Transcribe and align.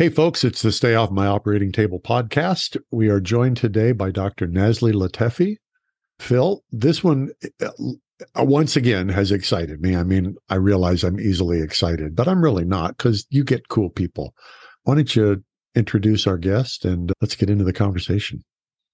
Hey, 0.00 0.08
folks, 0.08 0.44
it's 0.44 0.62
the 0.62 0.72
Stay 0.72 0.94
Off 0.94 1.10
My 1.10 1.26
Operating 1.26 1.72
Table 1.72 2.00
podcast. 2.00 2.78
We 2.90 3.10
are 3.10 3.20
joined 3.20 3.58
today 3.58 3.92
by 3.92 4.10
Dr. 4.10 4.46
Nazlie 4.46 4.94
Latefi. 4.94 5.56
Phil, 6.18 6.64
this 6.72 7.04
one 7.04 7.32
uh, 7.62 7.68
once 8.36 8.76
again 8.76 9.10
has 9.10 9.30
excited 9.30 9.82
me. 9.82 9.94
I 9.94 10.04
mean, 10.04 10.36
I 10.48 10.54
realize 10.54 11.04
I'm 11.04 11.20
easily 11.20 11.60
excited, 11.60 12.16
but 12.16 12.28
I'm 12.28 12.42
really 12.42 12.64
not 12.64 12.96
because 12.96 13.26
you 13.28 13.44
get 13.44 13.68
cool 13.68 13.90
people. 13.90 14.32
Why 14.84 14.94
don't 14.94 15.14
you 15.14 15.44
introduce 15.74 16.26
our 16.26 16.38
guest 16.38 16.86
and 16.86 17.12
let's 17.20 17.34
get 17.34 17.50
into 17.50 17.64
the 17.64 17.74
conversation? 17.74 18.42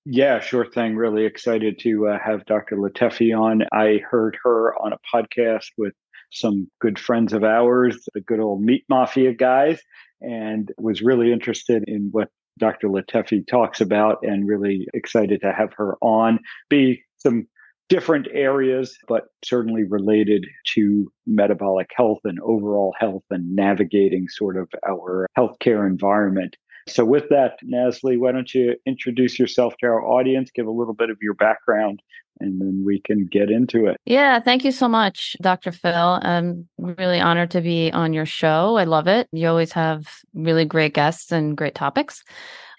Yeah, 0.07 0.41
sure 0.41 0.67
thing. 0.67 0.97
Really 0.97 1.25
excited 1.25 1.79
to 1.83 2.09
uh, 2.09 2.19
have 2.19 2.45
Dr. 2.47 2.79
Latefi 2.79 3.33
on. 3.33 3.63
I 3.73 4.01
heard 4.11 4.37
her 4.43 4.75
on 4.83 4.93
a 4.93 4.99
podcast 5.15 5.67
with 5.79 5.95
some 6.33 6.69
good 6.81 6.99
friends 6.99 7.33
of 7.33 7.45
ours, 7.45 7.97
the 8.13 8.21
good 8.21 8.41
old 8.41 8.61
meat 8.61 8.85
mafia 8.89 9.33
guys 9.33 9.81
and 10.21 10.73
was 10.79 11.03
really 11.03 11.33
interested 11.33 11.85
in 11.87 12.09
what 12.13 12.29
Dr. 12.59 12.89
Latefi 12.89 13.47
talks 13.47 13.81
about 13.81 14.19
and 14.23 14.49
really 14.49 14.87
excited 14.95 15.41
to 15.43 15.53
have 15.53 15.73
her 15.77 15.97
on. 16.01 16.39
Be 16.71 17.03
some 17.19 17.47
different 17.89 18.27
areas, 18.33 18.97
but 19.07 19.25
certainly 19.45 19.85
related 19.85 20.45
to 20.75 21.11
metabolic 21.27 21.91
health 21.95 22.19
and 22.25 22.39
overall 22.41 22.95
health 22.99 23.23
and 23.31 23.55
navigating 23.55 24.27
sort 24.29 24.57
of 24.57 24.69
our 24.89 25.27
healthcare 25.39 25.87
environment. 25.87 26.57
So, 26.89 27.05
with 27.05 27.29
that, 27.31 27.59
Nazlie, 27.65 28.19
why 28.19 28.33
don't 28.33 28.53
you 28.55 28.77
introduce 28.87 29.39
yourself 29.39 29.75
to 29.81 29.87
our 29.87 30.05
audience, 30.05 30.51
give 30.55 30.67
a 30.67 30.71
little 30.71 30.95
bit 30.95 31.11
of 31.11 31.19
your 31.21 31.35
background, 31.35 32.01
and 32.41 32.61
then 32.61 32.85
we 32.87 33.01
can 33.01 33.27
get 33.27 33.51
into 33.51 33.87
it. 33.87 33.97
Yeah, 34.05 34.41
thank 34.41 34.65
you 34.65 34.71
so 34.71 34.89
much, 34.89 35.37
Dr. 35.41 35.73
Phil. 35.73 36.21
I'm 36.23 36.69
really 36.79 37.21
honored 37.21 37.51
to 37.53 37.61
be 37.61 37.91
on 37.93 38.13
your 38.13 38.27
show. 38.27 38.77
I 38.77 38.85
love 38.85 39.09
it. 39.09 39.29
You 39.33 39.49
always 39.49 39.73
have 39.73 40.07
really 40.35 40.65
great 40.65 40.95
guests 40.95 41.33
and 41.33 41.57
great 41.57 41.75
topics. 41.75 42.23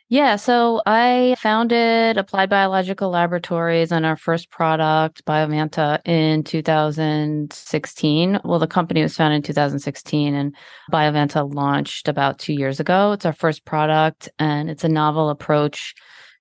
Yeah, 0.09 0.37
so 0.37 0.81
I 0.85 1.35
founded 1.37 2.17
Applied 2.17 2.49
Biological 2.49 3.09
Laboratories 3.09 3.91
and 3.91 4.05
our 4.05 4.15
first 4.15 4.49
product, 4.49 5.25
Biovanta, 5.25 5.99
in 6.07 6.45
2016. 6.45 8.39
Well, 8.45 8.59
the 8.59 8.67
company 8.67 9.01
was 9.01 9.17
founded 9.17 9.35
in 9.35 9.43
2016 9.43 10.33
and 10.33 10.55
Biovanta 10.93 11.53
launched 11.53 12.07
about 12.07 12.39
two 12.39 12.53
years 12.53 12.79
ago. 12.79 13.11
It's 13.11 13.25
our 13.25 13.33
first 13.33 13.65
product 13.65 14.29
and 14.39 14.69
it's 14.69 14.85
a 14.85 14.89
novel 14.89 15.29
approach 15.29 15.93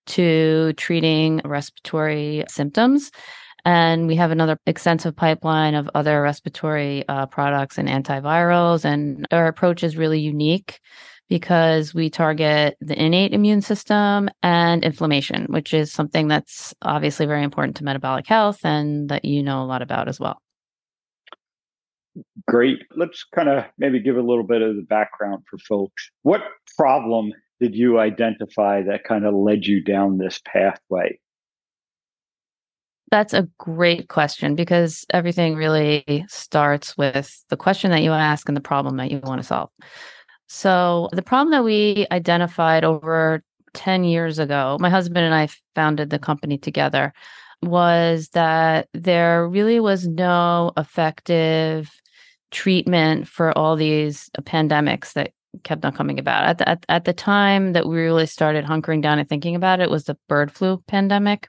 to 0.06 0.72
treating 0.74 1.40
respiratory 1.44 2.44
symptoms. 2.48 3.10
And 3.64 4.06
we 4.06 4.14
have 4.14 4.30
another 4.30 4.60
extensive 4.66 5.16
pipeline 5.16 5.74
of 5.74 5.90
other 5.92 6.22
respiratory 6.22 7.04
uh, 7.08 7.26
products 7.26 7.78
and 7.78 7.88
antivirals. 7.88 8.84
And 8.84 9.26
our 9.32 9.48
approach 9.48 9.82
is 9.82 9.96
really 9.96 10.20
unique 10.20 10.78
because 11.28 11.92
we 11.92 12.08
target 12.08 12.76
the 12.80 13.00
innate 13.00 13.32
immune 13.32 13.60
system 13.60 14.28
and 14.42 14.84
inflammation, 14.84 15.46
which 15.46 15.74
is 15.74 15.92
something 15.92 16.28
that's 16.28 16.74
obviously 16.82 17.26
very 17.26 17.42
important 17.42 17.76
to 17.76 17.84
metabolic 17.84 18.26
health 18.26 18.60
and 18.64 19.08
that 19.08 19.24
you 19.24 19.42
know 19.42 19.62
a 19.62 19.66
lot 19.66 19.82
about 19.82 20.08
as 20.08 20.20
well. 20.20 20.40
Great. 22.46 22.78
Let's 22.96 23.24
kind 23.34 23.48
of 23.48 23.64
maybe 23.78 24.00
give 24.00 24.16
a 24.16 24.22
little 24.22 24.44
bit 24.44 24.62
of 24.62 24.76
the 24.76 24.82
background 24.82 25.44
for 25.50 25.58
folks. 25.58 26.10
What 26.22 26.42
problem 26.76 27.32
did 27.60 27.74
you 27.74 27.98
identify 27.98 28.82
that 28.82 29.04
kind 29.04 29.26
of 29.26 29.34
led 29.34 29.66
you 29.66 29.82
down 29.82 30.18
this 30.18 30.40
pathway? 30.44 31.18
That's 33.10 33.34
a 33.34 33.48
great 33.58 34.08
question 34.08 34.56
because 34.56 35.06
everything 35.10 35.54
really 35.54 36.24
starts 36.28 36.96
with 36.98 37.44
the 37.50 37.56
question 37.56 37.90
that 37.92 38.02
you 38.02 38.12
ask 38.12 38.48
and 38.48 38.56
the 38.56 38.62
problem 38.62 38.96
that 38.96 39.10
you 39.10 39.20
want 39.22 39.40
to 39.40 39.46
solve. 39.46 39.70
So, 40.48 41.08
the 41.12 41.22
problem 41.22 41.50
that 41.50 41.64
we 41.64 42.06
identified 42.12 42.84
over 42.84 43.42
10 43.74 44.04
years 44.04 44.38
ago, 44.38 44.76
my 44.80 44.90
husband 44.90 45.24
and 45.24 45.34
I 45.34 45.48
founded 45.74 46.10
the 46.10 46.18
company 46.18 46.56
together, 46.56 47.12
was 47.62 48.28
that 48.30 48.88
there 48.94 49.48
really 49.48 49.80
was 49.80 50.06
no 50.06 50.72
effective 50.76 51.90
treatment 52.50 53.26
for 53.28 53.56
all 53.56 53.76
these 53.76 54.30
pandemics 54.42 55.14
that 55.14 55.32
kept 55.64 55.84
on 55.84 55.92
coming 55.92 56.18
about. 56.18 56.44
At 56.44 56.58
the, 56.58 56.68
at, 56.68 56.86
at 56.88 57.04
the 57.04 57.12
time 57.12 57.72
that 57.72 57.86
we 57.86 57.96
really 57.96 58.26
started 58.26 58.64
hunkering 58.64 59.02
down 59.02 59.18
and 59.18 59.28
thinking 59.28 59.54
about 59.56 59.80
it 59.80 59.90
was 59.90 60.04
the 60.04 60.16
bird 60.28 60.52
flu 60.52 60.82
pandemic. 60.86 61.48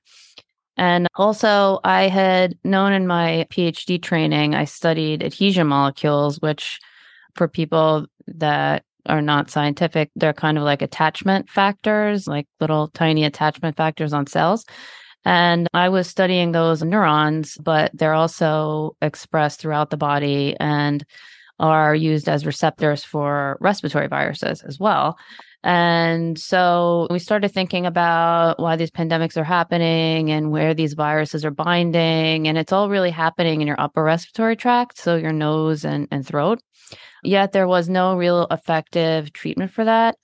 And 0.78 1.08
also, 1.16 1.80
I 1.84 2.04
had 2.04 2.56
known 2.64 2.94
in 2.94 3.08
my 3.08 3.48
PhD 3.50 4.02
training, 4.02 4.54
I 4.54 4.66
studied 4.66 5.24
adhesion 5.24 5.68
molecules, 5.68 6.40
which 6.40 6.80
for 7.36 7.48
people 7.48 8.06
that 8.28 8.84
are 9.06 9.22
not 9.22 9.50
scientific, 9.50 10.12
they're 10.16 10.34
kind 10.34 10.58
of 10.58 10.64
like 10.64 10.82
attachment 10.82 11.50
factors, 11.50 12.28
like 12.28 12.48
little 12.60 12.90
tiny 12.90 13.24
attachment 13.24 13.78
factors 13.78 14.14
on 14.14 14.28
cells. 14.28 14.66
And 15.26 15.68
I 15.74 15.90
was 15.90 16.08
studying 16.08 16.52
those 16.52 16.84
neurons, 16.84 17.58
but 17.58 17.92
they're 17.94 18.14
also 18.14 18.96
expressed 19.02 19.60
throughout 19.60 19.90
the 19.90 19.98
body. 19.98 20.56
And 20.60 21.06
are 21.60 21.96
used 21.96 22.30
as 22.30 22.46
receptors 22.46 23.04
for 23.04 23.58
respiratory 23.60 24.08
viruses 24.08 24.62
as 24.64 24.80
well. 24.80 25.18
And 25.68 26.40
so 26.40 27.08
we 27.10 27.20
started 27.20 27.50
thinking 27.50 27.86
about 27.86 28.58
why 28.58 28.78
these 28.78 28.90
pandemics 28.90 29.36
are 29.36 29.44
happening 29.44 30.32
and 30.32 30.50
where 30.50 30.74
these 30.74 30.94
viruses 30.94 31.44
are 31.44 31.52
binding. 31.52 32.48
And 32.48 32.58
it's 32.58 32.72
all 32.72 32.90
really 32.90 33.12
happening 33.12 33.60
in 33.60 33.68
your 33.68 33.76
upper 33.78 34.02
respiratory 34.02 34.56
tract, 34.56 34.98
so 34.98 35.18
your 35.18 35.34
nose 35.34 35.84
and, 35.84 36.08
and 36.10 36.26
throat. 36.26 36.62
Yet 37.22 37.52
there 37.52 37.68
was 37.68 37.90
no 37.90 38.16
real 38.16 38.48
effective 38.50 39.34
treatment 39.34 39.72
for 39.74 39.84
that 39.84 40.16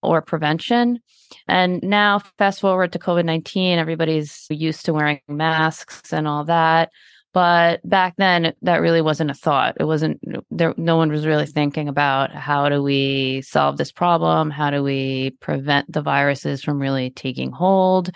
or 0.00 0.22
prevention. 0.22 1.00
And 1.48 1.82
now, 1.82 2.20
fast 2.38 2.60
forward 2.60 2.92
to 2.92 3.00
COVID 3.00 3.24
19, 3.24 3.80
everybody's 3.80 4.46
used 4.48 4.84
to 4.84 4.92
wearing 4.92 5.18
masks 5.26 6.12
and 6.12 6.28
all 6.28 6.44
that. 6.44 6.90
But 7.34 7.80
back 7.86 8.14
then, 8.16 8.54
that 8.62 8.80
really 8.80 9.02
wasn't 9.02 9.32
a 9.32 9.34
thought. 9.34 9.76
It 9.80 9.84
wasn't 9.84 10.20
there. 10.52 10.72
No 10.76 10.96
one 10.96 11.10
was 11.10 11.26
really 11.26 11.46
thinking 11.46 11.88
about 11.88 12.30
how 12.30 12.68
do 12.68 12.80
we 12.80 13.42
solve 13.42 13.76
this 13.76 13.90
problem? 13.90 14.50
How 14.50 14.70
do 14.70 14.84
we 14.84 15.30
prevent 15.40 15.92
the 15.92 16.00
viruses 16.00 16.62
from 16.62 16.80
really 16.80 17.10
taking 17.10 17.50
hold? 17.50 18.10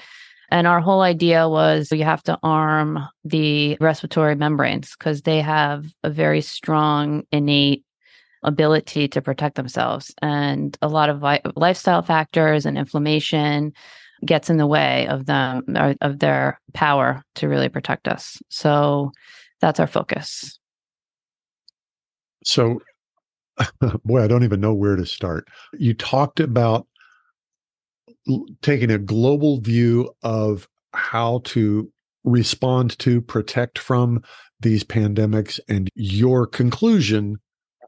And 0.50 0.68
our 0.68 0.80
whole 0.80 1.02
idea 1.02 1.48
was 1.48 1.90
you 1.90 2.04
have 2.04 2.22
to 2.22 2.38
arm 2.44 3.00
the 3.24 3.76
respiratory 3.80 4.36
membranes 4.36 4.94
because 4.96 5.22
they 5.22 5.40
have 5.40 5.84
a 6.04 6.10
very 6.10 6.40
strong 6.40 7.24
innate 7.32 7.84
ability 8.44 9.08
to 9.08 9.20
protect 9.20 9.56
themselves. 9.56 10.14
And 10.22 10.78
a 10.80 10.88
lot 10.88 11.10
of 11.10 11.18
vi- 11.18 11.42
lifestyle 11.56 12.02
factors 12.02 12.64
and 12.64 12.78
inflammation 12.78 13.72
gets 14.24 14.50
in 14.50 14.56
the 14.56 14.66
way 14.66 15.06
of 15.08 15.26
them 15.26 15.62
of 16.00 16.18
their 16.18 16.60
power 16.74 17.22
to 17.36 17.48
really 17.48 17.68
protect 17.68 18.08
us. 18.08 18.40
So 18.48 19.12
that's 19.60 19.80
our 19.80 19.86
focus. 19.86 20.58
So 22.44 22.80
boy, 24.04 24.22
I 24.22 24.28
don't 24.28 24.44
even 24.44 24.60
know 24.60 24.74
where 24.74 24.96
to 24.96 25.06
start. 25.06 25.48
You 25.78 25.94
talked 25.94 26.40
about 26.40 26.86
taking 28.62 28.90
a 28.90 28.98
global 28.98 29.60
view 29.60 30.12
of 30.22 30.68
how 30.92 31.40
to 31.44 31.90
respond 32.24 32.98
to, 32.98 33.20
protect 33.20 33.78
from 33.78 34.22
these 34.60 34.84
pandemics. 34.84 35.60
And 35.68 35.88
your 35.94 36.46
conclusion 36.46 37.36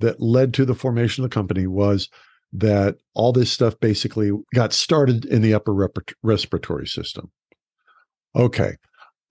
that 0.00 0.20
led 0.20 0.54
to 0.54 0.64
the 0.64 0.74
formation 0.74 1.24
of 1.24 1.30
the 1.30 1.34
company 1.34 1.66
was 1.66 2.08
that 2.52 2.96
all 3.14 3.32
this 3.32 3.50
stuff 3.50 3.78
basically 3.80 4.32
got 4.54 4.72
started 4.72 5.24
in 5.24 5.42
the 5.42 5.54
upper 5.54 5.72
rep- 5.72 6.10
respiratory 6.22 6.86
system. 6.86 7.30
Okay. 8.34 8.76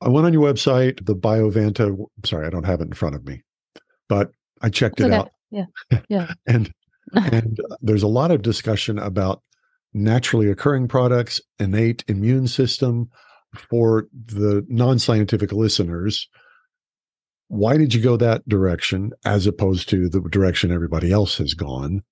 I 0.01 0.07
went 0.07 0.25
on 0.25 0.33
your 0.33 0.43
website, 0.43 1.05
the 1.05 1.15
Biovanta. 1.15 1.97
Sorry, 2.25 2.47
I 2.47 2.49
don't 2.49 2.65
have 2.65 2.79
it 2.79 2.87
in 2.87 2.93
front 2.93 3.15
of 3.15 3.25
me, 3.25 3.43
but 4.07 4.31
I 4.61 4.69
checked 4.69 5.01
it 5.01 5.11
out. 5.11 5.31
Yeah. 5.51 5.65
Yeah. 6.09 6.31
and 6.47 6.71
and 7.13 7.59
there's 7.81 8.03
a 8.03 8.07
lot 8.07 8.31
of 8.31 8.41
discussion 8.41 8.99
about 8.99 9.41
naturally 9.93 10.49
occurring 10.49 10.87
products, 10.87 11.41
innate 11.59 12.03
immune 12.07 12.47
system 12.47 13.09
for 13.55 14.07
the 14.13 14.63
non-scientific 14.69 15.51
listeners. 15.51 16.29
Why 17.47 17.77
did 17.77 17.95
you 17.95 18.01
go 18.01 18.15
that 18.17 18.47
direction 18.47 19.11
as 19.25 19.47
opposed 19.47 19.89
to 19.89 20.07
the 20.07 20.21
direction 20.21 20.71
everybody 20.71 21.11
else 21.11 21.39
has 21.39 21.55
gone? 21.55 22.03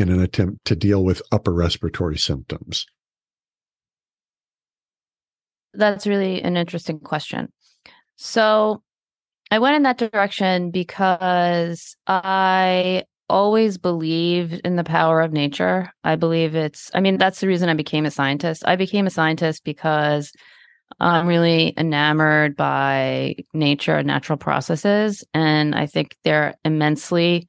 In 0.00 0.08
an 0.10 0.20
attempt 0.20 0.64
to 0.66 0.76
deal 0.76 1.04
with 1.04 1.22
upper 1.30 1.52
respiratory 1.52 2.18
symptoms? 2.18 2.86
That's 5.74 6.06
really 6.06 6.42
an 6.42 6.56
interesting 6.56 6.98
question. 6.98 7.52
So 8.16 8.82
I 9.50 9.58
went 9.58 9.76
in 9.76 9.82
that 9.84 9.98
direction 9.98 10.70
because 10.70 11.96
I 12.06 13.04
always 13.28 13.78
believed 13.78 14.60
in 14.64 14.76
the 14.76 14.84
power 14.84 15.20
of 15.20 15.32
nature. 15.32 15.90
I 16.02 16.16
believe 16.16 16.54
it's, 16.56 16.90
I 16.94 17.00
mean, 17.00 17.16
that's 17.16 17.40
the 17.40 17.46
reason 17.46 17.68
I 17.68 17.74
became 17.74 18.04
a 18.04 18.10
scientist. 18.10 18.64
I 18.66 18.76
became 18.76 19.06
a 19.06 19.10
scientist 19.10 19.62
because 19.64 20.32
I'm 20.98 21.28
really 21.28 21.72
enamored 21.76 22.56
by 22.56 23.36
nature 23.54 23.96
and 23.96 24.06
natural 24.06 24.36
processes. 24.36 25.24
And 25.32 25.74
I 25.74 25.86
think 25.86 26.16
they're 26.24 26.54
immensely 26.64 27.46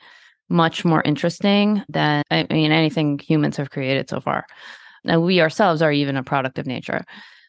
much 0.51 0.86
more 0.86 1.01
interesting 1.03 1.83
than, 1.89 2.24
I 2.30 2.45
mean, 2.50 2.71
anything 2.71 3.19
humans 3.19 3.57
have 3.57 3.71
created 3.71 4.09
so 4.09 4.19
far. 4.19 4.45
And 5.06 5.24
we 5.24 5.42
ourselves 5.42 5.81
are 5.81 5.92
even 5.92 6.18
a 6.18 6.24
product 6.24 6.59
of 6.59 6.68
nature. 6.68 7.03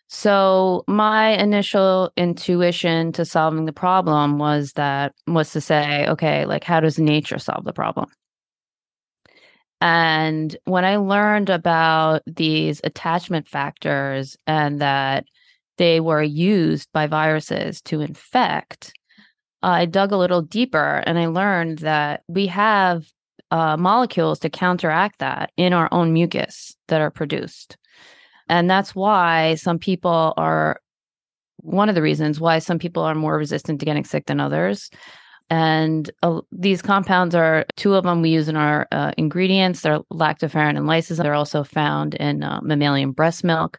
So 0.08 0.84
my 0.88 1.30
initial 1.30 2.12
intuition 2.16 3.12
to 3.12 3.24
solving 3.24 3.64
the 3.64 3.72
problem 3.72 4.38
was 4.38 4.72
that 4.74 5.14
was 5.26 5.52
to 5.52 5.60
say, 5.60 6.06
okay, 6.06 6.44
like 6.44 6.64
how 6.64 6.80
does 6.80 6.98
nature 6.98 7.38
solve 7.38 7.64
the 7.64 7.72
problem? 7.72 8.10
And 9.80 10.54
when 10.64 10.84
I 10.84 10.96
learned 10.96 11.50
about 11.50 12.22
these 12.26 12.80
attachment 12.84 13.48
factors 13.48 14.36
and 14.46 14.80
that 14.80 15.24
they 15.76 15.98
were 15.98 16.22
used 16.22 16.88
by 16.92 17.06
viruses 17.06 17.80
to 17.82 18.00
infect, 18.00 18.92
I 19.62 19.86
dug 19.86 20.12
a 20.12 20.16
little 20.16 20.42
deeper 20.42 21.02
and 21.06 21.18
I 21.18 21.26
learned 21.26 21.78
that 21.78 22.22
we 22.28 22.46
have 22.48 23.06
uh, 23.50 23.76
molecules 23.76 24.38
to 24.40 24.50
counteract 24.50 25.18
that 25.18 25.52
in 25.56 25.72
our 25.72 25.88
own 25.92 26.12
mucus 26.12 26.74
that 26.88 27.00
are 27.00 27.10
produced. 27.10 27.76
And 28.48 28.68
that's 28.68 28.94
why 28.94 29.54
some 29.56 29.78
people 29.78 30.34
are 30.36 30.80
one 31.58 31.88
of 31.88 31.94
the 31.94 32.02
reasons 32.02 32.40
why 32.40 32.58
some 32.58 32.78
people 32.78 33.02
are 33.02 33.14
more 33.14 33.36
resistant 33.36 33.78
to 33.80 33.86
getting 33.86 34.04
sick 34.04 34.26
than 34.26 34.40
others. 34.40 34.90
And 35.50 36.10
uh, 36.22 36.40
these 36.50 36.82
compounds 36.82 37.34
are 37.34 37.66
two 37.76 37.94
of 37.94 38.04
them 38.04 38.22
we 38.22 38.30
use 38.30 38.48
in 38.48 38.56
our 38.56 38.88
uh, 38.90 39.12
ingredients. 39.18 39.82
They're 39.82 40.00
lactoferrin 40.12 40.76
and 40.76 40.88
lysozyme. 40.88 41.22
They're 41.22 41.34
also 41.34 41.62
found 41.62 42.14
in 42.14 42.42
uh, 42.42 42.60
mammalian 42.62 43.12
breast 43.12 43.44
milk. 43.44 43.78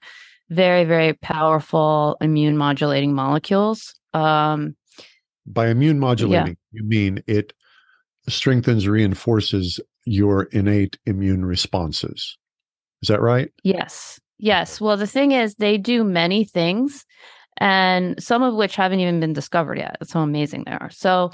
Very, 0.49 0.83
very 0.83 1.13
powerful 1.13 2.15
immune 2.21 2.57
modulating 2.57 3.13
molecules. 3.13 3.95
Um, 4.13 4.75
By 5.45 5.67
immune 5.67 5.99
modulating, 5.99 6.57
yeah. 6.71 6.81
you 6.81 6.83
mean 6.87 7.23
it 7.27 7.53
strengthens, 8.29 8.87
reinforces 8.87 9.79
your 10.05 10.43
innate 10.43 10.97
immune 11.05 11.45
responses. 11.45 12.37
Is 13.01 13.09
that 13.09 13.21
right? 13.21 13.51
Yes. 13.63 14.19
Yes. 14.37 14.79
Well, 14.79 14.97
the 14.97 15.07
thing 15.07 15.31
is, 15.31 15.55
they 15.55 15.77
do 15.77 16.03
many 16.03 16.45
things, 16.45 17.05
and 17.57 18.21
some 18.21 18.43
of 18.43 18.55
which 18.55 18.75
haven't 18.75 18.99
even 18.99 19.19
been 19.19 19.33
discovered 19.33 19.77
yet. 19.77 19.97
That's 19.99 20.13
how 20.13 20.21
amazing 20.21 20.63
they 20.65 20.71
are. 20.71 20.89
So, 20.89 21.31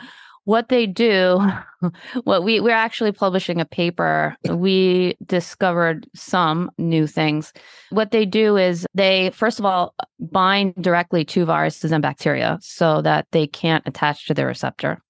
what 0.50 0.70
they 0.70 0.88
do, 0.88 1.40
what 2.24 2.44
we 2.44 2.60
we're 2.60 2.72
actually 2.72 3.12
publishing 3.12 3.62
a 3.62 3.66
paper. 3.66 4.36
We 4.50 5.16
discovered 5.24 6.08
some 6.16 6.72
new 6.80 7.06
things. 7.06 7.54
What 7.92 8.10
they 8.10 8.26
do 8.26 8.58
is 8.58 8.88
they 8.96 9.30
first 9.30 9.60
of 9.60 9.66
all 9.66 9.94
bind 10.20 10.74
directly 10.82 11.24
to 11.26 11.46
viruses 11.46 11.92
and 11.92 12.02
bacteria 12.02 12.58
so 12.62 13.04
that 13.04 13.28
they 13.30 13.46
can't 13.46 13.88
attach 13.88 14.26
to 14.26 14.34
the 14.34 14.48
receptor. 14.48 15.04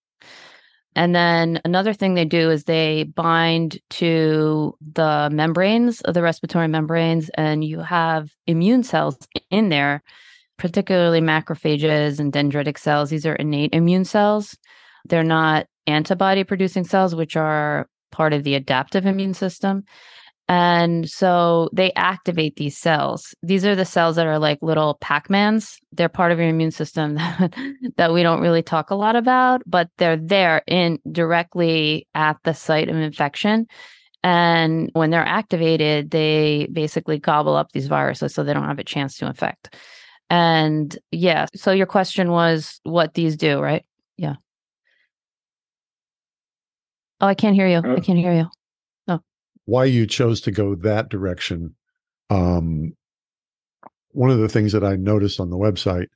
And 0.93 1.15
then 1.15 1.61
another 1.63 1.93
thing 1.93 2.15
they 2.15 2.25
do 2.25 2.51
is 2.51 2.65
they 2.65 3.03
bind 3.03 3.79
to 3.91 4.75
the 4.81 5.29
membranes 5.31 6.01
of 6.01 6.15
the 6.15 6.21
respiratory 6.21 6.67
membranes, 6.67 7.29
and 7.35 7.63
you 7.63 7.79
have 7.79 8.29
immune 8.45 8.83
cells 8.83 9.17
in 9.49 9.69
there, 9.69 10.03
particularly 10.57 11.21
macrophages 11.21 12.19
and 12.19 12.33
dendritic 12.33 12.77
cells. 12.77 13.09
These 13.09 13.25
are 13.25 13.35
innate 13.35 13.73
immune 13.73 14.03
cells. 14.03 14.57
They're 15.05 15.23
not 15.23 15.67
antibody 15.87 16.43
producing 16.43 16.83
cells, 16.83 17.15
which 17.15 17.35
are 17.35 17.87
part 18.11 18.33
of 18.33 18.43
the 18.43 18.55
adaptive 18.55 19.05
immune 19.05 19.33
system. 19.33 19.83
And 20.47 21.07
so 21.07 21.69
they 21.73 21.93
activate 21.93 22.55
these 22.55 22.75
cells. 22.75 23.35
These 23.43 23.65
are 23.67 23.75
the 23.75 23.85
cells 23.85 24.15
that 24.15 24.25
are 24.25 24.39
like 24.39 24.57
little 24.63 24.95
Pac-Mans. 24.99 25.77
They're 25.91 26.09
part 26.09 26.31
of 26.31 26.39
your 26.39 26.47
immune 26.47 26.71
system 26.71 27.13
that, 27.15 27.53
that 27.97 28.13
we 28.13 28.23
don't 28.23 28.41
really 28.41 28.63
talk 28.63 28.89
a 28.89 28.95
lot 28.95 29.15
about, 29.15 29.61
but 29.67 29.89
they're 29.97 30.17
there 30.17 30.63
in 30.65 30.97
directly 31.11 32.07
at 32.15 32.37
the 32.43 32.53
site 32.53 32.89
of 32.89 32.95
infection. 32.95 33.67
And 34.23 34.89
when 34.93 35.11
they're 35.11 35.21
activated, 35.21 36.09
they 36.09 36.67
basically 36.73 37.19
gobble 37.19 37.55
up 37.55 37.71
these 37.71 37.87
viruses 37.87 38.33
so 38.33 38.43
they 38.43 38.53
don't 38.53 38.65
have 38.65 38.79
a 38.79 38.83
chance 38.83 39.17
to 39.17 39.27
infect. 39.27 39.75
And 40.31 40.97
yeah, 41.11 41.45
so 41.55 41.71
your 41.71 41.85
question 41.85 42.31
was 42.31 42.81
what 42.83 43.13
these 43.13 43.37
do, 43.37 43.59
right? 43.59 43.85
Yeah. 44.17 44.35
Oh, 47.21 47.27
I 47.27 47.33
can't 47.33 47.55
hear 47.55 47.67
you. 47.67 47.77
I 47.77 47.95
uh, 47.95 47.99
can't 47.99 48.19
hear 48.19 48.33
you 48.33 48.49
Oh. 49.07 49.19
why 49.65 49.85
you 49.85 50.07
chose 50.07 50.41
to 50.41 50.51
go 50.51 50.75
that 50.75 51.09
direction. 51.09 51.75
Um, 52.29 52.93
one 54.11 54.29
of 54.29 54.39
the 54.39 54.49
things 54.49 54.71
that 54.73 54.83
I 54.83 54.95
noticed 54.95 55.39
on 55.39 55.49
the 55.49 55.57
website 55.57 56.07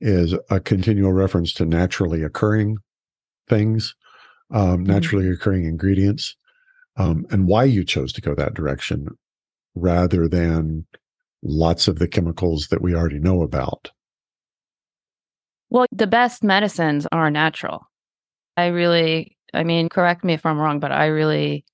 is 0.00 0.34
a 0.50 0.60
continual 0.60 1.12
reference 1.12 1.52
to 1.54 1.64
naturally 1.64 2.22
occurring 2.22 2.78
things, 3.48 3.94
um, 4.50 4.78
mm-hmm. 4.78 4.92
naturally 4.92 5.28
occurring 5.28 5.64
ingredients, 5.64 6.36
um, 6.96 7.26
and 7.30 7.46
why 7.46 7.64
you 7.64 7.84
chose 7.84 8.12
to 8.12 8.20
go 8.20 8.34
that 8.34 8.54
direction 8.54 9.08
rather 9.74 10.28
than 10.28 10.86
lots 11.42 11.88
of 11.88 11.98
the 11.98 12.08
chemicals 12.08 12.68
that 12.68 12.82
we 12.82 12.94
already 12.94 13.18
know 13.18 13.42
about. 13.42 13.90
Well, 15.70 15.86
the 15.92 16.06
best 16.06 16.42
medicines 16.42 17.06
are 17.12 17.30
natural. 17.30 17.86
I 18.56 18.66
really, 18.66 19.36
I 19.54 19.64
mean, 19.64 19.88
correct 19.88 20.24
me 20.24 20.34
if 20.34 20.44
I'm 20.44 20.58
wrong, 20.58 20.80
but 20.80 20.92
I 20.92 21.06
really 21.06 21.64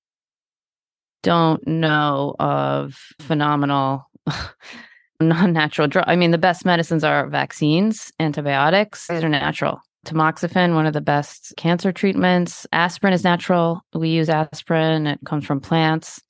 don't 1.23 1.65
know 1.67 2.35
of 2.39 2.97
phenomenal 3.19 4.09
non-natural 5.19 5.87
drug. 5.87 6.05
I 6.07 6.15
mean, 6.15 6.31
the 6.31 6.37
best 6.37 6.65
medicines 6.65 7.03
are 7.03 7.27
vaccines, 7.27 8.11
antibiotics. 8.19 9.07
These 9.07 9.23
are 9.23 9.29
natural. 9.29 9.79
Tamoxifen, 10.05 10.75
one 10.75 10.85
of 10.85 10.93
the 10.93 11.01
best 11.01 11.53
cancer 11.57 11.91
treatments. 11.91 12.67
Aspirin 12.71 13.13
is 13.13 13.23
natural. 13.23 13.81
We 13.93 14.09
use 14.09 14.29
aspirin. 14.29 15.07
It 15.07 15.19
comes 15.25 15.45
from 15.45 15.59
plants. 15.59 16.21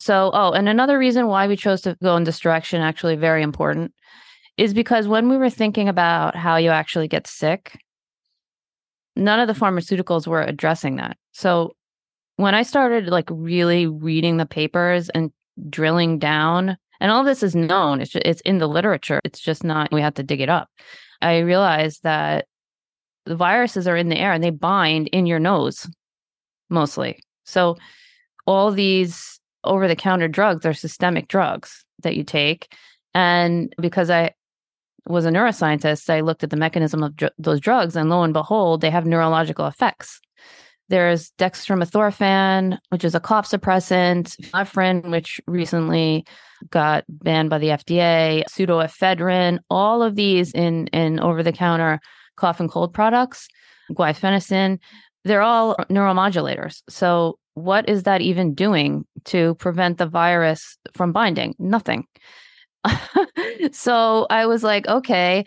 So, 0.00 0.30
oh, 0.32 0.52
and 0.52 0.68
another 0.68 0.98
reason 0.98 1.26
why 1.26 1.46
we 1.46 1.56
chose 1.56 1.80
to 1.82 1.96
go 2.02 2.16
in 2.16 2.24
this 2.24 2.40
direction, 2.40 2.80
actually 2.80 3.16
very 3.16 3.42
important, 3.42 3.92
is 4.56 4.74
because 4.74 5.06
when 5.06 5.28
we 5.28 5.36
were 5.36 5.50
thinking 5.50 5.88
about 5.88 6.36
how 6.36 6.56
you 6.56 6.70
actually 6.70 7.08
get 7.08 7.26
sick, 7.26 7.78
none 9.18 9.40
of 9.40 9.48
the 9.48 9.60
pharmaceuticals 9.60 10.26
were 10.26 10.42
addressing 10.42 10.96
that. 10.96 11.16
So 11.32 11.74
when 12.36 12.54
I 12.54 12.62
started 12.62 13.08
like 13.08 13.28
really 13.30 13.86
reading 13.86 14.36
the 14.36 14.46
papers 14.46 15.08
and 15.10 15.32
drilling 15.68 16.18
down, 16.18 16.76
and 17.00 17.10
all 17.10 17.24
this 17.24 17.42
is 17.42 17.54
known, 17.54 18.00
it's 18.00 18.12
just, 18.12 18.24
it's 18.24 18.40
in 18.42 18.58
the 18.58 18.68
literature. 18.68 19.20
It's 19.24 19.40
just 19.40 19.64
not 19.64 19.92
we 19.92 20.00
have 20.00 20.14
to 20.14 20.22
dig 20.22 20.40
it 20.40 20.48
up. 20.48 20.68
I 21.20 21.38
realized 21.38 22.02
that 22.04 22.46
the 23.26 23.36
viruses 23.36 23.86
are 23.86 23.96
in 23.96 24.08
the 24.08 24.18
air 24.18 24.32
and 24.32 24.42
they 24.42 24.50
bind 24.50 25.08
in 25.08 25.26
your 25.26 25.38
nose 25.38 25.88
mostly. 26.70 27.22
So 27.44 27.76
all 28.46 28.70
these 28.70 29.40
over 29.64 29.88
the 29.88 29.96
counter 29.96 30.28
drugs 30.28 30.64
are 30.64 30.72
systemic 30.72 31.28
drugs 31.28 31.84
that 32.02 32.16
you 32.16 32.24
take. 32.24 32.72
And 33.14 33.74
because 33.80 34.10
I 34.10 34.32
was 35.08 35.26
a 35.26 35.30
neuroscientist, 35.30 36.10
I 36.10 36.20
looked 36.20 36.44
at 36.44 36.50
the 36.50 36.56
mechanism 36.56 37.02
of 37.02 37.16
dr- 37.16 37.32
those 37.38 37.60
drugs, 37.60 37.96
and 37.96 38.10
lo 38.10 38.22
and 38.22 38.32
behold, 38.32 38.80
they 38.80 38.90
have 38.90 39.06
neurological 39.06 39.66
effects. 39.66 40.20
There's 40.88 41.32
dextromethorphan, 41.38 42.78
which 42.88 43.04
is 43.04 43.14
a 43.14 43.20
cough 43.20 43.48
suppressant, 43.48 44.36
ephedrine, 44.52 45.10
which 45.10 45.40
recently 45.46 46.24
got 46.70 47.04
banned 47.08 47.50
by 47.50 47.58
the 47.58 47.68
FDA, 47.68 48.44
pseudoephedrine, 48.48 49.58
all 49.70 50.02
of 50.02 50.14
these 50.14 50.52
in, 50.52 50.86
in 50.88 51.20
over 51.20 51.42
the 51.42 51.52
counter 51.52 52.00
cough 52.36 52.60
and 52.60 52.70
cold 52.70 52.94
products, 52.94 53.48
guaifenesin, 53.92 54.78
they're 55.24 55.42
all 55.42 55.76
neuromodulators. 55.90 56.82
So, 56.88 57.38
what 57.54 57.88
is 57.88 58.04
that 58.04 58.20
even 58.20 58.54
doing 58.54 59.04
to 59.26 59.56
prevent 59.56 59.98
the 59.98 60.06
virus 60.06 60.78
from 60.94 61.12
binding? 61.12 61.54
Nothing. 61.58 62.06
so 63.72 64.26
I 64.30 64.46
was 64.46 64.62
like, 64.62 64.86
okay, 64.88 65.44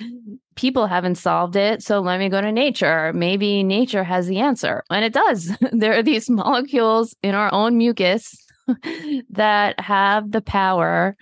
people 0.55 0.87
haven't 0.87 1.15
solved 1.15 1.55
it. 1.55 1.81
So 1.81 1.99
let 1.99 2.19
me 2.19 2.29
go 2.29 2.41
to 2.41 2.51
nature. 2.51 3.11
Maybe 3.13 3.63
nature 3.63 4.03
has 4.03 4.27
the 4.27 4.39
answer. 4.39 4.83
And 4.89 5.05
it 5.05 5.13
does. 5.13 5.51
there 5.71 5.97
are 5.97 6.03
these 6.03 6.29
molecules 6.29 7.15
in 7.23 7.35
our 7.35 7.53
own 7.53 7.77
mucus 7.77 8.35
that 9.29 9.79
have 9.79 10.31
the 10.31 10.41
power 10.41 11.15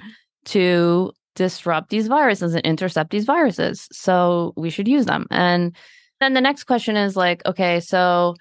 to 0.46 1.12
disrupt 1.36 1.90
these 1.90 2.08
viruses 2.08 2.54
and 2.54 2.66
intercept 2.66 3.12
these 3.12 3.26
viruses. 3.26 3.88
So 3.92 4.54
we 4.58 4.70
should 4.70 4.88
use 4.88 5.06
them. 5.06 5.26
And 5.32 5.76
then 6.20 6.34
the 6.34 6.42
next 6.42 6.66
question 6.66 6.98
is 6.98 7.16
like, 7.16 7.42
okay, 7.46 7.80
so 7.80 8.36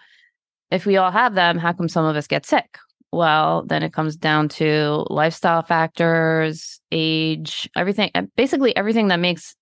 if 0.71 0.85
we 0.85 0.97
all 0.97 1.11
have 1.11 1.35
them, 1.35 1.59
how 1.59 1.73
come 1.73 1.89
some 1.89 2.05
of 2.05 2.17
us 2.17 2.27
get 2.27 2.45
sick? 2.45 2.79
Well, 3.13 3.65
then 3.65 3.83
it 3.83 3.93
comes 3.93 4.17
down 4.17 4.49
to 4.51 5.07
lifestyle 5.09 5.63
factors, 5.63 6.81
age, 6.93 7.69
everything, 7.75 8.11
basically 8.37 8.77
everything 8.77 9.09
that 9.09 9.19
makes 9.21 9.55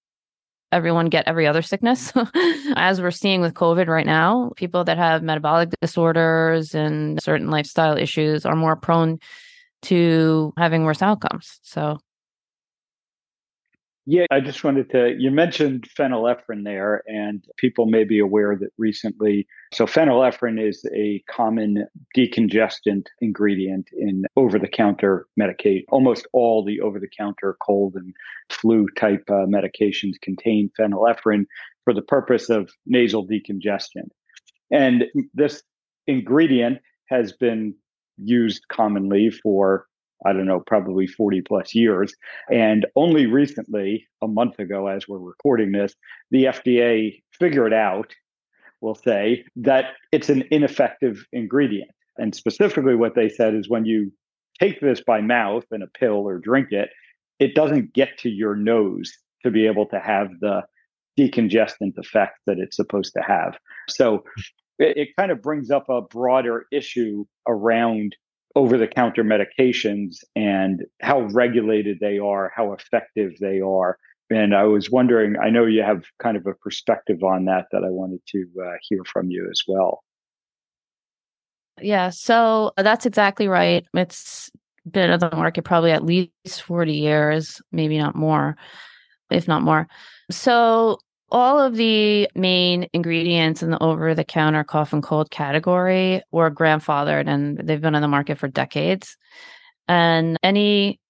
everyone 0.72 1.06
get 1.06 1.28
every 1.28 1.46
other 1.46 1.62
sickness. 1.62 2.12
As 2.76 3.00
we're 3.00 3.10
seeing 3.10 3.40
with 3.40 3.54
COVID 3.54 3.86
right 3.86 4.06
now, 4.06 4.52
people 4.56 4.84
that 4.84 4.98
have 4.98 5.22
metabolic 5.22 5.70
disorders 5.80 6.74
and 6.74 7.22
certain 7.22 7.50
lifestyle 7.50 7.96
issues 7.96 8.44
are 8.44 8.56
more 8.56 8.76
prone 8.76 9.18
to 9.82 10.52
having 10.56 10.84
worse 10.84 11.02
outcomes. 11.02 11.60
So 11.62 11.98
yeah, 14.08 14.26
I 14.30 14.38
just 14.38 14.62
wanted 14.62 14.88
to. 14.90 15.16
You 15.18 15.32
mentioned 15.32 15.88
phenylephrine 15.98 16.62
there, 16.62 17.02
and 17.08 17.44
people 17.56 17.86
may 17.86 18.04
be 18.04 18.20
aware 18.20 18.56
that 18.56 18.70
recently. 18.78 19.48
So, 19.74 19.84
phenylephrine 19.84 20.64
is 20.64 20.88
a 20.94 21.24
common 21.28 21.88
decongestant 22.16 23.06
ingredient 23.20 23.88
in 23.92 24.22
over 24.36 24.60
the 24.60 24.68
counter 24.68 25.26
medication. 25.36 25.86
Almost 25.88 26.28
all 26.32 26.64
the 26.64 26.80
over 26.80 27.00
the 27.00 27.10
counter 27.18 27.56
cold 27.60 27.96
and 27.96 28.14
flu 28.48 28.86
type 28.96 29.24
uh, 29.28 29.46
medications 29.46 30.20
contain 30.22 30.70
phenylephrine 30.78 31.46
for 31.82 31.92
the 31.92 32.02
purpose 32.02 32.48
of 32.48 32.70
nasal 32.86 33.26
decongestion. 33.26 34.08
And 34.70 35.06
this 35.34 35.64
ingredient 36.06 36.78
has 37.08 37.32
been 37.32 37.74
used 38.18 38.62
commonly 38.70 39.30
for 39.30 39.86
I 40.24 40.32
don't 40.32 40.46
know, 40.46 40.60
probably 40.60 41.06
40 41.06 41.42
plus 41.42 41.74
years. 41.74 42.14
And 42.50 42.86
only 42.96 43.26
recently, 43.26 44.06
a 44.22 44.28
month 44.28 44.58
ago, 44.58 44.86
as 44.86 45.06
we're 45.06 45.18
recording 45.18 45.72
this, 45.72 45.94
the 46.30 46.44
FDA 46.44 47.22
figured 47.38 47.74
out, 47.74 48.14
we'll 48.80 48.94
say, 48.94 49.44
that 49.56 49.86
it's 50.12 50.30
an 50.30 50.44
ineffective 50.50 51.24
ingredient. 51.32 51.90
And 52.16 52.34
specifically, 52.34 52.94
what 52.94 53.14
they 53.14 53.28
said 53.28 53.54
is 53.54 53.68
when 53.68 53.84
you 53.84 54.10
take 54.58 54.80
this 54.80 55.02
by 55.06 55.20
mouth 55.20 55.64
in 55.70 55.82
a 55.82 55.86
pill 55.86 56.26
or 56.26 56.38
drink 56.38 56.72
it, 56.72 56.88
it 57.38 57.54
doesn't 57.54 57.92
get 57.92 58.16
to 58.18 58.30
your 58.30 58.56
nose 58.56 59.12
to 59.44 59.50
be 59.50 59.66
able 59.66 59.86
to 59.86 60.00
have 60.00 60.28
the 60.40 60.62
decongestant 61.18 61.96
effect 61.96 62.38
that 62.46 62.58
it's 62.58 62.76
supposed 62.76 63.12
to 63.14 63.22
have. 63.22 63.56
So 63.88 64.24
it, 64.78 64.96
it 64.96 65.08
kind 65.18 65.30
of 65.30 65.42
brings 65.42 65.70
up 65.70 65.88
a 65.88 66.02
broader 66.02 66.66
issue 66.72 67.24
around 67.46 68.16
over 68.56 68.78
the 68.78 68.88
counter 68.88 69.22
medications 69.22 70.24
and 70.34 70.82
how 71.02 71.20
regulated 71.32 71.98
they 72.00 72.18
are, 72.18 72.50
how 72.56 72.72
effective 72.72 73.32
they 73.38 73.60
are. 73.60 73.98
And 74.30 74.56
I 74.56 74.64
was 74.64 74.90
wondering, 74.90 75.36
I 75.36 75.50
know 75.50 75.66
you 75.66 75.82
have 75.82 76.04
kind 76.20 76.38
of 76.38 76.46
a 76.46 76.54
perspective 76.54 77.22
on 77.22 77.44
that 77.44 77.66
that 77.70 77.84
I 77.84 77.90
wanted 77.90 78.20
to 78.28 78.46
uh, 78.64 78.72
hear 78.88 79.04
from 79.04 79.30
you 79.30 79.46
as 79.50 79.62
well. 79.68 80.02
Yeah, 81.80 82.08
so 82.08 82.72
that's 82.78 83.04
exactly 83.04 83.46
right. 83.46 83.84
It's 83.92 84.50
been 84.90 85.10
on 85.10 85.20
the 85.20 85.30
market 85.36 85.64
probably 85.64 85.92
at 85.92 86.04
least 86.04 86.62
40 86.62 86.94
years, 86.94 87.60
maybe 87.72 87.98
not 87.98 88.16
more, 88.16 88.56
if 89.30 89.46
not 89.46 89.62
more. 89.62 89.86
So 90.30 90.98
all 91.30 91.58
of 91.58 91.74
the 91.74 92.28
main 92.34 92.88
ingredients 92.92 93.62
in 93.62 93.70
the 93.70 93.82
over 93.82 94.14
the 94.14 94.24
counter 94.24 94.62
cough 94.62 94.92
and 94.92 95.02
cold 95.02 95.30
category 95.30 96.22
were 96.30 96.50
grandfathered 96.50 97.26
and 97.26 97.58
they've 97.58 97.80
been 97.80 97.94
on 97.94 98.02
the 98.02 98.08
market 98.08 98.38
for 98.38 98.48
decades. 98.48 99.16
And 99.88 100.38
any 100.42 101.00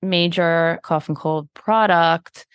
major 0.00 0.80
cough 0.82 1.08
and 1.08 1.16
cold 1.16 1.48
product 1.54 2.46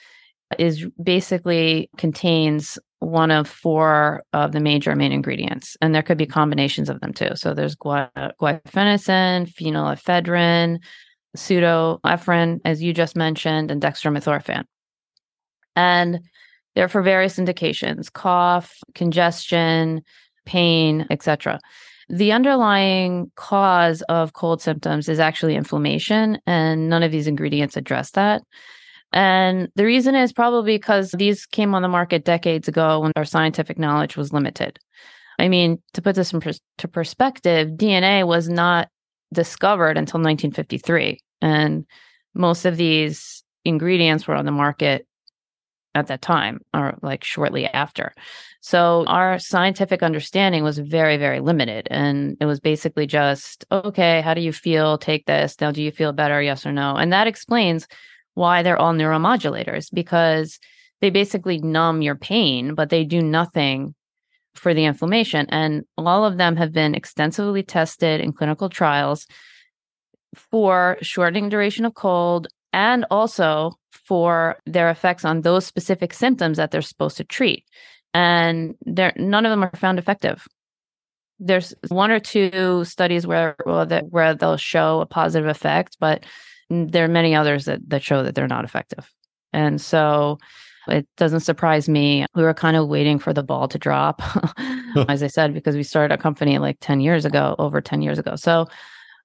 is 0.57 0.85
basically 1.01 1.89
contains 1.97 2.79
one 2.99 3.31
of 3.31 3.47
four 3.47 4.23
of 4.33 4.51
the 4.53 4.59
major 4.59 4.95
main 4.95 5.11
ingredients 5.11 5.77
and 5.81 5.93
there 5.93 6.01
could 6.01 6.17
be 6.17 6.25
combinations 6.25 6.89
of 6.89 6.99
them 7.01 7.13
too 7.13 7.29
so 7.35 7.53
there's 7.53 7.75
gui- 7.75 8.07
guaifenesin 8.41 9.45
phenylephrine 9.53 10.79
pseudoephedrine 11.35 12.59
as 12.65 12.81
you 12.81 12.93
just 12.93 13.15
mentioned 13.15 13.69
and 13.69 13.81
dextromethorphan 13.81 14.63
and 15.75 16.21
they're 16.77 16.87
for 16.87 17.01
various 17.01 17.39
indications 17.39 18.07
cough, 18.07 18.77
congestion, 18.93 20.03
pain, 20.45 21.07
etc. 21.09 21.59
The 22.07 22.31
underlying 22.31 23.31
cause 23.35 24.03
of 24.03 24.33
cold 24.33 24.61
symptoms 24.61 25.09
is 25.09 25.19
actually 25.19 25.55
inflammation, 25.55 26.37
and 26.45 26.87
none 26.87 27.01
of 27.01 27.11
these 27.11 27.25
ingredients 27.25 27.77
address 27.77 28.11
that. 28.11 28.43
And 29.11 29.69
the 29.75 29.85
reason 29.85 30.13
is 30.13 30.31
probably 30.31 30.77
because 30.77 31.15
these 31.17 31.47
came 31.47 31.73
on 31.73 31.81
the 31.81 31.87
market 31.87 32.23
decades 32.23 32.67
ago 32.67 32.99
when 32.99 33.11
our 33.15 33.25
scientific 33.25 33.79
knowledge 33.79 34.15
was 34.15 34.31
limited. 34.31 34.77
I 35.39 35.47
mean, 35.47 35.81
to 35.93 36.01
put 36.03 36.13
this 36.15 36.31
into 36.31 36.45
pers- 36.45 36.87
perspective, 36.91 37.69
DNA 37.69 38.27
was 38.27 38.49
not 38.49 38.89
discovered 39.33 39.97
until 39.97 40.19
1953. 40.19 41.23
And 41.41 41.87
most 42.35 42.65
of 42.65 42.77
these 42.77 43.43
ingredients 43.65 44.27
were 44.27 44.35
on 44.35 44.45
the 44.45 44.51
market 44.51 45.06
at 45.95 46.07
that 46.07 46.21
time 46.21 46.61
or 46.73 46.97
like 47.01 47.23
shortly 47.23 47.65
after. 47.65 48.13
So 48.61 49.05
our 49.07 49.39
scientific 49.39 50.03
understanding 50.03 50.63
was 50.63 50.77
very, 50.77 51.17
very 51.17 51.39
limited. 51.39 51.87
And 51.89 52.37
it 52.39 52.45
was 52.45 52.59
basically 52.59 53.07
just, 53.07 53.65
okay, 53.71 54.21
how 54.21 54.33
do 54.33 54.41
you 54.41 54.51
feel? 54.51 54.97
Take 54.97 55.25
this. 55.25 55.59
Now, 55.59 55.71
do 55.71 55.81
you 55.81 55.91
feel 55.91 56.13
better? 56.13 56.41
Yes 56.41 56.65
or 56.65 56.71
no? 56.71 56.95
And 56.95 57.13
that 57.13 57.27
explains 57.27 57.87
why 58.33 58.61
they're 58.61 58.77
all 58.77 58.93
neuromodulators 58.93 59.89
because 59.93 60.59
they 61.01 61.09
basically 61.09 61.59
numb 61.59 62.01
your 62.01 62.15
pain, 62.15 62.75
but 62.75 62.89
they 62.89 63.03
do 63.03 63.21
nothing 63.21 63.95
for 64.53 64.73
the 64.73 64.85
inflammation. 64.85 65.45
And 65.49 65.83
all 65.97 66.25
of 66.25 66.37
them 66.37 66.55
have 66.55 66.73
been 66.73 66.95
extensively 66.95 67.63
tested 67.63 68.19
in 68.21 68.33
clinical 68.33 68.69
trials 68.69 69.27
for 70.35 70.97
shortening 71.01 71.49
duration 71.49 71.85
of 71.85 71.93
cold 71.93 72.47
and 72.77 73.05
also 73.09 73.71
for 73.91 74.55
their 74.67 74.89
effects 74.91 75.25
on 75.25 75.41
those 75.41 75.65
specific 75.65 76.13
symptoms 76.13 76.57
that 76.57 76.69
they're 76.69 76.81
supposed 76.83 77.17
to 77.17 77.23
treat. 77.23 77.65
And 78.13 78.75
there 78.81 79.13
none 79.17 79.45
of 79.45 79.49
them 79.49 79.63
are 79.63 79.71
found 79.75 79.97
effective. 79.97 80.47
There's 81.39 81.73
one 81.87 82.11
or 82.11 82.19
two 82.19 82.85
studies 82.85 83.25
where 83.25 83.55
well, 83.65 83.85
that, 83.87 84.11
where 84.11 84.35
they'll 84.35 84.57
show 84.57 85.01
a 85.01 85.07
positive 85.07 85.49
effect, 85.49 85.97
but 85.99 86.23
there 86.69 87.03
are 87.03 87.09
many 87.09 87.35
others 87.35 87.65
that, 87.65 87.79
that 87.89 88.03
show 88.03 88.23
that 88.23 88.35
they're 88.35 88.47
not 88.47 88.63
effective. 88.63 89.11
And 89.53 89.81
so 89.81 90.37
it 90.87 91.07
doesn't 91.17 91.41
surprise 91.41 91.89
me. 91.89 92.27
We 92.35 92.43
were 92.43 92.53
kind 92.53 92.77
of 92.77 92.87
waiting 92.87 93.17
for 93.17 93.33
the 93.33 93.43
ball 93.43 93.67
to 93.69 93.79
drop, 93.79 94.21
as 95.09 95.23
I 95.23 95.27
said, 95.27 95.53
because 95.53 95.75
we 95.75 95.83
started 95.83 96.13
a 96.13 96.21
company 96.21 96.59
like 96.59 96.77
10 96.81 97.01
years 97.01 97.25
ago, 97.25 97.55
over 97.57 97.81
10 97.81 98.03
years 98.03 98.19
ago. 98.19 98.35
So, 98.35 98.67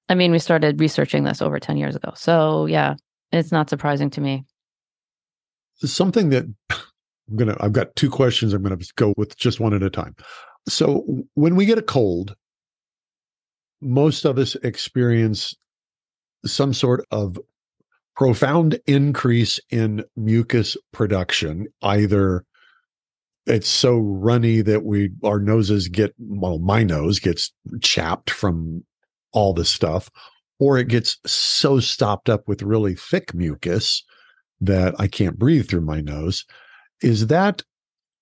I 0.08 0.14
mean, 0.14 0.32
we 0.32 0.38
started 0.38 0.80
researching 0.80 1.24
this 1.24 1.42
over 1.42 1.58
10 1.60 1.76
years 1.76 1.96
ago. 1.96 2.12
So, 2.14 2.66
yeah, 2.66 2.94
it's 3.32 3.52
not 3.52 3.70
surprising 3.70 4.10
to 4.10 4.20
me 4.20 4.44
something 5.84 6.30
that 6.30 6.44
I'm 6.70 7.36
gonna 7.36 7.56
I've 7.60 7.72
got 7.72 7.94
two 7.96 8.10
questions. 8.10 8.52
I'm 8.52 8.62
gonna 8.62 8.78
go 8.96 9.14
with 9.16 9.36
just 9.36 9.60
one 9.60 9.74
at 9.74 9.82
a 9.82 9.90
time. 9.90 10.14
So 10.68 11.04
when 11.34 11.56
we 11.56 11.66
get 11.66 11.78
a 11.78 11.82
cold, 11.82 12.34
most 13.80 14.24
of 14.24 14.38
us 14.38 14.54
experience 14.56 15.54
some 16.44 16.72
sort 16.72 17.04
of 17.10 17.38
profound 18.16 18.78
increase 18.86 19.58
in 19.70 20.04
mucus 20.16 20.76
production, 20.92 21.66
either 21.82 22.44
it's 23.46 23.68
so 23.68 23.98
runny 23.98 24.60
that 24.62 24.84
we 24.84 25.10
our 25.24 25.40
noses 25.40 25.88
get 25.88 26.14
well 26.18 26.58
my 26.58 26.84
nose 26.84 27.18
gets 27.18 27.52
chapped 27.80 28.30
from 28.30 28.84
all 29.32 29.52
this 29.52 29.70
stuff 29.70 30.08
or 30.58 30.78
it 30.78 30.88
gets 30.88 31.18
so 31.26 31.80
stopped 31.80 32.28
up 32.28 32.46
with 32.46 32.62
really 32.62 32.94
thick 32.94 33.34
mucus 33.34 34.04
that 34.60 34.94
I 34.98 35.08
can't 35.08 35.38
breathe 35.38 35.68
through 35.68 35.80
my 35.82 36.00
nose. 36.00 36.44
Is 37.00 37.26
that 37.26 37.62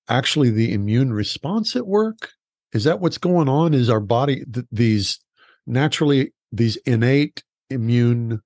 actually 0.08 0.50
the 0.50 0.72
immune 0.72 1.12
response 1.12 1.76
at 1.76 1.86
work? 1.86 2.30
Is 2.72 2.84
that 2.84 3.00
what's 3.00 3.18
going 3.18 3.48
on? 3.48 3.74
Is 3.74 3.90
our 3.90 4.00
body 4.00 4.44
th- 4.52 4.66
these 4.72 5.20
naturally 5.66 6.32
these 6.52 6.76
innate 6.86 7.42
immune 7.68 8.40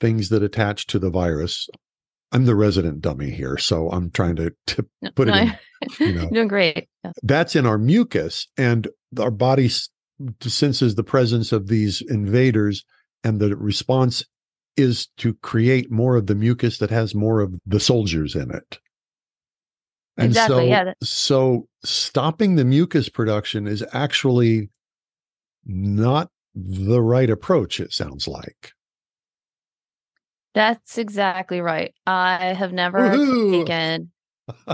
things 0.00 0.28
that 0.28 0.42
attach 0.42 0.86
to 0.88 0.98
the 0.98 1.10
virus? 1.10 1.68
I'm 2.30 2.44
the 2.44 2.54
resident 2.54 3.00
dummy 3.00 3.30
here, 3.30 3.56
so 3.56 3.88
I'm 3.90 4.10
trying 4.10 4.36
to, 4.36 4.52
to 4.68 4.86
put 5.16 5.28
no, 5.28 5.34
it 5.34 5.58
in. 6.00 6.06
You 6.06 6.12
know, 6.12 6.30
doing 6.32 6.48
great. 6.48 6.88
Yeah. 7.02 7.12
That's 7.22 7.56
in 7.56 7.64
our 7.64 7.78
mucus, 7.78 8.46
and 8.58 8.86
our 9.18 9.30
body 9.30 9.70
senses 10.40 10.94
the 10.94 11.04
presence 11.04 11.52
of 11.52 11.68
these 11.68 12.02
invaders, 12.02 12.84
and 13.24 13.40
the 13.40 13.56
response 13.56 14.24
is 14.76 15.06
to 15.18 15.34
create 15.34 15.90
more 15.90 16.16
of 16.16 16.26
the 16.26 16.34
mucus 16.34 16.78
that 16.78 16.90
has 16.90 17.14
more 17.14 17.40
of 17.40 17.54
the 17.66 17.80
soldiers 17.80 18.34
in 18.34 18.50
it. 18.54 18.78
And 20.16 20.26
exactly, 20.26 20.56
so, 20.56 20.62
yeah. 20.64 20.92
so 21.02 21.68
stopping 21.84 22.56
the 22.56 22.64
mucus 22.64 23.08
production 23.08 23.66
is 23.66 23.84
actually 23.92 24.70
not 25.64 26.30
the 26.54 27.00
right 27.00 27.30
approach, 27.30 27.80
it 27.80 27.92
sounds 27.92 28.26
like. 28.26 28.72
That's 30.54 30.98
exactly 30.98 31.60
right. 31.60 31.94
I 32.06 32.54
have 32.54 32.72
never 32.72 33.10
Woo-hoo! 33.10 33.64
taken 33.64 34.10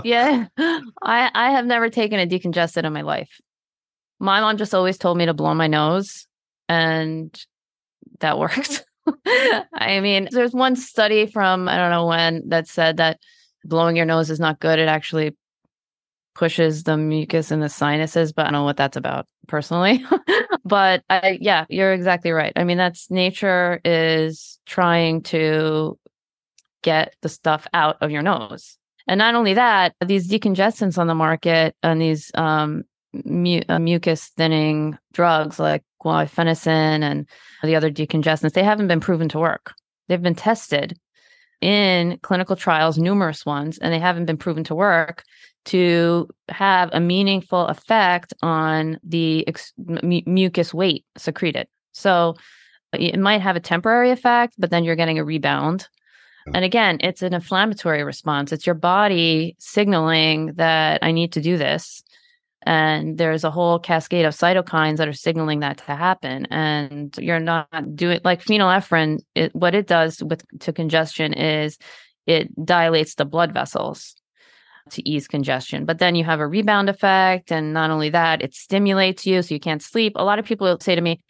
yeah. 0.03 0.47
I 0.57 1.31
I 1.33 1.51
have 1.51 1.65
never 1.65 1.89
taken 1.89 2.19
a 2.19 2.27
decongestant 2.27 2.85
in 2.85 2.93
my 2.93 3.01
life. 3.01 3.39
My 4.19 4.41
mom 4.41 4.57
just 4.57 4.73
always 4.73 4.97
told 4.97 5.17
me 5.17 5.25
to 5.25 5.33
blow 5.33 5.53
my 5.53 5.67
nose 5.67 6.27
and 6.69 7.37
that 8.19 8.39
worked. 8.39 8.83
I 9.73 9.99
mean, 9.99 10.29
there's 10.31 10.53
one 10.53 10.75
study 10.75 11.27
from 11.27 11.67
I 11.67 11.77
don't 11.77 11.91
know 11.91 12.07
when 12.07 12.49
that 12.49 12.67
said 12.67 12.97
that 12.97 13.19
blowing 13.63 13.95
your 13.95 14.05
nose 14.05 14.29
is 14.29 14.39
not 14.39 14.59
good. 14.59 14.79
It 14.79 14.87
actually 14.87 15.35
pushes 16.33 16.83
the 16.83 16.97
mucus 16.97 17.51
in 17.51 17.59
the 17.59 17.69
sinuses, 17.69 18.33
but 18.33 18.43
I 18.43 18.45
don't 18.45 18.53
know 18.53 18.63
what 18.63 18.77
that's 18.77 18.97
about 18.97 19.25
personally. 19.47 20.03
but 20.65 21.03
I, 21.09 21.37
yeah, 21.39 21.65
you're 21.69 21.93
exactly 21.93 22.31
right. 22.31 22.53
I 22.55 22.63
mean, 22.63 22.77
that's 22.77 23.09
nature 23.09 23.79
is 23.85 24.59
trying 24.65 25.21
to 25.23 25.97
get 26.83 27.15
the 27.21 27.29
stuff 27.29 27.65
out 27.73 27.97
of 28.01 28.11
your 28.11 28.21
nose. 28.21 28.77
And 29.07 29.19
not 29.19 29.35
only 29.35 29.53
that, 29.53 29.95
these 30.05 30.29
decongestants 30.29 30.97
on 30.97 31.07
the 31.07 31.15
market 31.15 31.75
and 31.81 32.01
these 32.01 32.31
um, 32.35 32.83
mu- 33.25 33.61
uh, 33.69 33.79
mucus 33.79 34.27
thinning 34.37 34.97
drugs 35.13 35.59
like 35.59 35.83
guaifenesin 36.03 37.01
and 37.03 37.27
the 37.63 37.75
other 37.75 37.91
decongestants, 37.91 38.53
they 38.53 38.63
haven't 38.63 38.87
been 38.87 38.99
proven 38.99 39.29
to 39.29 39.39
work. 39.39 39.73
They've 40.07 40.21
been 40.21 40.35
tested 40.35 40.99
in 41.61 42.19
clinical 42.21 42.55
trials, 42.55 42.97
numerous 42.97 43.45
ones, 43.45 43.77
and 43.77 43.93
they 43.93 43.99
haven't 43.99 44.25
been 44.25 44.37
proven 44.37 44.63
to 44.65 44.75
work 44.75 45.23
to 45.65 46.29
have 46.49 46.89
a 46.93 46.99
meaningful 46.99 47.65
effect 47.67 48.33
on 48.41 48.99
the 49.03 49.47
ex- 49.47 49.73
mu- 49.77 50.21
mucus 50.25 50.73
weight 50.73 51.05
secreted. 51.17 51.67
So 51.93 52.35
it 52.93 53.19
might 53.19 53.41
have 53.41 53.55
a 53.55 53.59
temporary 53.61 54.11
effect, 54.11 54.53
but 54.57 54.69
then 54.69 54.83
you're 54.83 54.95
getting 54.95 55.17
a 55.17 55.23
rebound. 55.23 55.87
And 56.53 56.63
again, 56.63 56.97
it's 56.99 57.23
an 57.23 57.33
inflammatory 57.33 58.03
response. 58.03 58.51
It's 58.51 58.67
your 58.67 58.75
body 58.75 59.55
signaling 59.57 60.53
that 60.57 60.99
I 61.01 61.11
need 61.11 61.31
to 61.33 61.41
do 61.41 61.57
this. 61.57 62.03
And 62.65 63.17
there's 63.17 63.43
a 63.43 63.51
whole 63.51 63.79
cascade 63.79 64.25
of 64.25 64.33
cytokines 64.33 64.97
that 64.97 65.07
are 65.07 65.13
signaling 65.13 65.59
that 65.59 65.77
to 65.77 65.95
happen. 65.95 66.47
And 66.47 67.15
you're 67.19 67.39
not 67.39 67.95
doing 67.95 68.19
like 68.23 68.43
phenylephrine, 68.43 69.19
it, 69.35 69.55
what 69.55 69.75
it 69.75 69.87
does 69.87 70.23
with 70.23 70.43
to 70.61 70.73
congestion 70.73 71.33
is 71.33 71.77
it 72.25 72.49
dilates 72.65 73.15
the 73.15 73.25
blood 73.25 73.53
vessels 73.53 74.15
to 74.91 75.07
ease 75.07 75.27
congestion. 75.27 75.85
But 75.85 75.99
then 75.99 76.15
you 76.15 76.23
have 76.23 76.39
a 76.39 76.47
rebound 76.47 76.89
effect. 76.89 77.51
And 77.51 77.73
not 77.73 77.89
only 77.89 78.09
that, 78.09 78.41
it 78.41 78.53
stimulates 78.53 79.25
you 79.25 79.41
so 79.41 79.53
you 79.53 79.59
can't 79.59 79.81
sleep. 79.81 80.13
A 80.15 80.23
lot 80.23 80.39
of 80.39 80.45
people 80.45 80.77
say 80.79 80.95
to 80.95 81.01
me, 81.01 81.21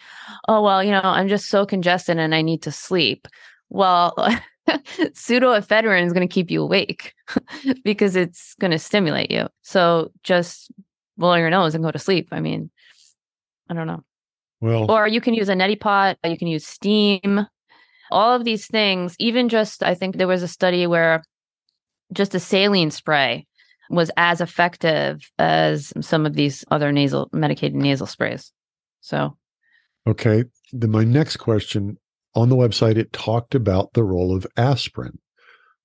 Oh, 0.48 0.62
well, 0.62 0.84
you 0.84 0.92
know, 0.92 1.02
I'm 1.02 1.28
just 1.28 1.48
so 1.48 1.66
congested 1.66 2.18
and 2.18 2.36
I 2.36 2.42
need 2.42 2.62
to 2.64 2.72
sleep. 2.72 3.28
Well, 3.70 4.14
pseudoephedrine 4.68 6.06
is 6.06 6.14
going 6.14 6.28
to 6.28 6.34
keep 6.34 6.52
you 6.52 6.64
awake 6.64 7.14
because 7.84 8.16
it's 8.16 8.56
going 8.56 8.72
to 8.72 8.80
stimulate 8.80 9.32
you. 9.32 9.48
So 9.62 10.12
just 10.24 10.72
blow 11.18 11.36
your 11.36 11.50
nose 11.50 11.76
and 11.76 11.84
go 11.84 11.92
to 11.92 12.00
sleep. 12.00 12.30
I 12.32 12.40
mean, 12.40 12.70
I 13.70 13.74
don't 13.74 13.88
know. 13.88 14.04
Well, 14.62 14.90
or 14.90 15.08
you 15.08 15.22
can 15.22 15.34
use 15.34 15.50
a 15.50 15.54
neti 15.54 15.80
pot, 15.80 16.18
uh, 16.24 16.30
you 16.30 16.38
can 16.38 16.48
use 16.48 16.66
steam. 16.66 17.46
All 18.12 18.36
of 18.36 18.46
these 18.46 18.68
things, 18.68 19.16
even 19.20 19.50
just, 19.50 19.84
I 19.84 19.96
think 19.96 20.16
there 20.16 20.28
was 20.28 20.44
a 20.44 20.48
study 20.48 20.88
where 20.88 21.24
just 22.14 22.36
a 22.36 22.40
saline 22.40 22.92
spray 22.92 23.48
was 23.90 24.12
as 24.18 24.42
effective 24.42 25.30
as 25.38 25.92
some 26.02 26.26
of 26.26 26.34
these 26.34 26.64
other 26.72 26.92
nasal 26.92 27.30
medicated 27.34 27.76
nasal 27.76 28.08
sprays. 28.08 28.52
So, 29.02 29.38
okay. 30.08 30.46
Then 30.72 30.92
my 30.92 31.04
next 31.04 31.38
question 31.38 31.98
on 32.34 32.50
the 32.50 32.56
website, 32.56 32.98
it 32.98 33.14
talked 33.14 33.56
about 33.56 33.94
the 33.94 34.04
role 34.04 34.36
of 34.36 34.48
aspirin, 34.58 35.20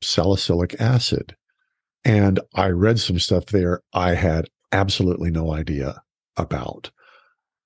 salicylic 0.02 0.80
acid. 0.80 1.37
And 2.04 2.40
I 2.54 2.68
read 2.68 2.99
some 2.99 3.18
stuff 3.18 3.46
there 3.46 3.82
I 3.92 4.14
had 4.14 4.49
absolutely 4.72 5.30
no 5.30 5.52
idea 5.52 6.02
about. 6.36 6.90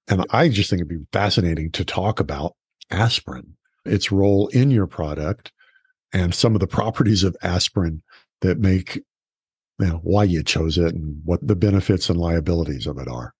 And 0.08 0.24
I 0.30 0.48
just 0.48 0.70
think 0.70 0.80
it'd 0.80 0.88
be 0.88 1.06
fascinating 1.12 1.70
to 1.72 1.84
talk 1.84 2.20
about 2.20 2.54
aspirin, 2.90 3.56
its 3.84 4.12
role 4.12 4.48
in 4.48 4.70
your 4.70 4.86
product, 4.86 5.52
and 6.12 6.34
some 6.34 6.54
of 6.54 6.60
the 6.60 6.66
properties 6.66 7.24
of 7.24 7.36
aspirin 7.42 8.02
that 8.40 8.58
make 8.58 8.96
you 9.78 9.86
know, 9.86 10.00
why 10.02 10.24
you 10.24 10.42
chose 10.42 10.78
it 10.78 10.94
and 10.94 11.20
what 11.24 11.46
the 11.46 11.56
benefits 11.56 12.08
and 12.08 12.18
liabilities 12.18 12.86
of 12.86 12.98
it 12.98 13.08
are. 13.08 13.34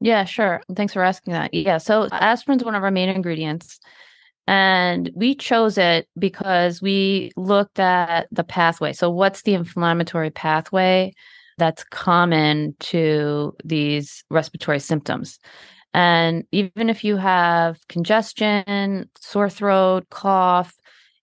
Yeah, 0.00 0.24
sure. 0.24 0.62
Thanks 0.74 0.92
for 0.92 1.02
asking 1.02 1.32
that. 1.32 1.52
Yeah, 1.52 1.78
so 1.78 2.08
aspirin's 2.10 2.64
one 2.64 2.74
of 2.74 2.84
our 2.84 2.90
main 2.90 3.08
ingredients. 3.08 3.80
And 4.46 5.10
we 5.14 5.34
chose 5.34 5.76
it 5.76 6.08
because 6.18 6.80
we 6.80 7.32
looked 7.36 7.78
at 7.78 8.28
the 8.32 8.44
pathway. 8.44 8.94
So, 8.94 9.10
what's 9.10 9.42
the 9.42 9.52
inflammatory 9.52 10.30
pathway 10.30 11.12
that's 11.58 11.84
common 11.84 12.74
to 12.80 13.54
these 13.64 14.24
respiratory 14.30 14.80
symptoms? 14.80 15.38
And 15.94 16.44
even 16.52 16.90
if 16.90 17.04
you 17.04 17.16
have 17.16 17.76
congestion, 17.88 19.08
sore 19.18 19.50
throat, 19.50 20.06
cough, 20.10 20.74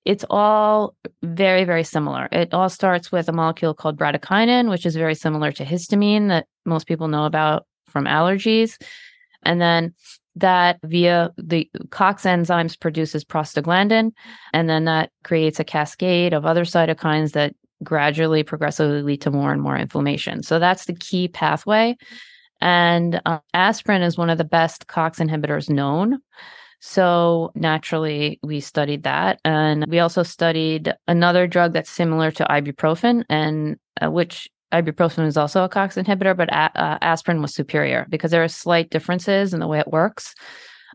it's 0.06 0.26
all 0.30 0.96
very, 1.24 1.64
very 1.64 1.84
similar. 1.84 2.28
It 2.32 2.54
all 2.54 2.70
starts 2.70 3.12
with 3.12 3.28
a 3.28 3.34
molecule 3.34 3.74
called 3.74 3.98
bradykinin, 3.98 4.70
which 4.70 4.86
is 4.86 4.96
very 4.96 5.16
similar 5.16 5.52
to 5.54 5.66
histamine 5.66 6.28
that 6.30 6.46
most 6.66 6.88
people 6.88 7.08
know 7.08 7.26
about 7.26 7.66
from 7.88 8.06
allergies. 8.06 8.80
And 9.44 9.60
then 9.60 9.94
that 10.36 10.80
via 10.84 11.32
the 11.38 11.70
COX 11.92 12.24
enzymes 12.24 12.80
produces 12.80 13.24
prostaglandin, 13.24 14.12
and 14.54 14.70
then 14.70 14.86
that 14.86 15.12
creates 15.24 15.60
a 15.60 15.64
cascade 15.64 16.34
of 16.34 16.46
other 16.46 16.66
cytokines 16.66 17.32
that 17.32 17.56
gradually, 17.84 18.44
progressively 18.44 19.02
lead 19.02 19.22
to 19.22 19.32
more 19.32 19.52
and 19.52 19.62
more 19.62 19.78
inflammation. 19.78 20.44
So 20.44 20.60
that's 20.60 20.86
the 20.86 20.94
key 20.94 21.28
pathway. 21.28 21.98
And 22.62 23.22
uh, 23.26 23.40
aspirin 23.54 24.02
is 24.02 24.18
one 24.18 24.30
of 24.30 24.38
the 24.38 24.44
best 24.44 24.88
COX 24.88 25.20
inhibitors 25.20 25.70
known. 25.70 26.20
So 26.80 27.52
naturally, 27.56 28.40
we 28.44 28.60
studied 28.60 29.04
that. 29.04 29.40
And 29.44 29.86
we 29.88 30.00
also 30.00 30.24
studied 30.24 30.94
another 31.08 31.48
drug 31.48 31.74
that's 31.74 31.90
similar 31.90 32.32
to 32.32 32.46
ibuprofen, 32.46 33.24
and 33.30 33.78
uh, 34.02 34.12
which 34.12 34.50
ibuprofen 34.72 35.26
is 35.26 35.38
also 35.38 35.64
a 35.64 35.70
COX 35.70 35.96
inhibitor, 35.96 36.36
but 36.36 36.50
a- 36.50 36.80
uh, 36.80 36.98
aspirin 37.02 37.42
was 37.42 37.54
superior 37.54 38.06
because 38.10 38.32
there 38.32 38.44
are 38.44 38.48
slight 38.48 38.90
differences 38.90 39.54
in 39.54 39.60
the 39.60 39.68
way 39.68 39.80
it 39.80 39.88
works 39.88 40.36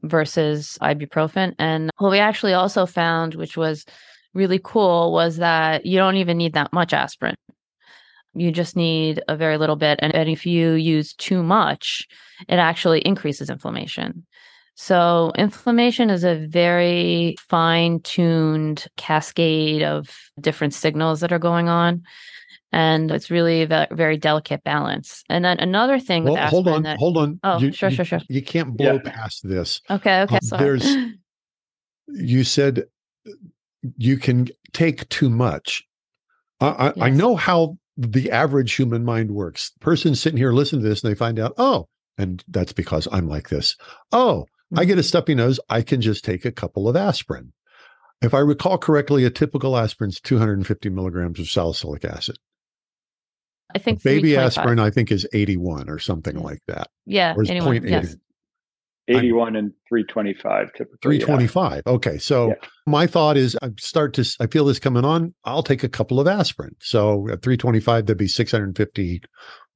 versus 0.03 0.79
ibuprofen. 0.83 1.55
And 1.59 1.91
what 1.99 2.11
we 2.11 2.19
actually 2.19 2.55
also 2.55 2.87
found, 2.87 3.35
which 3.35 3.57
was 3.57 3.85
really 4.35 4.61
cool, 4.63 5.13
was 5.13 5.37
that 5.37 5.87
you 5.87 5.97
don't 5.99 6.17
even 6.17 6.37
need 6.37 6.55
that 6.55 6.73
much 6.73 6.93
aspirin. 6.93 7.37
You 8.35 8.53
just 8.53 8.77
need 8.77 9.23
a 9.29 9.37
very 9.37 9.59
little 9.59 9.77
bit. 9.77 9.99
And, 10.03 10.15
and 10.15 10.29
if 10.29 10.47
you 10.47 10.73
use 10.73 11.15
too 11.15 11.43
much, 11.43 12.07
it 12.49 12.57
actually 12.57 13.01
increases 13.01 13.51
inflammation. 13.51 14.27
So, 14.77 15.33
inflammation 15.37 16.09
is 16.11 16.25
a 16.25 16.47
very 16.47 17.35
fine 17.39 18.01
tuned 18.01 18.87
cascade 18.97 19.83
of 19.83 20.09
different 20.41 20.73
signals 20.75 21.21
that 21.21 21.33
are 21.33 21.39
going 21.39 21.69
on 21.69 22.03
and 22.73 23.11
it's 23.11 23.31
really 23.31 23.63
a 23.63 23.89
very 23.91 24.17
delicate 24.17 24.63
balance. 24.63 25.25
And 25.29 25.45
then 25.45 25.59
another 25.59 25.99
thing 25.99 26.25
well, 26.25 26.35
with 26.35 26.43
hold 26.45 26.69
on, 26.69 26.83
that, 26.85 26.99
hold 26.99 27.17
on. 27.17 27.41
Oh, 27.43 27.59
you, 27.59 27.73
sure, 27.73 27.89
you, 27.89 27.97
sure, 27.97 28.05
sure. 28.05 28.21
You 28.29 28.43
can't 28.43 28.77
blow 28.77 28.95
Yeah. 29.05 29.11
past 29.11 29.47
this. 29.47 29.81
Okay, 29.91 30.23
okay. 30.23 30.37
Um, 30.37 30.41
sorry. 30.43 30.79
there's- 30.79 30.97
You 32.13 32.45
said 32.45 32.85
you 33.97 34.17
can 34.17 34.49
take 34.73 35.09
too 35.09 35.31
much. 35.31 35.83
I, 36.61 36.93
I, 36.97 37.07
I 37.07 37.11
know 37.11 37.37
how 37.37 37.77
the 37.97 38.31
average 38.31 38.75
human 38.75 39.05
mind 39.05 39.31
works. 39.31 39.73
person 39.81 40.15
sitting 40.15 40.37
here 40.39 40.53
listening 40.53 40.83
to 40.83 40.89
this 40.89 41.03
and 41.03 41.11
they 41.11 41.15
find 41.17 41.39
out, 41.39 41.53
oh, 41.59 41.89
and 42.19 42.43
that's 42.49 42.73
because 42.73 43.07
I'm 43.13 43.29
like 43.29 43.49
this. 43.49 43.77
Oh, 44.13 44.47
I 44.77 44.83
Mm-hmm. 44.83 44.89
get 44.89 44.99
a 44.99 45.03
stuffy 45.03 45.35
nose. 45.35 45.59
I 45.69 45.83
can 45.83 46.01
just 46.01 46.25
take 46.25 46.45
a 46.45 46.53
couple 46.53 46.89
of 46.89 46.95
aspirin. 46.95 47.53
If 48.23 48.35
I 48.35 48.39
recall 48.39 48.79
correctly, 48.79 49.25
a 49.25 49.31
typical 49.31 49.77
aspirin 49.77 50.11
is 50.11 50.21
250 50.21 50.91
milligrams 50.91 51.41
of 51.41 51.51
salicylic 51.51 52.05
acid. 52.05 52.37
I 53.75 53.79
think 53.79 54.03
Baby 54.03 54.37
aspirin, 54.37 54.79
I 54.79 54.91
think, 54.91 55.11
is 55.11 55.27
81 55.33 55.89
or 55.89 55.99
something 55.99 56.37
like 56.37 56.61
that. 56.69 56.89
Yeah, 57.07 57.35
Or 57.37 57.43
is 57.43 57.51
anyone. 57.51 57.77
0.80? 57.81 57.91
Yes. 57.91 58.17
81 59.09 59.57
and 59.57 59.73
325 59.89 60.73
typically. 60.73 61.17
yeah. 61.17 61.27
325. 61.27 61.83
Okay. 61.87 62.19
So 62.19 62.49
Yeah. 62.49 62.55
my 62.87 63.07
thought 63.07 63.37
is 63.37 63.57
I 63.63 63.71
start 63.79 64.15
to, 64.15 64.37
I 64.41 64.47
feel 64.47 64.65
this 64.65 64.79
coming 64.79 65.05
on. 65.05 65.35
I'll 65.45 65.63
take 65.63 65.83
a 65.83 65.89
couple 65.89 66.21
of 66.21 66.29
aspirin. 66.29 66.77
So 66.81 67.29
at 67.31 67.43
325, 67.43 68.07
that'd 68.07 68.17
be 68.19 68.29
650, 68.29 69.23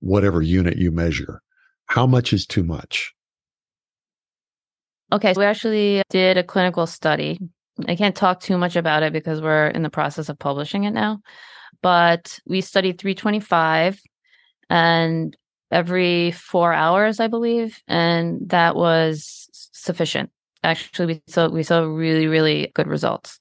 whatever 0.00 0.40
unit 0.42 0.76
you 0.76 0.90
measure. 0.92 1.40
How 1.86 2.06
much 2.06 2.32
is 2.32 2.46
too 2.46 2.62
much? 2.64 3.12
Okay, 5.12 5.34
so 5.34 5.40
we 5.40 5.46
actually 5.46 6.02
did 6.10 6.36
a 6.38 6.42
clinical 6.44 6.86
study. 6.86 7.38
I 7.88 7.96
can't 7.96 8.16
talk 8.16 8.40
too 8.40 8.56
much 8.56 8.76
about 8.76 9.02
it 9.02 9.12
because 9.12 9.40
we're 9.42 9.68
in 9.68 9.82
the 9.82 9.90
process 9.90 10.28
of 10.28 10.38
publishing 10.38 10.84
it 10.84 10.92
now. 10.92 11.18
But 11.82 12.38
we 12.46 12.60
studied 12.60 12.98
325 12.98 14.00
and 14.70 15.36
every 15.70 16.30
four 16.32 16.72
hours, 16.72 17.20
I 17.20 17.28
believe, 17.28 17.82
and 17.88 18.48
that 18.50 18.76
was 18.76 19.48
sufficient. 19.72 20.30
Actually, 20.62 21.06
we 21.06 21.22
saw 21.26 21.48
we 21.48 21.62
saw 21.62 21.82
really, 21.82 22.26
really 22.26 22.70
good 22.74 22.86
results. 22.86 23.38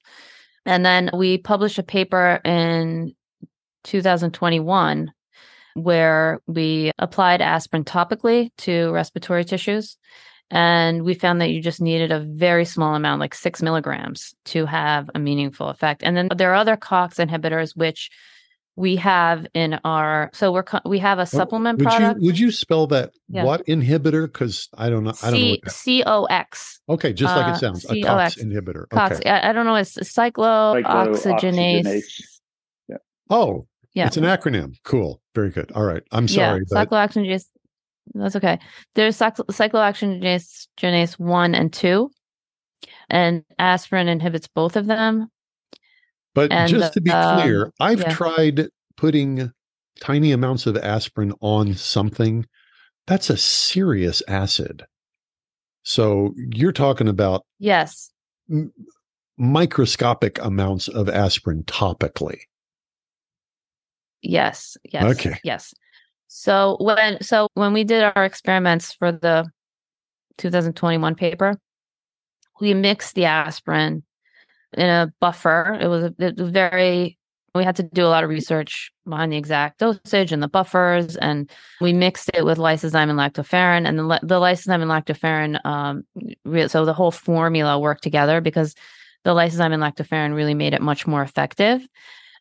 And 0.66 0.84
then 0.84 1.10
we 1.12 1.38
published 1.38 1.78
a 1.78 1.82
paper 1.82 2.40
in 2.44 3.14
2021 3.84 5.12
where 5.74 6.40
we 6.46 6.92
applied 6.98 7.42
aspirin 7.42 7.84
topically 7.84 8.50
to 8.58 8.90
respiratory 8.92 9.44
tissues. 9.44 9.96
And 10.50 11.04
we 11.04 11.14
found 11.14 11.40
that 11.40 11.50
you 11.50 11.60
just 11.60 11.80
needed 11.80 12.12
a 12.12 12.20
very 12.20 12.64
small 12.64 12.94
amount, 12.94 13.20
like 13.20 13.34
six 13.34 13.62
milligrams, 13.62 14.34
to 14.46 14.66
have 14.66 15.10
a 15.14 15.18
meaningful 15.18 15.68
effect. 15.68 16.02
And 16.02 16.16
then 16.16 16.28
there 16.36 16.52
are 16.52 16.56
other 16.56 16.76
COX 16.76 17.16
inhibitors 17.16 17.76
which 17.76 18.10
we 18.76 18.96
have 18.96 19.46
in 19.54 19.78
our 19.84 20.30
so 20.32 20.52
we're 20.52 20.64
we 20.84 20.98
have 20.98 21.20
a 21.20 21.26
supplement 21.26 21.78
would 21.78 21.86
product. 21.86 22.20
You, 22.20 22.26
would 22.26 22.38
you 22.38 22.50
spell 22.50 22.86
that 22.88 23.12
yeah. 23.28 23.44
what 23.44 23.64
inhibitor? 23.66 24.26
Because 24.26 24.68
I 24.74 24.90
don't 24.90 25.04
know. 25.04 25.14
I 25.22 25.30
don't 25.30 25.40
C- 25.40 25.62
know. 25.64 25.70
C 25.70 26.02
O 26.04 26.24
X. 26.24 26.80
Okay, 26.88 27.12
just 27.12 27.36
like 27.36 27.46
it 27.46 27.50
uh, 27.50 27.58
sounds. 27.58 27.86
C-O-X. 27.86 27.96
A 28.04 28.06
COX 28.06 28.36
inhibitor. 28.36 28.88
Cox. 28.88 29.16
Okay. 29.16 29.30
I, 29.30 29.50
I, 29.50 29.52
don't 29.52 29.64
know. 29.64 29.76
It's 29.76 29.94
cyclooxygenase. 29.94 32.02
Yeah. 32.88 32.96
Oh, 33.30 33.68
yeah. 33.94 34.06
It's 34.06 34.16
an 34.16 34.24
acronym. 34.24 34.74
Cool. 34.82 35.22
Very 35.34 35.50
good. 35.50 35.70
All 35.72 35.84
right. 35.84 36.02
I'm 36.10 36.28
sorry. 36.28 36.62
Yeah. 36.70 36.84
But... 36.84 36.90
Cyclooxygenase. 36.90 37.46
That's 38.14 38.36
okay. 38.36 38.58
There's 38.94 39.16
cyclo- 39.16 39.46
cyclooxygenase 39.46 41.18
one 41.18 41.54
and 41.54 41.72
two, 41.72 42.10
and 43.08 43.44
aspirin 43.58 44.08
inhibits 44.08 44.48
both 44.48 44.76
of 44.76 44.86
them. 44.86 45.30
But 46.34 46.52
and 46.52 46.68
just 46.68 46.94
to 46.94 47.00
be 47.00 47.10
um, 47.10 47.40
clear, 47.40 47.72
I've 47.80 48.00
yeah. 48.00 48.12
tried 48.12 48.68
putting 48.96 49.52
tiny 50.00 50.32
amounts 50.32 50.66
of 50.66 50.76
aspirin 50.76 51.32
on 51.40 51.74
something. 51.74 52.46
That's 53.06 53.30
a 53.30 53.36
serious 53.36 54.22
acid. 54.26 54.84
So 55.84 56.34
you're 56.36 56.72
talking 56.72 57.08
about 57.08 57.44
yes, 57.58 58.10
m- 58.50 58.72
microscopic 59.36 60.38
amounts 60.42 60.88
of 60.88 61.08
aspirin 61.08 61.62
topically. 61.64 62.38
Yes. 64.22 64.76
Yes. 64.84 65.04
Okay. 65.04 65.38
Yes. 65.44 65.74
So 66.28 66.78
when 66.80 67.22
so 67.22 67.48
when 67.54 67.72
we 67.72 67.84
did 67.84 68.02
our 68.02 68.24
experiments 68.24 68.92
for 68.92 69.12
the 69.12 69.46
2021 70.38 71.14
paper, 71.14 71.54
we 72.60 72.74
mixed 72.74 73.14
the 73.14 73.26
aspirin 73.26 74.02
in 74.76 74.88
a 74.88 75.12
buffer. 75.20 75.78
It 75.80 75.88
was, 75.88 76.12
it 76.18 76.36
was 76.36 76.50
very, 76.50 77.18
we 77.54 77.64
had 77.64 77.76
to 77.76 77.82
do 77.82 78.04
a 78.04 78.08
lot 78.08 78.24
of 78.24 78.30
research 78.30 78.90
behind 79.08 79.32
the 79.32 79.36
exact 79.36 79.78
dosage 79.78 80.32
and 80.32 80.42
the 80.42 80.48
buffers. 80.48 81.16
And 81.16 81.50
we 81.80 81.92
mixed 81.92 82.30
it 82.34 82.44
with 82.44 82.58
lysozyme 82.58 83.10
and 83.10 83.18
lactoferrin. 83.18 83.88
And 83.88 83.98
the, 83.98 84.20
the 84.22 84.40
lysozyme 84.40 84.82
and 84.82 84.90
lactoferrin, 84.90 85.64
um, 85.64 86.68
so 86.68 86.84
the 86.84 86.92
whole 86.92 87.12
formula 87.12 87.78
worked 87.78 88.02
together 88.02 88.40
because 88.40 88.74
the 89.22 89.34
lysozyme 89.34 89.72
and 89.72 89.82
lactoferrin 89.82 90.34
really 90.34 90.54
made 90.54 90.74
it 90.74 90.82
much 90.82 91.06
more 91.06 91.22
effective. 91.22 91.86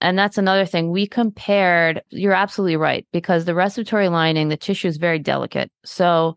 And 0.01 0.19
that's 0.19 0.37
another 0.37 0.65
thing. 0.65 0.89
We 0.89 1.07
compared, 1.07 2.01
you're 2.09 2.33
absolutely 2.33 2.75
right, 2.75 3.07
because 3.13 3.45
the 3.45 3.55
respiratory 3.55 4.09
lining, 4.09 4.49
the 4.49 4.57
tissue 4.57 4.89
is 4.89 4.97
very 4.97 5.19
delicate. 5.19 5.71
So 5.85 6.35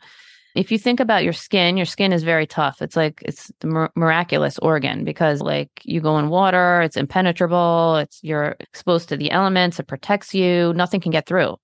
if 0.57 0.73
you 0.73 0.79
think 0.79 1.01
about 1.01 1.23
your 1.23 1.35
skin, 1.35 1.77
your 1.77 1.87
skin 1.87 2.13
is 2.13 2.23
very 2.23 2.47
tough. 2.47 2.81
It's 2.81 2.97
like 2.97 3.23
it's 3.25 3.53
the 3.61 3.67
mir- 3.67 3.93
miraculous 3.95 4.59
organ 4.59 5.05
because 5.05 5.41
like 5.43 5.71
you 5.85 6.01
go 6.01 6.19
in 6.19 6.31
water, 6.31 6.81
it's 6.81 6.97
impenetrable, 6.97 7.97
it's 7.97 8.21
you're 8.23 8.57
exposed 8.61 9.11
to 9.11 9.17
the 9.17 9.31
elements, 9.31 9.79
it 9.79 9.87
protects 9.87 10.35
you, 10.35 10.73
nothing 10.75 11.01
can 11.01 11.13
get 11.13 11.27
through 11.27 11.57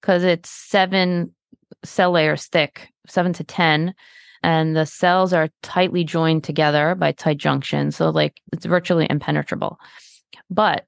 because 0.00 0.22
it's 0.22 0.48
seven 0.50 1.34
cell 1.84 2.12
layers 2.12 2.46
thick, 2.46 2.88
7 3.08 3.32
to 3.34 3.44
10 3.44 3.94
and 4.42 4.76
the 4.76 4.86
cells 4.86 5.32
are 5.32 5.48
tightly 5.62 6.04
joined 6.04 6.44
together 6.44 6.94
by 6.94 7.10
tight 7.10 7.38
junctions, 7.38 7.96
so 7.96 8.10
like 8.10 8.40
it's 8.52 8.66
virtually 8.66 9.06
impenetrable. 9.10 9.80
But 10.48 10.86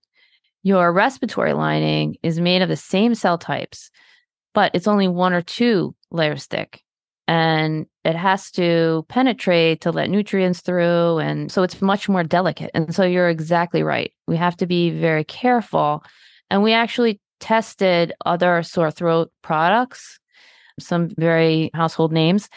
your 0.62 0.92
respiratory 0.92 1.52
lining 1.52 2.16
is 2.22 2.38
made 2.38 2.62
of 2.62 2.68
the 2.68 2.76
same 2.76 3.14
cell 3.14 3.38
types, 3.38 3.90
but 4.54 4.70
it's 4.74 4.86
only 4.86 5.08
one 5.08 5.32
or 5.32 5.42
two 5.42 5.96
layers 6.12 6.46
thick 6.46 6.82
and 7.30 7.86
it 8.04 8.16
has 8.16 8.50
to 8.50 9.06
penetrate 9.08 9.80
to 9.82 9.92
let 9.92 10.10
nutrients 10.10 10.62
through 10.62 11.18
and 11.18 11.52
so 11.52 11.62
it's 11.62 11.80
much 11.80 12.08
more 12.08 12.24
delicate 12.24 12.72
and 12.74 12.92
so 12.92 13.04
you're 13.04 13.28
exactly 13.28 13.84
right. 13.84 14.12
We 14.26 14.36
have 14.36 14.56
to 14.56 14.66
be 14.66 14.90
very 14.90 15.22
careful 15.22 16.02
and 16.50 16.64
we 16.64 16.72
actually 16.72 17.20
tested 17.38 18.12
other 18.26 18.64
sore 18.64 18.90
throat 18.90 19.30
products 19.42 20.18
some 20.80 21.10
very 21.18 21.70
household 21.72 22.12
names 22.12 22.48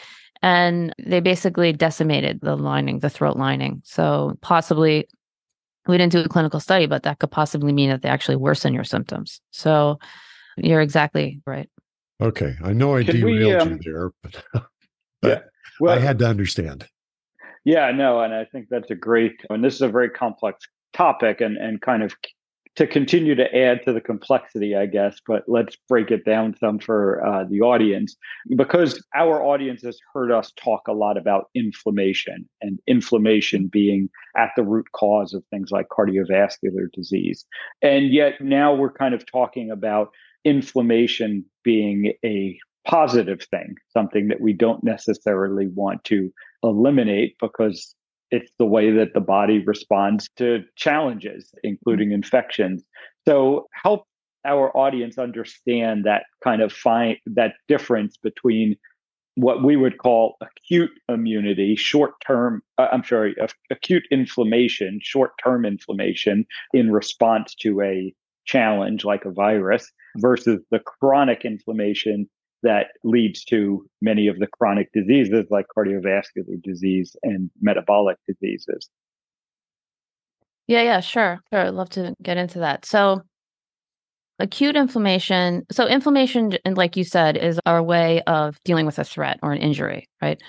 and 0.42 0.92
they 0.98 1.20
basically 1.20 1.72
decimated 1.72 2.40
the 2.42 2.56
lining 2.56 2.98
the 2.98 3.10
throat 3.10 3.36
lining. 3.36 3.80
So 3.84 4.36
possibly 4.40 5.06
we 5.86 5.98
didn't 5.98 6.12
do 6.12 6.20
a 6.22 6.28
clinical 6.28 6.58
study 6.58 6.86
but 6.86 7.04
that 7.04 7.20
could 7.20 7.30
possibly 7.30 7.72
mean 7.72 7.90
that 7.90 8.02
they 8.02 8.08
actually 8.08 8.36
worsen 8.36 8.74
your 8.74 8.82
symptoms. 8.82 9.40
So 9.52 10.00
you're 10.56 10.80
exactly 10.80 11.40
right 11.46 11.68
Okay, 12.20 12.54
I 12.62 12.72
know 12.72 12.96
I 12.96 13.04
Can 13.04 13.20
derailed 13.20 13.38
we, 13.38 13.54
um, 13.54 13.72
you 13.72 13.92
there, 13.92 14.10
but, 14.22 14.44
but 15.20 15.28
yeah, 15.28 15.40
well, 15.80 15.96
I 15.96 16.00
had 16.00 16.18
to 16.20 16.26
understand. 16.26 16.86
Yeah, 17.64 17.90
no, 17.90 18.20
and 18.20 18.34
I 18.34 18.44
think 18.44 18.68
that's 18.70 18.90
a 18.90 18.94
great. 18.94 19.40
And 19.50 19.64
this 19.64 19.74
is 19.74 19.82
a 19.82 19.88
very 19.88 20.10
complex 20.10 20.66
topic, 20.92 21.40
and 21.40 21.56
and 21.56 21.80
kind 21.80 22.02
of 22.02 22.14
to 22.76 22.86
continue 22.86 23.36
to 23.36 23.56
add 23.56 23.84
to 23.84 23.92
the 23.92 24.00
complexity, 24.00 24.76
I 24.76 24.86
guess. 24.86 25.18
But 25.26 25.44
let's 25.48 25.76
break 25.88 26.10
it 26.10 26.24
down 26.24 26.56
some 26.58 26.78
for 26.78 27.24
uh, 27.26 27.44
the 27.48 27.62
audience, 27.62 28.16
because 28.56 29.02
our 29.14 29.42
audience 29.42 29.82
has 29.82 29.98
heard 30.12 30.30
us 30.30 30.52
talk 30.56 30.82
a 30.86 30.92
lot 30.92 31.16
about 31.16 31.46
inflammation, 31.54 32.48
and 32.60 32.78
inflammation 32.86 33.66
being 33.66 34.08
at 34.36 34.50
the 34.56 34.62
root 34.62 34.86
cause 34.92 35.34
of 35.34 35.42
things 35.50 35.72
like 35.72 35.88
cardiovascular 35.88 36.92
disease, 36.92 37.44
and 37.82 38.12
yet 38.12 38.40
now 38.40 38.72
we're 38.72 38.92
kind 38.92 39.14
of 39.14 39.24
talking 39.26 39.72
about 39.72 40.10
inflammation 40.44 41.44
being 41.62 42.12
a 42.24 42.58
positive 42.86 43.42
thing, 43.50 43.74
something 43.92 44.28
that 44.28 44.40
we 44.40 44.52
don't 44.52 44.84
necessarily 44.84 45.68
want 45.68 46.04
to 46.04 46.30
eliminate 46.62 47.36
because 47.40 47.94
it's 48.30 48.50
the 48.58 48.66
way 48.66 48.90
that 48.90 49.14
the 49.14 49.20
body 49.20 49.62
responds 49.64 50.28
to 50.36 50.64
challenges, 50.76 51.54
including 51.62 52.12
infections. 52.12 52.84
So 53.26 53.68
help 53.82 54.06
our 54.44 54.76
audience 54.76 55.18
understand 55.18 56.04
that 56.04 56.24
kind 56.42 56.60
of 56.60 56.72
find 56.72 57.16
that 57.26 57.54
difference 57.68 58.16
between 58.16 58.76
what 59.36 59.64
we 59.64 59.76
would 59.76 59.98
call 59.98 60.36
acute 60.40 60.90
immunity, 61.08 61.74
short 61.74 62.12
term, 62.24 62.62
uh, 62.78 62.88
I'm 62.92 63.04
sorry, 63.04 63.34
acute 63.70 64.04
inflammation, 64.10 65.00
short 65.02 65.32
term 65.42 65.64
inflammation 65.64 66.46
in 66.72 66.92
response 66.92 67.54
to 67.56 67.80
a 67.80 68.14
challenge 68.44 69.04
like 69.04 69.24
a 69.24 69.30
virus, 69.30 69.90
versus 70.16 70.60
the 70.70 70.78
chronic 70.78 71.44
inflammation 71.44 72.28
that 72.62 72.88
leads 73.04 73.44
to 73.44 73.86
many 74.00 74.26
of 74.26 74.38
the 74.38 74.46
chronic 74.46 74.90
diseases 74.92 75.44
like 75.50 75.66
cardiovascular 75.76 76.60
disease 76.62 77.14
and 77.22 77.50
metabolic 77.60 78.16
diseases. 78.26 78.88
Yeah, 80.66 80.82
yeah, 80.82 81.00
sure. 81.00 81.40
Sure. 81.52 81.60
I'd 81.60 81.74
love 81.74 81.90
to 81.90 82.14
get 82.22 82.38
into 82.38 82.60
that. 82.60 82.86
So, 82.86 83.20
acute 84.38 84.76
inflammation. 84.76 85.64
So, 85.70 85.86
inflammation, 85.86 86.56
and 86.64 86.76
like 86.76 86.96
you 86.96 87.04
said, 87.04 87.36
is 87.36 87.60
our 87.66 87.82
way 87.82 88.22
of 88.22 88.58
dealing 88.64 88.86
with 88.86 88.98
a 88.98 89.04
threat 89.04 89.38
or 89.42 89.52
an 89.52 89.60
injury, 89.60 90.08
right? 90.22 90.40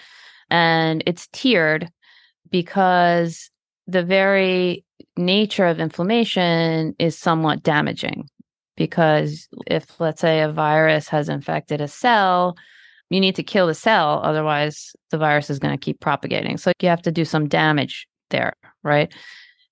And 0.50 1.04
it's 1.06 1.28
tiered 1.34 1.90
because 2.50 3.50
the 3.88 4.04
very 4.04 4.86
nature 5.18 5.66
of 5.66 5.80
inflammation 5.80 6.96
is 6.98 7.18
somewhat 7.18 7.62
damaging 7.62 8.30
because 8.76 9.48
if 9.68 10.00
let's 10.00 10.22
say 10.22 10.42
a 10.42 10.52
virus 10.52 11.08
has 11.08 11.30
infected 11.30 11.82
a 11.82 11.88
cell 11.88 12.56
you 13.10 13.20
need 13.20 13.36
to 13.36 13.44
kill 13.44 13.68
the 13.68 13.74
cell 13.74 14.22
otherwise 14.24 14.96
the 15.12 15.18
virus 15.18 15.50
is 15.50 15.60
going 15.60 15.74
to 15.74 15.84
keep 15.84 16.00
propagating. 16.00 16.58
So 16.58 16.72
you 16.82 16.90
have 16.90 17.04
to 17.04 17.12
do 17.12 17.26
some 17.26 17.48
damage 17.48 18.08
there 18.30 18.54
right? 18.84 19.14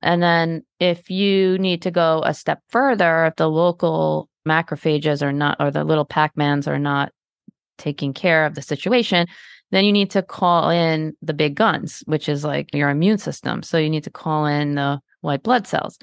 And 0.02 0.22
then 0.22 0.64
if 0.80 1.10
you 1.10 1.58
need 1.60 1.82
to 1.84 1.92
go 1.92 2.22
a 2.26 2.34
step 2.34 2.62
further 2.70 3.26
if 3.26 3.36
the 3.38 3.50
local 3.50 4.30
macrophages 4.48 5.22
are 5.22 5.32
not 5.32 5.58
or 5.60 5.72
the 5.72 5.84
little 5.84 6.06
pac-mans 6.06 6.68
are 6.68 6.80
not 6.80 7.12
taking 7.78 8.14
care 8.14 8.46
of 8.46 8.56
the 8.56 8.62
situation 8.62 9.26
then 9.72 9.86
you 9.86 9.92
need 9.92 10.12
to 10.12 10.22
call 10.22 10.70
in 10.70 11.14
the 11.24 11.34
big 11.34 11.56
guns 11.56 12.04
which 12.06 12.30
is 12.30 12.44
like 12.44 12.74
your 12.74 12.90
immune 12.90 13.18
system. 13.18 13.64
So 13.64 13.78
you 13.78 13.90
need 13.90 14.04
to 14.04 14.12
call 14.12 14.46
in 14.46 14.76
the 14.76 15.00
white 15.22 15.42
blood 15.42 15.66
cells. 15.66 15.98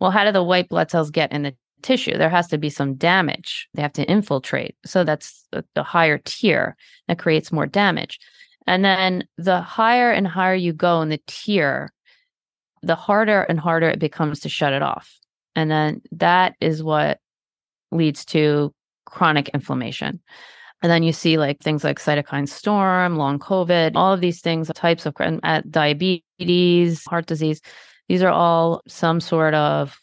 Well 0.00 0.10
how 0.10 0.24
do 0.24 0.32
the 0.32 0.42
white 0.42 0.68
blood 0.68 0.90
cells 0.90 1.10
get 1.10 1.30
in 1.32 1.42
the 1.42 1.54
tissue. 1.82 2.16
There 2.16 2.30
has 2.30 2.48
to 2.48 2.58
be 2.58 2.70
some 2.70 2.94
damage. 2.94 3.68
They 3.74 3.82
have 3.82 3.92
to 3.94 4.04
infiltrate. 4.04 4.76
So 4.84 5.04
that's 5.04 5.46
the, 5.50 5.82
higher 5.82 6.18
tier 6.24 6.76
that 7.08 7.18
creates 7.18 7.52
more 7.52 7.66
damage. 7.66 8.18
And 8.66 8.84
then 8.84 9.26
the 9.38 9.60
higher 9.60 10.10
and 10.10 10.26
higher 10.26 10.54
you 10.54 10.72
go 10.72 11.02
in 11.02 11.08
the 11.08 11.20
tier, 11.26 11.92
the 12.82 12.94
harder 12.94 13.42
and 13.42 13.58
harder 13.58 13.88
it 13.88 13.98
becomes 13.98 14.40
to 14.40 14.48
shut 14.48 14.72
it 14.72 14.82
off. 14.82 15.18
And 15.54 15.70
then 15.70 16.02
that 16.12 16.54
is 16.60 16.82
what 16.82 17.18
leads 17.90 18.24
to 18.26 18.72
chronic 19.04 19.48
inflammation. 19.50 20.20
And 20.82 20.90
then 20.90 21.02
you 21.02 21.12
see 21.12 21.38
like 21.38 21.60
things 21.60 21.84
like 21.84 21.98
cytokine 21.98 22.48
storm, 22.48 23.16
long 23.16 23.38
COVID, 23.38 23.92
all 23.94 24.12
of 24.12 24.20
these 24.20 24.40
things, 24.40 24.70
types 24.74 25.06
of 25.06 25.14
uh, 25.20 25.62
diabetes, 25.70 27.04
heart 27.04 27.26
disease. 27.26 27.60
These 28.08 28.22
are 28.22 28.30
all 28.30 28.82
some 28.88 29.20
sort 29.20 29.54
of 29.54 29.96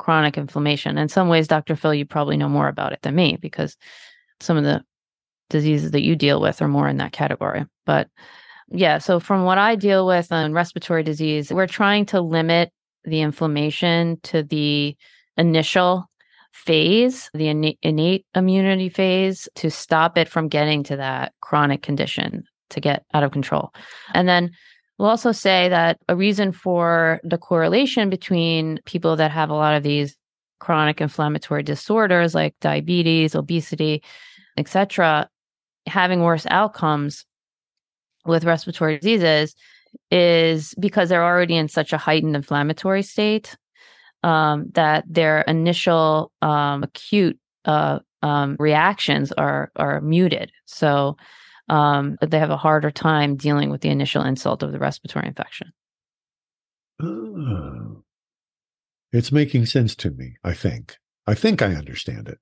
chronic 0.00 0.38
inflammation. 0.38 0.96
In 0.96 1.10
some 1.10 1.28
ways, 1.28 1.46
Dr. 1.46 1.76
Phil, 1.76 1.92
you 1.92 2.06
probably 2.06 2.38
know 2.38 2.48
more 2.48 2.68
about 2.68 2.94
it 2.94 3.02
than 3.02 3.14
me 3.14 3.36
because 3.38 3.76
some 4.40 4.56
of 4.56 4.64
the 4.64 4.82
diseases 5.50 5.90
that 5.90 6.02
you 6.02 6.16
deal 6.16 6.40
with 6.40 6.62
are 6.62 6.68
more 6.68 6.88
in 6.88 6.96
that 6.96 7.12
category. 7.12 7.66
But 7.84 8.08
yeah, 8.70 8.96
so 8.96 9.20
from 9.20 9.44
what 9.44 9.58
I 9.58 9.76
deal 9.76 10.06
with 10.06 10.32
on 10.32 10.54
respiratory 10.54 11.02
disease, 11.02 11.52
we're 11.52 11.66
trying 11.66 12.06
to 12.06 12.22
limit 12.22 12.72
the 13.04 13.20
inflammation 13.20 14.18
to 14.22 14.42
the 14.42 14.96
initial 15.36 16.08
phase, 16.52 17.30
the 17.34 17.48
innate, 17.48 17.78
innate 17.82 18.24
immunity 18.34 18.88
phase, 18.88 19.50
to 19.56 19.70
stop 19.70 20.16
it 20.16 20.30
from 20.30 20.48
getting 20.48 20.82
to 20.84 20.96
that 20.96 21.34
chronic 21.42 21.82
condition 21.82 22.44
to 22.70 22.80
get 22.80 23.04
out 23.12 23.22
of 23.22 23.32
control. 23.32 23.70
And 24.14 24.26
then 24.26 24.52
we'll 25.00 25.08
also 25.08 25.32
say 25.32 25.66
that 25.70 25.98
a 26.10 26.14
reason 26.14 26.52
for 26.52 27.20
the 27.24 27.38
correlation 27.38 28.10
between 28.10 28.78
people 28.84 29.16
that 29.16 29.30
have 29.30 29.48
a 29.48 29.54
lot 29.54 29.74
of 29.74 29.82
these 29.82 30.14
chronic 30.58 31.00
inflammatory 31.00 31.62
disorders 31.62 32.34
like 32.34 32.54
diabetes, 32.60 33.34
obesity, 33.34 34.02
etc., 34.58 35.26
having 35.86 36.20
worse 36.20 36.46
outcomes 36.50 37.24
with 38.26 38.44
respiratory 38.44 38.98
diseases 38.98 39.54
is 40.10 40.74
because 40.78 41.08
they're 41.08 41.24
already 41.24 41.56
in 41.56 41.68
such 41.68 41.94
a 41.94 41.98
heightened 41.98 42.36
inflammatory 42.36 43.02
state 43.02 43.56
um, 44.22 44.66
that 44.74 45.02
their 45.08 45.40
initial 45.42 46.30
um, 46.42 46.82
acute 46.82 47.38
uh, 47.64 48.00
um, 48.22 48.54
reactions 48.58 49.32
are 49.32 49.72
are 49.76 50.02
muted. 50.02 50.52
So 50.66 51.16
um, 51.70 52.18
they 52.20 52.38
have 52.38 52.50
a 52.50 52.56
harder 52.56 52.90
time 52.90 53.36
dealing 53.36 53.70
with 53.70 53.80
the 53.80 53.88
initial 53.88 54.24
insult 54.24 54.62
of 54.62 54.72
the 54.72 54.78
respiratory 54.78 55.28
infection. 55.28 55.72
Oh. 57.00 58.02
It's 59.12 59.30
making 59.30 59.66
sense 59.66 59.94
to 59.96 60.10
me. 60.10 60.34
I 60.42 60.52
think. 60.52 60.96
I 61.26 61.34
think 61.34 61.62
I 61.62 61.74
understand 61.74 62.28
it. 62.28 62.38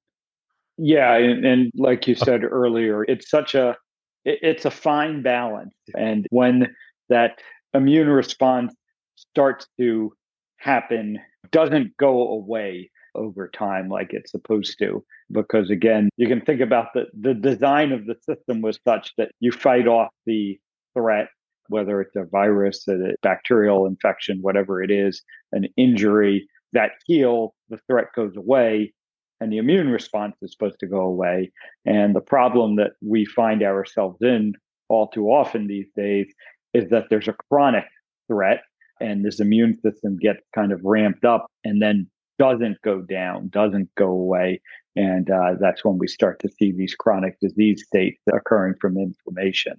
Yeah, 0.78 1.14
and, 1.14 1.44
and 1.44 1.72
like 1.76 2.08
you 2.08 2.14
said 2.14 2.42
earlier, 2.42 3.04
it's 3.04 3.28
such 3.28 3.54
a 3.54 3.76
it, 4.24 4.38
it's 4.42 4.64
a 4.64 4.70
fine 4.70 5.22
balance, 5.22 5.74
and 5.96 6.26
when 6.30 6.74
that 7.10 7.40
immune 7.74 8.08
response 8.08 8.74
starts 9.16 9.66
to 9.78 10.12
happen 10.56 11.18
doesn't 11.50 11.96
go 11.98 12.28
away 12.28 12.90
over 13.14 13.48
time 13.48 13.88
like 13.88 14.12
it's 14.12 14.30
supposed 14.30 14.78
to 14.78 15.04
because 15.30 15.70
again 15.70 16.08
you 16.16 16.26
can 16.26 16.40
think 16.40 16.60
about 16.60 16.86
the 16.94 17.06
the 17.18 17.34
design 17.34 17.92
of 17.92 18.06
the 18.06 18.16
system 18.26 18.60
was 18.60 18.78
such 18.86 19.12
that 19.16 19.30
you 19.40 19.50
fight 19.50 19.86
off 19.86 20.10
the 20.26 20.58
threat 20.94 21.28
whether 21.68 22.00
it's 22.00 22.16
a 22.16 22.24
virus 22.24 22.86
a 22.88 23.14
bacterial 23.22 23.86
infection 23.86 24.38
whatever 24.40 24.82
it 24.82 24.90
is 24.90 25.22
an 25.52 25.66
injury 25.76 26.48
that 26.72 26.92
heal 27.06 27.54
the 27.68 27.78
threat 27.88 28.06
goes 28.14 28.36
away 28.36 28.92
and 29.40 29.52
the 29.52 29.58
immune 29.58 29.90
response 29.90 30.36
is 30.42 30.52
supposed 30.52 30.80
to 30.80 30.86
go 30.86 31.00
away. 31.00 31.52
And 31.86 32.14
the 32.14 32.20
problem 32.20 32.76
that 32.76 32.92
we 33.00 33.24
find 33.24 33.62
ourselves 33.62 34.18
in 34.20 34.54
all 34.88 35.08
too 35.08 35.26
often 35.26 35.66
these 35.66 35.88
days 35.96 36.26
is 36.74 36.88
that 36.90 37.04
there's 37.10 37.28
a 37.28 37.36
chronic 37.50 37.84
threat 38.26 38.62
and 39.00 39.24
this 39.24 39.40
immune 39.40 39.78
system 39.80 40.16
gets 40.16 40.40
kind 40.54 40.72
of 40.72 40.80
ramped 40.82 41.24
up 41.24 41.46
and 41.64 41.80
then 41.80 42.08
doesn't 42.38 42.80
go 42.82 43.02
down, 43.02 43.48
doesn't 43.48 43.94
go 43.94 44.08
away. 44.08 44.60
And 44.96 45.30
uh, 45.30 45.54
that's 45.60 45.84
when 45.84 45.98
we 45.98 46.08
start 46.08 46.40
to 46.40 46.48
see 46.48 46.72
these 46.72 46.94
chronic 46.94 47.38
disease 47.40 47.84
states 47.86 48.20
occurring 48.32 48.74
from 48.80 48.96
inflammation. 48.96 49.74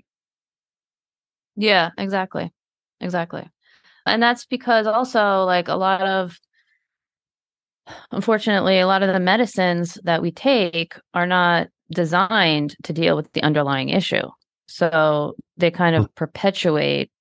Yeah, 1.56 1.90
exactly. 1.98 2.54
Exactly. 3.02 3.50
And 4.06 4.24
that's 4.24 4.46
because 4.46 4.88
also, 4.88 5.44
like, 5.44 5.68
a 5.68 5.76
lot 5.76 6.02
of, 6.02 6.40
unfortunately, 8.12 8.80
a 8.80 8.88
lot 8.88 9.04
of 9.04 9.14
the 9.14 9.20
medicines 9.20 9.98
that 10.04 10.22
we 10.22 10.32
take 10.32 10.96
are 11.14 11.28
not 11.28 11.68
designed 11.92 12.76
to 12.84 12.94
deal 12.94 13.16
with 13.16 13.32
the 13.34 13.44
underlying 13.44 13.90
issue. 13.90 14.28
So 14.68 15.36
they 15.58 15.72
kind 15.72 15.96
of 15.96 16.14
perpetuate 16.16 17.12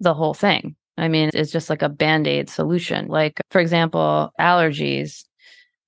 the 0.00 0.14
whole 0.14 0.34
thing. 0.34 0.76
I 0.98 1.08
mean, 1.08 1.30
it's 1.32 1.52
just 1.52 1.70
like 1.70 1.82
a 1.82 1.88
band 1.88 2.26
aid 2.26 2.50
solution. 2.50 3.08
Like, 3.08 3.40
for 3.50 3.60
example, 3.60 4.32
allergies, 4.38 5.24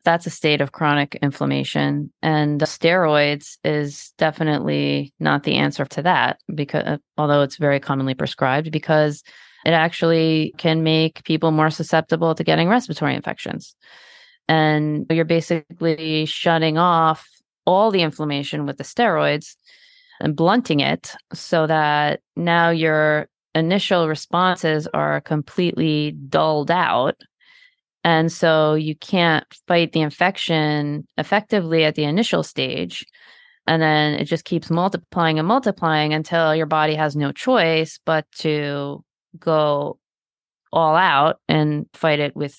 that's 0.04 0.26
a 0.26 0.30
state 0.30 0.60
of 0.60 0.72
chronic 0.72 1.16
inflammation. 1.22 2.12
And 2.22 2.60
steroids 2.60 3.58
is 3.64 4.12
definitely 4.18 5.12
not 5.20 5.44
the 5.44 5.56
answer 5.56 5.84
to 5.84 6.02
that, 6.02 6.38
because 6.54 6.98
although 7.16 7.42
it's 7.42 7.56
very 7.56 7.80
commonly 7.80 8.14
prescribed, 8.14 8.70
because 8.70 9.22
it 9.64 9.72
actually 9.72 10.54
can 10.58 10.82
make 10.82 11.24
people 11.24 11.50
more 11.50 11.70
susceptible 11.70 12.34
to 12.34 12.44
getting 12.44 12.68
respiratory 12.68 13.14
infections. 13.14 13.74
And 14.46 15.06
you're 15.10 15.24
basically 15.24 16.26
shutting 16.26 16.76
off 16.76 17.26
all 17.66 17.90
the 17.90 18.02
inflammation 18.02 18.66
with 18.66 18.76
the 18.76 18.84
steroids 18.84 19.56
and 20.20 20.36
blunting 20.36 20.80
it 20.80 21.14
so 21.32 21.66
that 21.66 22.20
now 22.36 22.68
your 22.68 23.26
initial 23.54 24.08
responses 24.08 24.88
are 24.88 25.20
completely 25.20 26.12
dulled 26.28 26.70
out. 26.70 27.16
And 28.02 28.30
so 28.30 28.74
you 28.74 28.94
can't 28.96 29.46
fight 29.66 29.92
the 29.92 30.02
infection 30.02 31.06
effectively 31.16 31.84
at 31.84 31.94
the 31.94 32.04
initial 32.04 32.42
stage. 32.42 33.06
And 33.66 33.80
then 33.80 34.14
it 34.14 34.24
just 34.24 34.44
keeps 34.44 34.70
multiplying 34.70 35.38
and 35.38 35.48
multiplying 35.48 36.12
until 36.12 36.54
your 36.54 36.66
body 36.66 36.94
has 36.94 37.16
no 37.16 37.32
choice 37.32 37.98
but 38.04 38.30
to 38.40 39.02
go 39.38 39.98
all 40.70 40.96
out 40.96 41.40
and 41.48 41.86
fight 41.94 42.18
it 42.18 42.36
with 42.36 42.58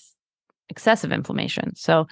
excessive 0.70 1.12
inflammation. 1.12 1.76
So, 1.76 2.08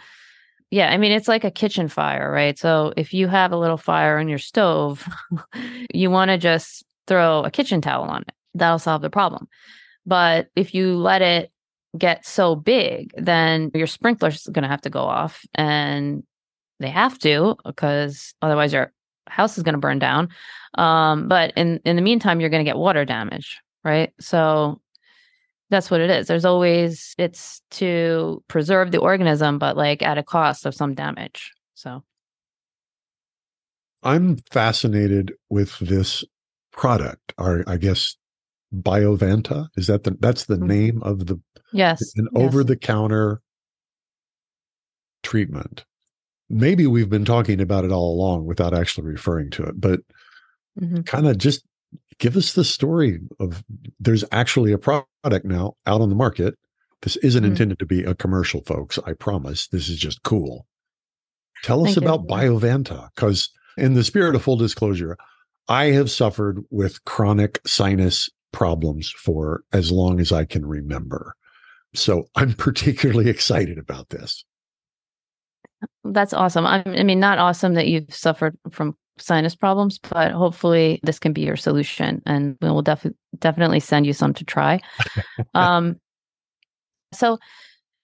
yeah, 0.69 0.91
I 0.91 0.97
mean, 0.97 1.11
it's 1.11 1.27
like 1.27 1.43
a 1.43 1.51
kitchen 1.51 1.87
fire, 1.87 2.31
right? 2.31 2.57
So 2.59 2.93
if 2.95 3.13
you 3.13 3.27
have 3.27 3.51
a 3.51 3.57
little 3.57 3.77
fire 3.77 4.19
on 4.19 4.27
your 4.27 4.37
stove, 4.37 5.07
you 5.93 6.11
want 6.11 6.29
to 6.29 6.37
just 6.37 6.83
throw 7.07 7.43
a 7.43 7.51
kitchen 7.51 7.81
towel 7.81 8.05
on 8.05 8.21
it 8.21 8.33
that'll 8.53 8.79
solve 8.79 9.01
the 9.01 9.09
problem. 9.09 9.47
But 10.05 10.47
if 10.55 10.73
you 10.73 10.97
let 10.97 11.21
it 11.21 11.51
get 11.97 12.25
so 12.25 12.55
big, 12.55 13.11
then 13.15 13.71
your 13.73 13.87
sprinkler's 13.87 14.47
going 14.47 14.63
to 14.63 14.69
have 14.69 14.81
to 14.81 14.89
go 14.89 15.03
off 15.03 15.45
and 15.53 16.23
they 16.79 16.89
have 16.89 17.19
to 17.19 17.55
because 17.65 18.33
otherwise 18.41 18.73
your 18.73 18.91
house 19.27 19.57
is 19.57 19.63
going 19.63 19.73
to 19.73 19.79
burn 19.79 19.99
down. 19.99 20.29
Um, 20.75 21.27
but 21.27 21.53
in, 21.55 21.79
in 21.85 21.95
the 21.95 22.01
meantime, 22.01 22.39
you're 22.39 22.49
going 22.49 22.65
to 22.65 22.69
get 22.69 22.77
water 22.77 23.05
damage, 23.05 23.59
right? 23.83 24.11
So 24.19 24.81
that's 25.69 25.89
what 25.89 26.01
it 26.01 26.09
is. 26.09 26.27
There's 26.27 26.45
always, 26.45 27.15
it's 27.17 27.61
to 27.71 28.43
preserve 28.47 28.91
the 28.91 28.99
organism, 28.99 29.59
but 29.59 29.77
like 29.77 30.01
at 30.01 30.17
a 30.17 30.23
cost 30.23 30.65
of 30.65 30.75
some 30.75 30.93
damage. 30.93 31.51
So 31.75 32.03
I'm 34.03 34.37
fascinated 34.51 35.33
with 35.49 35.79
this 35.79 36.25
product, 36.71 37.33
or 37.37 37.63
I 37.67 37.77
guess 37.77 38.15
Biovanta. 38.73 39.67
Is 39.75 39.87
that 39.87 40.03
the 40.03 40.17
that's 40.19 40.45
the 40.45 40.55
mm-hmm. 40.55 40.67
name 40.67 41.03
of 41.03 41.27
the 41.27 41.39
yes 41.71 42.01
an 42.15 42.27
yes. 42.33 42.43
over 42.43 42.63
the 42.63 42.75
counter 42.75 43.41
treatment. 45.23 45.85
Maybe 46.49 46.85
we've 46.85 47.09
been 47.09 47.25
talking 47.25 47.61
about 47.61 47.85
it 47.85 47.91
all 47.91 48.13
along 48.13 48.45
without 48.45 48.73
actually 48.73 49.07
referring 49.07 49.49
to 49.51 49.63
it, 49.63 49.79
but 49.79 50.01
mm-hmm. 50.79 51.01
kind 51.01 51.27
of 51.27 51.37
just 51.37 51.65
give 52.19 52.35
us 52.37 52.53
the 52.53 52.63
story 52.63 53.19
of 53.39 53.63
there's 53.99 54.23
actually 54.31 54.71
a 54.71 54.77
product 54.77 55.45
now 55.45 55.75
out 55.87 56.01
on 56.01 56.09
the 56.09 56.15
market. 56.15 56.55
This 57.01 57.15
isn't 57.17 57.43
mm-hmm. 57.43 57.51
intended 57.51 57.79
to 57.79 57.85
be 57.85 58.03
a 58.03 58.15
commercial, 58.15 58.61
folks. 58.63 58.99
I 59.05 59.13
promise. 59.13 59.67
This 59.67 59.89
is 59.89 59.97
just 59.97 60.23
cool. 60.23 60.67
Tell 61.63 61.85
us 61.85 61.95
Thank 61.95 62.05
about 62.05 62.21
you. 62.21 62.27
Biovanta, 62.27 63.09
because 63.15 63.49
in 63.77 63.93
the 63.93 64.03
spirit 64.03 64.35
of 64.35 64.43
full 64.43 64.57
disclosure, 64.57 65.17
I 65.67 65.85
have 65.85 66.11
suffered 66.11 66.61
with 66.69 67.03
chronic 67.05 67.61
sinus 67.65 68.29
problems 68.53 69.09
for 69.09 69.63
as 69.73 69.91
long 69.91 70.21
as 70.21 70.31
I 70.31 70.45
can 70.45 70.65
remember. 70.65 71.35
So 71.93 72.25
I'm 72.35 72.53
particularly 72.57 73.29
excited 73.29 73.77
about 73.77 74.09
this. 74.09 74.45
That's 76.05 76.33
awesome. 76.33 76.65
I, 76.65 76.81
mean, 76.85 77.19
not 77.19 77.39
awesome 77.39 77.73
that 77.73 77.87
you've 77.87 78.13
suffered 78.13 78.57
from 78.71 78.95
sinus 79.17 79.55
problems, 79.55 79.99
but 79.99 80.31
hopefully 80.31 81.01
this 81.03 81.19
can 81.19 81.33
be 81.33 81.41
your 81.41 81.57
solution, 81.57 82.21
and 82.25 82.57
we'll 82.61 82.81
def- 82.81 83.05
definitely 83.39 83.81
send 83.81 84.05
you 84.05 84.13
some 84.13 84.33
to 84.35 84.45
try. 84.45 84.79
um, 85.53 85.99
so, 87.13 87.37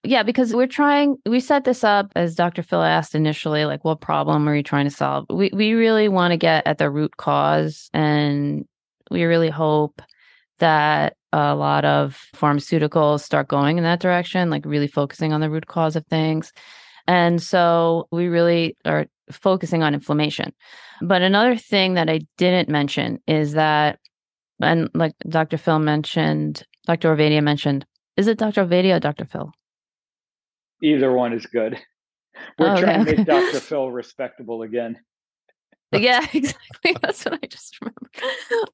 yeah, 0.02 0.22
because 0.22 0.54
we're 0.54 0.66
trying. 0.66 1.16
We 1.24 1.40
set 1.40 1.64
this 1.64 1.82
up 1.82 2.12
as 2.16 2.34
Dr. 2.34 2.62
Phil 2.62 2.82
asked 2.82 3.14
initially, 3.14 3.64
like, 3.64 3.84
what 3.84 4.00
problem 4.00 4.48
are 4.48 4.54
you 4.54 4.62
trying 4.62 4.86
to 4.86 4.94
solve? 4.94 5.26
We 5.30 5.50
we 5.52 5.72
really 5.72 6.08
want 6.08 6.32
to 6.32 6.36
get 6.36 6.66
at 6.66 6.78
the 6.78 6.90
root 6.90 7.16
cause, 7.16 7.90
and 7.92 8.66
we 9.10 9.24
really 9.24 9.50
hope 9.50 10.00
that 10.60 11.16
a 11.32 11.54
lot 11.54 11.84
of 11.84 12.20
pharmaceuticals 12.34 13.20
start 13.20 13.48
going 13.48 13.78
in 13.78 13.84
that 13.84 14.00
direction, 14.00 14.50
like 14.50 14.64
really 14.64 14.86
focusing 14.86 15.32
on 15.32 15.40
the 15.40 15.50
root 15.50 15.66
cause 15.66 15.96
of 15.96 16.06
things. 16.06 16.52
And 17.06 17.42
so 17.42 18.08
we 18.10 18.28
really 18.28 18.76
are 18.84 19.06
focusing 19.30 19.82
on 19.82 19.94
inflammation. 19.94 20.52
But 21.02 21.22
another 21.22 21.56
thing 21.56 21.94
that 21.94 22.08
I 22.08 22.20
didn't 22.36 22.68
mention 22.68 23.20
is 23.26 23.52
that, 23.52 23.98
and 24.60 24.90
like 24.94 25.14
Dr. 25.28 25.56
Phil 25.56 25.78
mentioned, 25.78 26.62
Dr. 26.86 27.14
Orvadia 27.14 27.42
mentioned, 27.42 27.86
is 28.16 28.26
it 28.26 28.38
Dr. 28.38 28.66
Orvadia 28.66 28.96
or 28.96 29.00
Dr. 29.00 29.24
Phil? 29.24 29.52
Either 30.82 31.12
one 31.12 31.32
is 31.32 31.46
good. 31.46 31.78
We're 32.58 32.68
oh, 32.68 32.72
okay, 32.72 32.82
trying 32.82 33.04
to 33.04 33.16
make 33.16 33.26
Dr. 33.26 33.60
Phil 33.60 33.90
respectable 33.90 34.62
again 34.62 34.98
yeah, 35.98 36.24
exactly. 36.32 36.96
That's 37.02 37.24
what 37.24 37.40
I 37.42 37.46
just 37.46 37.80
remember. 37.80 38.10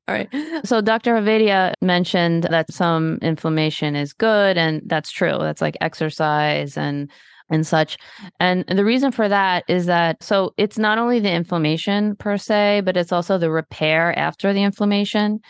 All 0.08 0.14
right. 0.14 0.28
So 0.64 0.80
Dr. 0.80 1.14
Orvadia 1.14 1.72
mentioned 1.80 2.44
that 2.44 2.72
some 2.72 3.18
inflammation 3.22 3.96
is 3.96 4.12
good, 4.12 4.58
and 4.58 4.82
that's 4.86 5.10
true. 5.10 5.38
That's 5.40 5.62
like 5.62 5.76
exercise 5.80 6.76
and 6.76 7.10
and 7.48 7.66
such. 7.66 7.96
And 8.40 8.64
the 8.68 8.84
reason 8.84 9.12
for 9.12 9.28
that 9.28 9.64
is 9.68 9.86
that 9.86 10.22
so 10.22 10.52
it's 10.56 10.78
not 10.78 10.98
only 10.98 11.20
the 11.20 11.32
inflammation 11.32 12.16
per 12.16 12.36
se, 12.36 12.82
but 12.84 12.96
it's 12.96 13.12
also 13.12 13.38
the 13.38 13.50
repair 13.50 14.16
after 14.18 14.52
the 14.52 14.62
inflammation. 14.62 15.40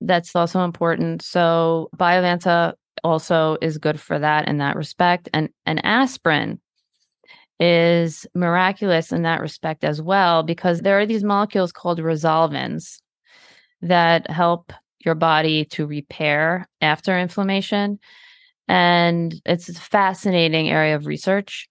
That's 0.00 0.36
also 0.36 0.62
important. 0.62 1.22
So 1.22 1.88
Biovanta 1.96 2.74
also 3.02 3.56
is 3.60 3.78
good 3.78 3.98
for 3.98 4.18
that 4.18 4.46
in 4.48 4.58
that 4.58 4.76
respect. 4.76 5.28
And 5.32 5.48
and 5.66 5.84
aspirin 5.84 6.60
is 7.60 8.26
miraculous 8.34 9.12
in 9.12 9.22
that 9.22 9.40
respect 9.40 9.84
as 9.84 10.00
well, 10.00 10.42
because 10.42 10.80
there 10.80 10.98
are 10.98 11.06
these 11.06 11.24
molecules 11.24 11.72
called 11.72 11.98
resolvins 11.98 13.00
that 13.82 14.30
help 14.30 14.72
your 15.04 15.14
body 15.14 15.64
to 15.64 15.86
repair 15.86 16.68
after 16.80 17.18
inflammation. 17.18 17.98
And 18.66 19.34
it's 19.46 19.68
a 19.68 19.74
fascinating 19.74 20.68
area 20.68 20.94
of 20.94 21.06
research. 21.06 21.68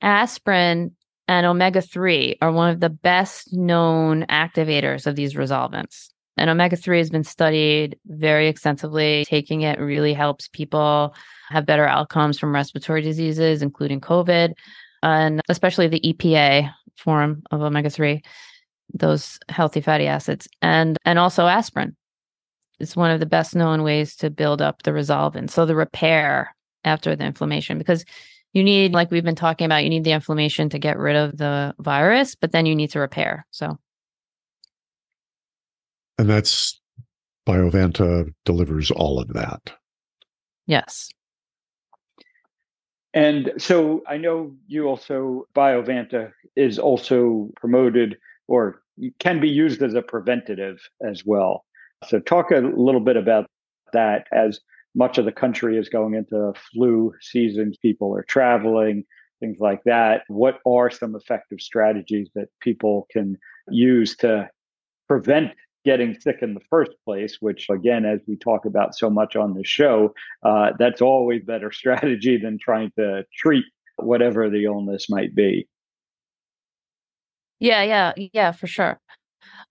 Aspirin 0.00 0.92
and 1.26 1.46
omega 1.46 1.80
3 1.80 2.36
are 2.42 2.52
one 2.52 2.70
of 2.70 2.80
the 2.80 2.90
best 2.90 3.52
known 3.52 4.24
activators 4.26 5.06
of 5.06 5.16
these 5.16 5.34
resolvins. 5.34 6.10
And 6.36 6.50
omega 6.50 6.76
3 6.76 6.98
has 6.98 7.10
been 7.10 7.24
studied 7.24 7.98
very 8.06 8.48
extensively. 8.48 9.24
Taking 9.26 9.62
it 9.62 9.78
really 9.78 10.12
helps 10.12 10.48
people 10.48 11.14
have 11.48 11.64
better 11.66 11.86
outcomes 11.86 12.38
from 12.38 12.54
respiratory 12.54 13.02
diseases, 13.02 13.62
including 13.62 14.00
COVID, 14.00 14.52
and 15.04 15.42
especially 15.50 15.86
the 15.86 16.00
EPA 16.00 16.72
form 16.96 17.42
of 17.50 17.60
omega 17.60 17.90
3, 17.90 18.22
those 18.94 19.38
healthy 19.50 19.80
fatty 19.80 20.06
acids, 20.06 20.48
and, 20.62 20.96
and 21.04 21.18
also 21.18 21.46
aspirin. 21.46 21.94
It's 22.80 22.96
one 22.96 23.10
of 23.10 23.20
the 23.20 23.26
best 23.26 23.54
known 23.54 23.82
ways 23.82 24.16
to 24.16 24.30
build 24.30 24.62
up 24.62 24.82
the 24.82 24.92
resolvin. 24.92 25.48
So 25.48 25.66
the 25.66 25.76
repair 25.76 26.56
after 26.84 27.14
the 27.14 27.24
inflammation, 27.24 27.76
because 27.78 28.04
you 28.54 28.64
need, 28.64 28.92
like 28.92 29.10
we've 29.10 29.24
been 29.24 29.34
talking 29.34 29.66
about, 29.66 29.84
you 29.84 29.90
need 29.90 30.04
the 30.04 30.12
inflammation 30.12 30.70
to 30.70 30.78
get 30.78 30.98
rid 30.98 31.16
of 31.16 31.36
the 31.36 31.74
virus, 31.78 32.34
but 32.34 32.52
then 32.52 32.66
you 32.66 32.74
need 32.74 32.90
to 32.90 33.00
repair. 33.00 33.46
So, 33.50 33.78
and 36.18 36.30
that's 36.30 36.80
Biovanta 37.46 38.32
delivers 38.46 38.90
all 38.90 39.20
of 39.20 39.28
that. 39.34 39.74
Yes. 40.66 41.10
And 43.14 43.52
so 43.58 44.02
I 44.08 44.16
know 44.16 44.54
you 44.66 44.86
also, 44.88 45.46
Biovanta 45.54 46.32
is 46.56 46.78
also 46.78 47.50
promoted 47.56 48.16
or 48.48 48.82
can 49.20 49.40
be 49.40 49.48
used 49.48 49.82
as 49.82 49.94
a 49.94 50.02
preventative 50.02 50.78
as 51.08 51.24
well. 51.24 51.64
So, 52.08 52.20
talk 52.20 52.50
a 52.50 52.56
little 52.56 53.00
bit 53.00 53.16
about 53.16 53.46
that 53.92 54.26
as 54.32 54.60
much 54.94 55.16
of 55.16 55.24
the 55.24 55.32
country 55.32 55.78
is 55.78 55.88
going 55.88 56.14
into 56.14 56.52
flu 56.72 57.12
seasons, 57.20 57.78
people 57.78 58.14
are 58.14 58.24
traveling, 58.24 59.04
things 59.40 59.58
like 59.60 59.82
that. 59.84 60.22
What 60.28 60.58
are 60.66 60.90
some 60.90 61.14
effective 61.14 61.60
strategies 61.60 62.28
that 62.34 62.48
people 62.60 63.06
can 63.10 63.38
use 63.68 64.16
to 64.18 64.50
prevent 65.08 65.52
getting 65.84 66.18
sick 66.18 66.38
in 66.42 66.54
the 66.54 66.60
first 66.70 66.92
place? 67.04 67.38
Which, 67.40 67.68
again, 67.70 68.04
as 68.04 68.20
we 68.26 68.36
talk 68.36 68.64
about 68.64 68.94
so 68.94 69.10
much 69.10 69.36
on 69.36 69.54
the 69.54 69.64
show, 69.64 70.14
uh, 70.42 70.72
that's 70.78 71.02
always 71.02 71.42
better 71.44 71.70
strategy 71.80 72.36
than 72.38 72.58
trying 72.58 72.92
to 72.98 73.24
treat 73.36 73.64
whatever 73.96 74.50
the 74.50 74.64
illness 74.64 75.08
might 75.08 75.34
be. 75.34 75.68
Yeah, 77.60 77.82
yeah, 77.82 78.12
yeah, 78.32 78.52
for 78.52 78.66
sure. 78.66 79.00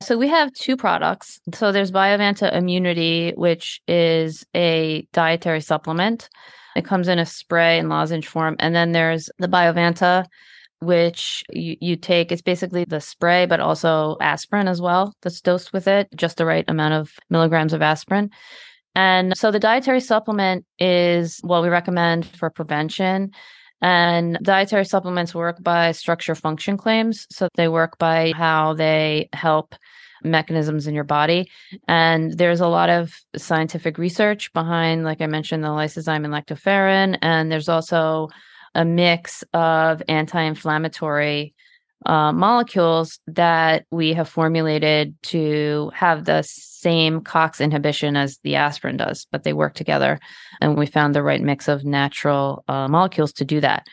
So 0.02 0.18
we 0.18 0.28
have 0.28 0.52
two 0.54 0.76
products. 0.76 1.40
So 1.54 1.72
there's 1.72 1.92
Biovanta 1.92 2.54
Immunity, 2.54 3.34
which 3.36 3.82
is 3.88 4.46
a 4.56 5.08
dietary 5.14 5.62
supplement. 5.62 6.30
It 6.76 6.86
comes 6.86 7.08
in 7.08 7.20
a 7.20 7.26
spray 7.26 7.80
and 7.80 7.90
lozenge 7.90 8.28
form. 8.28 8.56
And 8.60 8.76
then 8.76 8.92
there's 8.92 9.30
the 9.38 9.48
Biovanta, 9.48 10.26
which 10.84 11.44
you, 11.50 11.76
you 11.80 11.96
take. 11.96 12.32
It's 12.32 12.42
basically 12.42 12.86
the 12.86 13.02
spray, 13.02 13.46
but 13.46 13.60
also 13.60 14.18
aspirin 14.22 14.68
as 14.68 14.82
well 14.82 15.14
that's 15.22 15.42
dosed 15.42 15.74
with 15.74 15.88
it, 15.88 16.08
just 16.16 16.38
the 16.38 16.46
right 16.46 16.66
amount 16.68 16.94
of 16.94 17.12
milligrams 17.30 17.74
of 17.74 17.82
aspirin. 17.82 18.30
And 18.96 19.36
so 19.38 19.52
the 19.52 19.60
dietary 19.60 20.02
supplement 20.02 20.66
is 20.80 21.40
what 21.44 21.64
we 21.64 21.70
recommend 21.70 22.26
for 22.26 22.50
prevention. 22.50 23.32
And 23.82 24.38
dietary 24.42 24.86
supplements 24.86 25.36
work 25.36 25.62
by 25.62 25.92
structure 25.92 26.36
function 26.36 26.78
claims. 26.78 27.28
So 27.32 27.50
they 27.56 27.68
work 27.68 27.98
by 27.98 28.32
how 28.36 28.74
they 28.74 29.30
help 29.34 29.76
mechanisms 30.24 30.88
in 30.88 30.94
your 30.94 31.04
body. 31.04 31.50
And 31.88 32.38
there's 32.38 32.62
a 32.62 32.68
lot 32.68 32.90
of 32.90 33.14
scientific 33.36 33.98
research 33.98 34.54
behind, 34.54 35.04
like 35.04 35.22
I 35.22 35.28
mentioned, 35.28 35.64
the 35.64 35.70
lysozyme 35.70 36.24
and 36.24 36.34
lactoferrin. 36.34 37.18
And 37.22 37.52
there's 37.52 37.68
also 37.68 38.30
a 38.76 38.86
mix 38.86 39.44
of 39.54 40.02
anti 40.08 40.42
inflammatory 40.42 41.54
uh, 42.06 42.34
molecules 42.34 43.20
that 43.28 43.86
we 43.92 44.14
have 44.14 44.28
formulated 44.28 45.16
to 45.24 45.92
have 45.96 46.26
the 46.26 46.44
same 46.44 47.22
COX 47.22 47.62
inhibition 47.62 48.18
as 48.18 48.40
the 48.44 48.56
aspirin 48.56 48.98
does, 48.98 49.26
but 49.32 49.44
they 49.44 49.54
work 49.54 49.74
together. 49.74 50.20
And 50.60 50.78
we 50.78 50.86
found 50.86 51.16
the 51.16 51.24
right 51.24 51.42
mix 51.42 51.68
of 51.68 51.86
natural 51.86 52.64
uh, 52.68 52.88
molecules 52.88 53.32
to 53.34 53.46
do 53.46 53.62
that. 53.62 53.88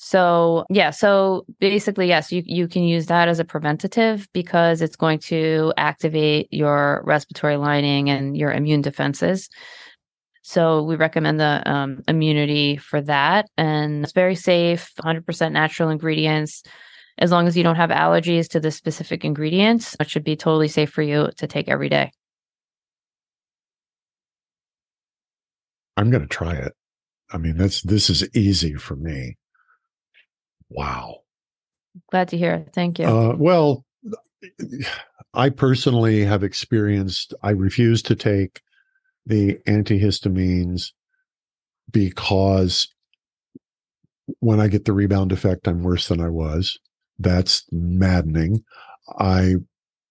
So, 0.00 0.64
yeah, 0.70 0.90
so 0.90 1.44
basically, 1.58 2.06
yes, 2.06 2.30
you, 2.30 2.44
you 2.46 2.68
can 2.68 2.84
use 2.84 3.06
that 3.06 3.26
as 3.26 3.40
a 3.40 3.44
preventative 3.44 4.28
because 4.32 4.80
it's 4.80 4.94
going 4.94 5.18
to 5.20 5.72
activate 5.76 6.46
your 6.52 7.02
respiratory 7.04 7.56
lining 7.56 8.08
and 8.08 8.36
your 8.36 8.52
immune 8.52 8.80
defenses. 8.80 9.48
So, 10.48 10.82
we 10.82 10.96
recommend 10.96 11.38
the 11.38 11.62
um, 11.70 12.02
immunity 12.08 12.76
for 12.76 13.00
that. 13.02 13.48
And 13.56 14.04
it's 14.04 14.12
very 14.12 14.34
safe, 14.34 14.92
100% 15.04 15.52
natural 15.52 15.90
ingredients 15.90 16.62
as 17.18 17.32
long 17.32 17.48
as 17.48 17.56
you 17.56 17.62
don't 17.62 17.76
have 17.76 17.90
allergies 17.90 18.48
to 18.48 18.60
the 18.60 18.70
specific 18.70 19.24
ingredients, 19.24 19.96
it 19.98 20.08
should 20.08 20.24
be 20.24 20.36
totally 20.36 20.68
safe 20.68 20.90
for 20.90 21.02
you 21.02 21.30
to 21.36 21.46
take 21.46 21.68
every 21.68 21.88
day. 21.88 22.12
I'm 25.96 26.10
going 26.10 26.22
to 26.22 26.28
try 26.28 26.54
it. 26.54 26.72
I 27.30 27.38
mean, 27.38 27.56
that's 27.56 27.82
this 27.82 28.08
is 28.08 28.28
easy 28.34 28.74
for 28.74 28.94
me. 28.94 29.36
Wow. 30.70 31.22
Glad 32.10 32.28
to 32.28 32.38
hear. 32.38 32.54
it. 32.54 32.70
Thank 32.72 33.00
you. 33.00 33.06
Uh, 33.06 33.34
well, 33.36 33.84
I 35.34 35.50
personally 35.50 36.24
have 36.24 36.44
experienced, 36.44 37.34
I 37.42 37.50
refuse 37.50 38.00
to 38.02 38.14
take 38.14 38.60
the 39.28 39.58
antihistamines 39.66 40.92
because 41.90 42.88
when 44.40 44.60
I 44.60 44.68
get 44.68 44.84
the 44.84 44.92
rebound 44.92 45.32
effect, 45.32 45.68
I'm 45.68 45.82
worse 45.82 46.08
than 46.08 46.20
I 46.20 46.28
was. 46.28 46.78
That's 47.18 47.64
maddening. 47.70 48.64
I 49.18 49.54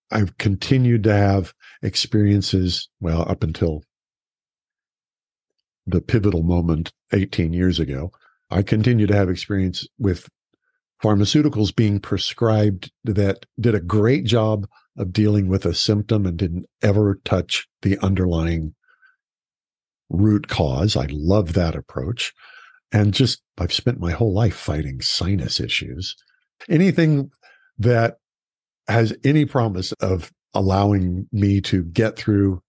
I've 0.09 0.37
continued 0.37 1.03
to 1.03 1.13
have 1.13 1.53
experiences, 1.81 2.87
well, 3.01 3.29
up 3.29 3.43
until 3.43 3.83
the 5.85 6.01
pivotal 6.01 6.43
moment 6.43 6.91
18 7.13 7.53
years 7.53 7.79
ago. 7.79 8.11
I 8.49 8.61
continue 8.61 9.07
to 9.07 9.15
have 9.15 9.29
experience 9.29 9.85
with 9.99 10.29
pharmaceuticals 11.03 11.75
being 11.75 11.99
prescribed 11.99 12.91
that 13.03 13.45
did 13.59 13.75
a 13.75 13.81
great 13.81 14.25
job 14.25 14.67
of 14.97 15.13
dealing 15.13 15.47
with 15.47 15.65
a 15.65 15.73
symptom 15.73 16.25
and 16.25 16.37
didn't 16.37 16.65
ever 16.81 17.19
touch 17.23 17.67
the 17.81 17.97
underlying 17.99 18.73
root 20.09 20.47
cause. 20.47 20.95
I 20.95 21.07
love 21.11 21.53
that 21.53 21.75
approach. 21.75 22.33
And 22.91 23.13
just, 23.13 23.41
I've 23.57 23.73
spent 23.73 23.99
my 23.99 24.11
whole 24.11 24.33
life 24.33 24.55
fighting 24.55 25.01
sinus 25.01 25.59
issues 25.59 26.15
anything 26.69 27.31
that 27.79 28.17
has 28.87 29.15
any 29.23 29.45
promise 29.45 29.93
of 29.93 30.31
allowing 30.53 31.27
me 31.31 31.61
to 31.61 31.83
get 31.85 32.17
through 32.17 32.61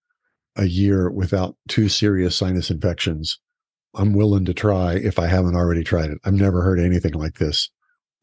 a 0.55 0.65
year 0.65 1.09
without 1.09 1.55
two 1.67 1.89
serious 1.89 2.35
sinus 2.35 2.69
infections, 2.69 3.39
I'm 3.95 4.13
willing 4.13 4.45
to 4.45 4.53
try 4.53 4.93
if 4.93 5.17
I 5.17 5.27
haven't 5.27 5.55
already 5.55 5.83
tried 5.83 6.09
it. 6.09 6.19
I've 6.25 6.33
never 6.33 6.61
heard 6.61 6.79
anything 6.79 7.13
like 7.13 7.35
this. 7.35 7.69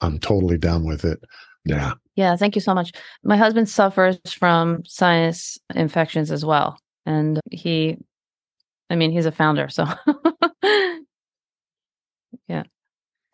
I'm 0.01 0.19
totally 0.19 0.59
down 0.59 0.85
with 0.85 1.05
it. 1.05 1.19
Yeah. 1.65 1.95
Yeah. 2.15 2.37
Thank 2.37 2.55
you 2.55 2.61
so 2.61 2.75
much. 2.75 2.93
My 3.25 3.37
husband 3.37 3.69
suffers 3.69 4.19
from 4.29 4.85
sinus 4.85 5.59
infections 5.75 6.31
as 6.31 6.45
well. 6.45 6.79
And 7.07 7.41
he, 7.51 7.97
I 8.89 8.97
mean, 8.97 9.11
he's 9.11 9.27
a 9.27 9.33
founder. 9.33 9.69
So, 9.69 9.85
yeah. 12.49 12.63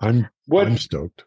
I'm, 0.01 0.29
what, 0.47 0.67
I'm 0.67 0.79
stoked. 0.79 1.25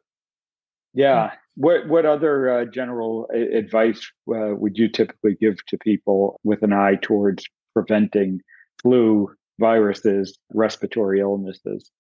Yeah. 0.94 1.32
What 1.56 1.88
what 1.88 2.06
other 2.06 2.50
uh, 2.50 2.66
general 2.66 3.30
advice 3.34 4.12
uh, 4.30 4.56
would 4.56 4.78
you 4.78 4.90
typically 4.90 5.36
give 5.40 5.56
to 5.68 5.78
people 5.78 6.40
with 6.44 6.64
an 6.64 6.74
eye 6.74 6.98
towards 7.02 7.46
preventing 7.74 8.42
flu, 8.82 9.30
viruses, 9.60 10.38
respiratory 10.54 11.22
illnesses? 11.22 11.92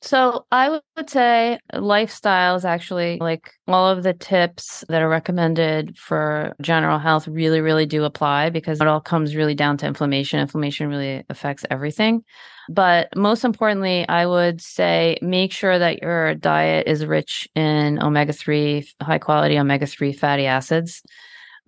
So 0.00 0.46
I 0.52 0.80
would 0.96 1.10
say 1.10 1.58
lifestyle 1.72 2.54
is 2.54 2.64
actually 2.64 3.18
like 3.20 3.52
all 3.66 3.88
of 3.88 4.04
the 4.04 4.14
tips 4.14 4.84
that 4.88 5.02
are 5.02 5.08
recommended 5.08 5.98
for 5.98 6.54
general 6.62 7.00
health 7.00 7.26
really, 7.26 7.60
really 7.60 7.84
do 7.84 8.04
apply 8.04 8.50
because 8.50 8.80
it 8.80 8.86
all 8.86 9.00
comes 9.00 9.34
really 9.34 9.56
down 9.56 9.76
to 9.78 9.86
inflammation. 9.86 10.38
Inflammation 10.38 10.88
really 10.88 11.24
affects 11.28 11.64
everything. 11.68 12.22
But 12.68 13.08
most 13.16 13.44
importantly, 13.44 14.06
I 14.08 14.26
would 14.26 14.60
say 14.60 15.18
make 15.20 15.52
sure 15.52 15.78
that 15.78 16.00
your 16.00 16.34
diet 16.36 16.86
is 16.86 17.04
rich 17.04 17.48
in 17.56 18.00
omega 18.00 18.32
3, 18.32 18.88
high 19.02 19.18
quality 19.18 19.58
omega 19.58 19.86
3 19.86 20.12
fatty 20.12 20.46
acids 20.46 21.02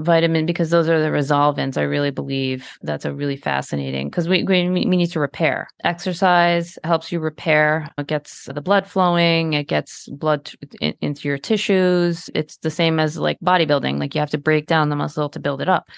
vitamin 0.00 0.46
because 0.46 0.70
those 0.70 0.88
are 0.88 1.00
the 1.00 1.08
resolvins 1.08 1.76
i 1.76 1.82
really 1.82 2.10
believe 2.10 2.78
that's 2.82 3.04
a 3.04 3.12
really 3.12 3.36
fascinating 3.36 4.08
because 4.08 4.28
we, 4.28 4.42
we, 4.44 4.68
we 4.68 4.84
need 4.84 5.10
to 5.10 5.20
repair. 5.20 5.68
Exercise 5.84 6.78
helps 6.84 7.12
you 7.12 7.20
repair 7.20 7.88
it 7.98 8.06
gets 8.06 8.46
the 8.46 8.60
blood 8.60 8.86
flowing 8.86 9.52
it 9.52 9.68
gets 9.68 10.08
blood 10.08 10.50
in, 10.80 10.94
into 11.00 11.28
your 11.28 11.38
tissues. 11.38 12.30
It's 12.34 12.56
the 12.58 12.70
same 12.70 12.98
as 12.98 13.18
like 13.18 13.38
bodybuilding 13.40 13.98
like 13.98 14.14
you 14.14 14.20
have 14.20 14.30
to 14.30 14.38
break 14.38 14.66
down 14.66 14.88
the 14.88 14.96
muscle 14.96 15.28
to 15.28 15.38
build 15.38 15.60
it 15.60 15.68
up. 15.68 15.88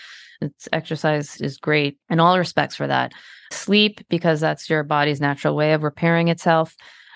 It's 0.40 0.68
exercise 0.72 1.40
is 1.40 1.56
great 1.56 1.98
in 2.10 2.20
all 2.20 2.38
respects 2.38 2.76
for 2.76 2.86
that. 2.86 3.12
Sleep 3.52 4.00
because 4.08 4.40
that's 4.40 4.68
your 4.68 4.82
body's 4.82 5.20
natural 5.20 5.54
way 5.54 5.72
of 5.72 5.82
repairing 5.82 6.28
itself 6.28 6.74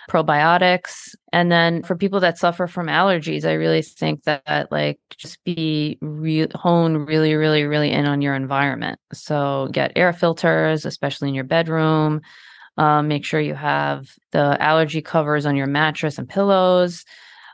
probiotics. 0.09 1.15
And 1.33 1.51
then 1.51 1.83
for 1.83 1.97
people 1.97 2.21
that 2.21 2.39
suffer 2.39 2.67
from 2.67 2.87
allergies, 2.87 3.45
I 3.45 3.53
really 3.53 3.83
think 3.83 4.25
that 4.25 4.71
like 4.71 4.99
just 5.17 5.43
be 5.45 5.99
re- 6.01 6.49
hone 6.55 6.99
really, 6.99 7.35
really, 7.35 7.65
really 7.65 7.91
in 7.91 8.07
on 8.07 8.23
your 8.23 8.35
environment. 8.35 8.99
So 9.13 9.69
get 9.73 9.93
air 9.97 10.13
filters, 10.13 10.85
especially 10.85 11.29
in 11.29 11.35
your 11.35 11.45
bedroom. 11.45 12.21
Um, 12.79 13.09
make 13.09 13.25
sure 13.25 13.41
you 13.41 13.55
have 13.55 14.11
the 14.33 14.57
allergy 14.61 15.01
covers 15.01 15.47
on 15.47 15.57
your 15.57 15.67
mattress 15.67 16.19
and 16.19 16.29
pillows 16.29 17.05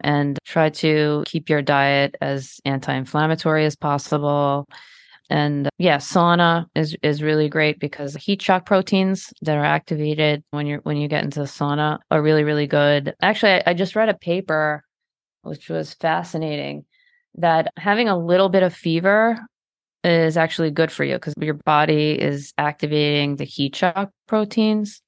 and 0.02 0.38
try 0.44 0.68
to 0.68 1.22
keep 1.26 1.48
your 1.48 1.62
diet 1.62 2.16
as 2.20 2.60
anti-inflammatory 2.64 3.64
as 3.64 3.76
possible 3.76 4.66
and 5.32 5.70
yeah, 5.78 5.96
sauna 5.96 6.66
is 6.74 6.94
is 7.02 7.22
really 7.22 7.48
great 7.48 7.80
because 7.80 8.14
heat 8.16 8.42
shock 8.42 8.66
proteins 8.66 9.32
that 9.40 9.56
are 9.56 9.64
activated 9.64 10.44
when 10.50 10.66
you're 10.66 10.80
when 10.80 10.98
you 10.98 11.08
get 11.08 11.24
into 11.24 11.40
the 11.40 11.46
sauna 11.46 11.98
are 12.10 12.22
really 12.22 12.44
really 12.44 12.66
good. 12.66 13.14
Actually, 13.22 13.52
I, 13.52 13.62
I 13.68 13.74
just 13.74 13.96
read 13.96 14.10
a 14.10 14.14
paper 14.14 14.84
which 15.40 15.70
was 15.70 15.94
fascinating 15.94 16.84
that 17.36 17.72
having 17.78 18.10
a 18.10 18.18
little 18.18 18.50
bit 18.50 18.62
of 18.62 18.74
fever 18.74 19.38
is 20.04 20.36
actually 20.36 20.70
good 20.70 20.92
for 20.92 21.02
you 21.02 21.14
because 21.14 21.34
your 21.40 21.54
body 21.54 22.12
is 22.12 22.52
activating 22.58 23.36
the 23.36 23.44
heat 23.44 23.74
shock 23.74 24.10
proteins. 24.28 25.00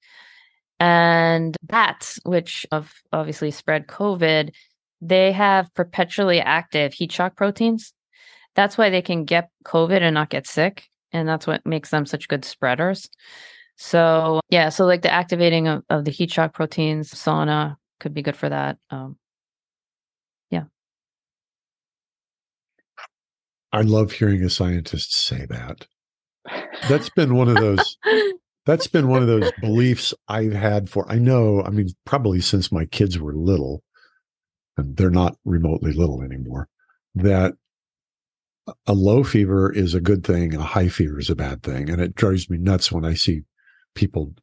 And 0.80 1.54
bats, 1.62 2.18
which 2.24 2.66
have 2.72 2.92
obviously 3.12 3.50
spread 3.50 3.88
COVID, 3.88 4.50
they 5.02 5.32
have 5.32 5.72
perpetually 5.74 6.40
active 6.40 6.94
heat 6.94 7.12
shock 7.12 7.36
proteins 7.36 7.92
that's 8.54 8.78
why 8.78 8.90
they 8.90 9.02
can 9.02 9.24
get 9.24 9.50
COVID 9.64 10.00
and 10.00 10.14
not 10.14 10.30
get 10.30 10.46
sick. 10.46 10.88
And 11.12 11.28
that's 11.28 11.46
what 11.46 11.64
makes 11.64 11.90
them 11.90 12.06
such 12.06 12.28
good 12.28 12.44
spreaders. 12.44 13.08
So, 13.76 14.40
yeah, 14.50 14.68
so 14.68 14.84
like 14.84 15.02
the 15.02 15.12
activating 15.12 15.68
of, 15.68 15.82
of 15.90 16.04
the 16.04 16.10
heat 16.10 16.30
shock 16.30 16.54
proteins, 16.54 17.12
sauna 17.12 17.76
could 18.00 18.14
be 18.14 18.22
good 18.22 18.36
for 18.36 18.48
that. 18.48 18.78
Um, 18.90 19.16
yeah. 20.50 20.64
I 23.72 23.82
love 23.82 24.12
hearing 24.12 24.42
a 24.42 24.50
scientist 24.50 25.14
say 25.16 25.46
that. 25.48 25.86
That's 26.88 27.08
been 27.10 27.34
one 27.34 27.48
of 27.48 27.56
those. 27.56 27.96
that's 28.66 28.86
been 28.86 29.08
one 29.08 29.22
of 29.22 29.28
those 29.28 29.50
beliefs 29.60 30.14
I've 30.28 30.52
had 30.52 30.88
for, 30.88 31.10
I 31.10 31.18
know, 31.18 31.62
I 31.62 31.70
mean, 31.70 31.88
probably 32.06 32.40
since 32.40 32.72
my 32.72 32.86
kids 32.86 33.18
were 33.18 33.34
little, 33.34 33.82
and 34.76 34.96
they're 34.96 35.10
not 35.10 35.36
remotely 35.44 35.92
little 35.92 36.22
anymore, 36.22 36.68
that 37.14 37.54
a 38.86 38.94
low 38.94 39.24
fever 39.24 39.72
is 39.72 39.94
a 39.94 40.00
good 40.00 40.24
thing, 40.24 40.54
a 40.54 40.62
high 40.62 40.88
fever 40.88 41.18
is 41.18 41.30
a 41.30 41.36
bad 41.36 41.62
thing. 41.62 41.90
And 41.90 42.00
it 42.00 42.14
drives 42.14 42.48
me 42.48 42.58
nuts 42.58 42.90
when 42.90 43.04
I 43.04 43.14
see 43.14 43.42
people 43.94 44.34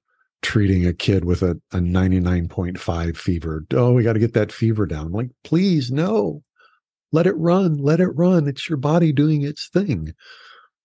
treating 0.41 0.85
a 0.85 0.93
kid 0.93 1.25
with 1.25 1.41
a, 1.43 1.59
a 1.71 1.77
99.5 1.77 3.17
fever. 3.17 3.65
Oh, 3.73 3.93
we 3.93 4.03
got 4.03 4.13
to 4.13 4.19
get 4.19 4.33
that 4.33 4.51
fever 4.51 4.85
down. 4.85 5.07
I'm 5.07 5.11
like, 5.11 5.29
please, 5.43 5.91
no, 5.91 6.43
let 7.11 7.27
it 7.27 7.37
run, 7.37 7.77
let 7.77 7.99
it 7.99 8.09
run. 8.09 8.47
It's 8.47 8.69
your 8.69 8.77
body 8.77 9.11
doing 9.11 9.43
its 9.43 9.69
thing. 9.69 10.13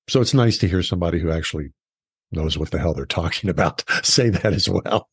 So 0.09 0.21
it's 0.21 0.35
nice 0.35 0.59
to 0.59 0.69
hear 0.69 0.83
somebody 0.83 1.19
who 1.19 1.31
actually 1.31 1.71
knows 2.33 2.59
what 2.59 2.71
the 2.71 2.79
hell 2.79 2.95
they're 2.95 3.07
talking 3.07 3.49
about 3.51 3.85
say 4.03 4.31
that 4.31 4.53
as 4.53 4.69
well. 4.69 5.09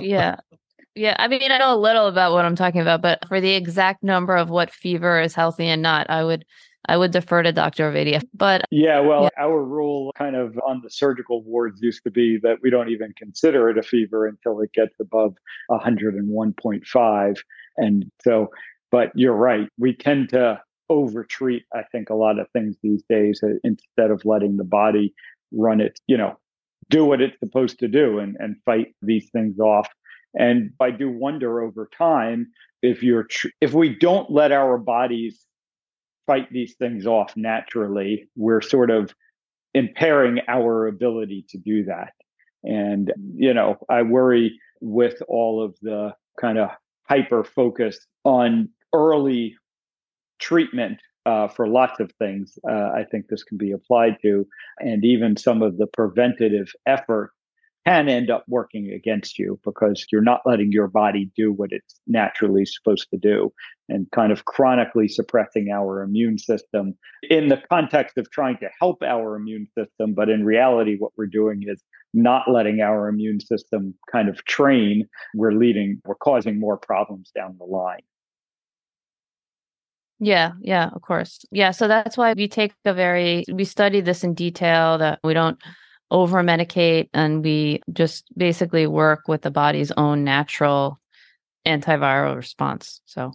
yeah. 0.00 0.36
Yeah, 0.94 1.14
I 1.16 1.28
mean, 1.28 1.52
I 1.52 1.58
know 1.58 1.72
a 1.72 1.78
little 1.78 2.08
about 2.08 2.32
what 2.32 2.44
I'm 2.44 2.56
talking 2.56 2.80
about, 2.80 3.02
but 3.02 3.20
for 3.28 3.40
the 3.40 3.52
exact 3.52 4.02
number 4.02 4.34
of 4.34 4.50
what 4.50 4.72
fever 4.72 5.20
is 5.20 5.32
healthy 5.32 5.68
and 5.68 5.80
not, 5.80 6.10
I 6.10 6.24
would 6.24 6.44
I 6.86 6.96
would 6.96 7.10
defer 7.10 7.42
to 7.42 7.52
Dr. 7.52 7.90
Ovadia. 7.90 8.22
But 8.34 8.64
yeah, 8.70 9.00
well, 9.00 9.24
yeah. 9.24 9.44
our 9.44 9.62
rule 9.62 10.12
kind 10.16 10.36
of 10.36 10.58
on 10.66 10.80
the 10.82 10.90
surgical 10.90 11.42
wards 11.42 11.80
used 11.82 12.02
to 12.04 12.10
be 12.10 12.38
that 12.42 12.58
we 12.62 12.70
don't 12.70 12.88
even 12.88 13.12
consider 13.16 13.68
it 13.68 13.78
a 13.78 13.82
fever 13.82 14.26
until 14.26 14.60
it 14.60 14.72
gets 14.72 14.94
above 15.00 15.36
101.5. 15.70 17.36
And 17.76 18.10
so, 18.22 18.48
but 18.90 19.10
you're 19.14 19.34
right. 19.34 19.68
We 19.78 19.94
tend 19.94 20.30
to 20.30 20.60
overtreat, 20.90 21.64
I 21.74 21.82
think, 21.92 22.10
a 22.10 22.14
lot 22.14 22.38
of 22.38 22.48
things 22.50 22.76
these 22.82 23.02
days 23.08 23.40
uh, 23.42 23.58
instead 23.64 24.10
of 24.10 24.24
letting 24.24 24.56
the 24.56 24.64
body 24.64 25.14
run 25.52 25.80
it, 25.80 26.00
you 26.06 26.16
know, 26.16 26.38
do 26.90 27.04
what 27.04 27.20
it's 27.20 27.38
supposed 27.38 27.78
to 27.80 27.88
do 27.88 28.18
and, 28.18 28.36
and 28.38 28.56
fight 28.64 28.94
these 29.02 29.28
things 29.30 29.58
off. 29.58 29.88
And 30.34 30.70
I 30.80 30.90
do 30.90 31.10
wonder 31.10 31.60
over 31.60 31.88
time 31.96 32.48
if 32.82 33.02
you're 33.02 33.24
tr- 33.24 33.48
if 33.60 33.72
we 33.72 33.94
don't 33.94 34.30
let 34.30 34.52
our 34.52 34.78
bodies 34.78 35.47
fight 36.28 36.46
these 36.52 36.74
things 36.76 37.06
off 37.06 37.32
naturally, 37.36 38.28
we're 38.36 38.60
sort 38.60 38.90
of 38.90 39.12
impairing 39.74 40.38
our 40.46 40.86
ability 40.86 41.46
to 41.48 41.58
do 41.58 41.84
that. 41.84 42.12
And, 42.62 43.12
you 43.34 43.54
know, 43.54 43.78
I 43.88 44.02
worry 44.02 44.60
with 44.80 45.16
all 45.26 45.64
of 45.64 45.74
the 45.80 46.12
kind 46.40 46.58
of 46.58 46.68
hyper 47.08 47.42
focus 47.42 47.98
on 48.24 48.68
early 48.94 49.56
treatment 50.38 50.98
uh, 51.26 51.48
for 51.48 51.66
lots 51.66 51.98
of 52.00 52.12
things. 52.18 52.58
Uh, 52.70 52.90
I 53.00 53.04
think 53.10 53.26
this 53.26 53.42
can 53.42 53.58
be 53.58 53.72
applied 53.72 54.18
to, 54.22 54.46
and 54.78 55.04
even 55.04 55.36
some 55.36 55.62
of 55.62 55.78
the 55.78 55.86
preventative 55.86 56.68
effort 56.86 57.32
can 57.86 58.08
end 58.08 58.30
up 58.30 58.44
working 58.48 58.90
against 58.90 59.38
you 59.38 59.58
because 59.64 60.06
you're 60.10 60.22
not 60.22 60.42
letting 60.44 60.72
your 60.72 60.88
body 60.88 61.30
do 61.36 61.52
what 61.52 61.70
it's 61.72 62.00
naturally 62.06 62.64
supposed 62.64 63.08
to 63.10 63.16
do 63.16 63.52
and 63.88 64.06
kind 64.10 64.32
of 64.32 64.44
chronically 64.44 65.08
suppressing 65.08 65.70
our 65.70 66.02
immune 66.02 66.38
system 66.38 66.94
in 67.30 67.48
the 67.48 67.60
context 67.70 68.18
of 68.18 68.30
trying 68.30 68.58
to 68.58 68.68
help 68.80 69.02
our 69.02 69.36
immune 69.36 69.66
system. 69.76 70.12
But 70.14 70.28
in 70.28 70.44
reality, 70.44 70.96
what 70.98 71.12
we're 71.16 71.26
doing 71.26 71.64
is 71.66 71.82
not 72.12 72.50
letting 72.50 72.80
our 72.80 73.08
immune 73.08 73.40
system 73.40 73.94
kind 74.10 74.28
of 74.28 74.44
train. 74.44 75.06
We're 75.34 75.52
leading, 75.52 76.00
we're 76.04 76.16
causing 76.16 76.60
more 76.60 76.76
problems 76.76 77.30
down 77.34 77.56
the 77.58 77.64
line. 77.64 78.02
Yeah, 80.20 80.52
yeah, 80.60 80.90
of 80.94 81.02
course. 81.02 81.44
Yeah, 81.52 81.70
so 81.70 81.86
that's 81.86 82.16
why 82.16 82.32
we 82.32 82.48
take 82.48 82.72
a 82.84 82.92
very 82.92 83.44
we 83.52 83.64
study 83.64 84.00
this 84.00 84.24
in 84.24 84.34
detail 84.34 84.98
that 84.98 85.20
we 85.22 85.32
don't 85.32 85.58
over 86.10 86.42
medicate 86.42 87.08
and 87.12 87.44
we 87.44 87.82
just 87.92 88.24
basically 88.36 88.86
work 88.86 89.28
with 89.28 89.42
the 89.42 89.50
body's 89.50 89.92
own 89.92 90.24
natural 90.24 90.98
antiviral 91.66 92.36
response. 92.36 93.00
So 93.04 93.32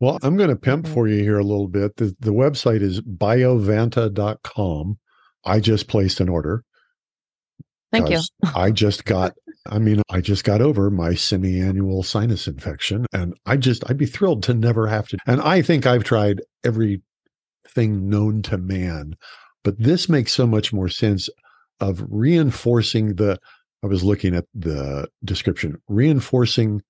well, 0.00 0.18
I'm 0.22 0.36
going 0.36 0.50
to 0.50 0.56
pimp 0.56 0.84
mm-hmm. 0.84 0.94
for 0.94 1.08
you 1.08 1.22
here 1.22 1.38
a 1.38 1.44
little 1.44 1.68
bit. 1.68 1.96
The, 1.96 2.14
the 2.20 2.30
website 2.30 2.82
is 2.82 3.00
biovanta.com. 3.00 4.98
I 5.44 5.60
just 5.60 5.88
placed 5.88 6.20
an 6.20 6.28
order. 6.28 6.64
Thank 7.90 8.10
you. 8.10 8.20
I 8.54 8.70
just 8.70 9.06
got, 9.06 9.34
I 9.66 9.78
mean, 9.78 10.02
I 10.10 10.20
just 10.20 10.44
got 10.44 10.60
over 10.60 10.90
my 10.90 11.14
semi 11.14 11.60
annual 11.60 12.02
sinus 12.02 12.46
infection 12.46 13.06
and 13.12 13.34
I 13.46 13.56
just, 13.56 13.88
I'd 13.88 13.96
be 13.96 14.06
thrilled 14.06 14.42
to 14.44 14.54
never 14.54 14.86
have 14.86 15.08
to. 15.08 15.18
And 15.26 15.40
I 15.40 15.62
think 15.62 15.86
I've 15.86 16.04
tried 16.04 16.42
everything 16.64 17.02
known 18.08 18.42
to 18.42 18.58
man 18.58 19.16
but 19.68 19.78
this 19.78 20.08
makes 20.08 20.32
so 20.32 20.46
much 20.46 20.72
more 20.72 20.88
sense 20.88 21.28
of 21.78 22.02
reinforcing 22.08 23.16
the, 23.16 23.38
I 23.84 23.86
was 23.86 24.02
looking 24.02 24.34
at 24.34 24.46
the 24.54 25.06
description, 25.22 25.76
reinforcing 25.88 26.80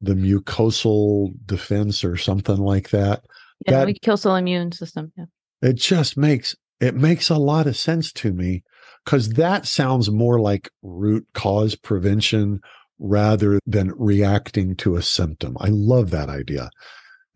the 0.00 0.14
mucosal 0.14 1.34
defense 1.46 2.02
or 2.02 2.16
something 2.16 2.56
like 2.56 2.90
that. 2.90 3.22
Yeah, 3.64 3.84
that, 3.84 3.94
mucosal 3.94 4.36
immune 4.36 4.72
system. 4.72 5.12
Yeah. 5.16 5.26
It 5.62 5.74
just 5.74 6.16
makes 6.16 6.56
it 6.80 6.96
makes 6.96 7.30
a 7.30 7.38
lot 7.38 7.68
of 7.68 7.76
sense 7.76 8.10
to 8.14 8.32
me 8.32 8.64
because 9.04 9.28
that 9.34 9.64
sounds 9.64 10.10
more 10.10 10.40
like 10.40 10.68
root 10.82 11.28
cause 11.32 11.76
prevention 11.76 12.58
rather 12.98 13.60
than 13.66 13.92
reacting 13.96 14.74
to 14.78 14.96
a 14.96 15.02
symptom. 15.02 15.56
I 15.60 15.68
love 15.68 16.10
that 16.10 16.28
idea. 16.28 16.70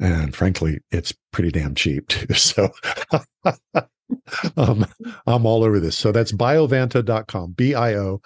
And 0.01 0.34
frankly, 0.34 0.80
it's 0.91 1.14
pretty 1.30 1.53
damn 1.53 1.76
cheap 1.76 2.09
too. 2.09 2.26
So 2.34 2.70
um, 4.56 4.86
I'm 5.26 5.46
all 5.46 5.64
over 5.64 5.80
this. 5.80 5.96
So 5.96 6.12
that's 6.12 6.32
biovanta.com, 6.32 7.52
B 7.52 7.74
I 7.74 7.94
O 7.94 8.20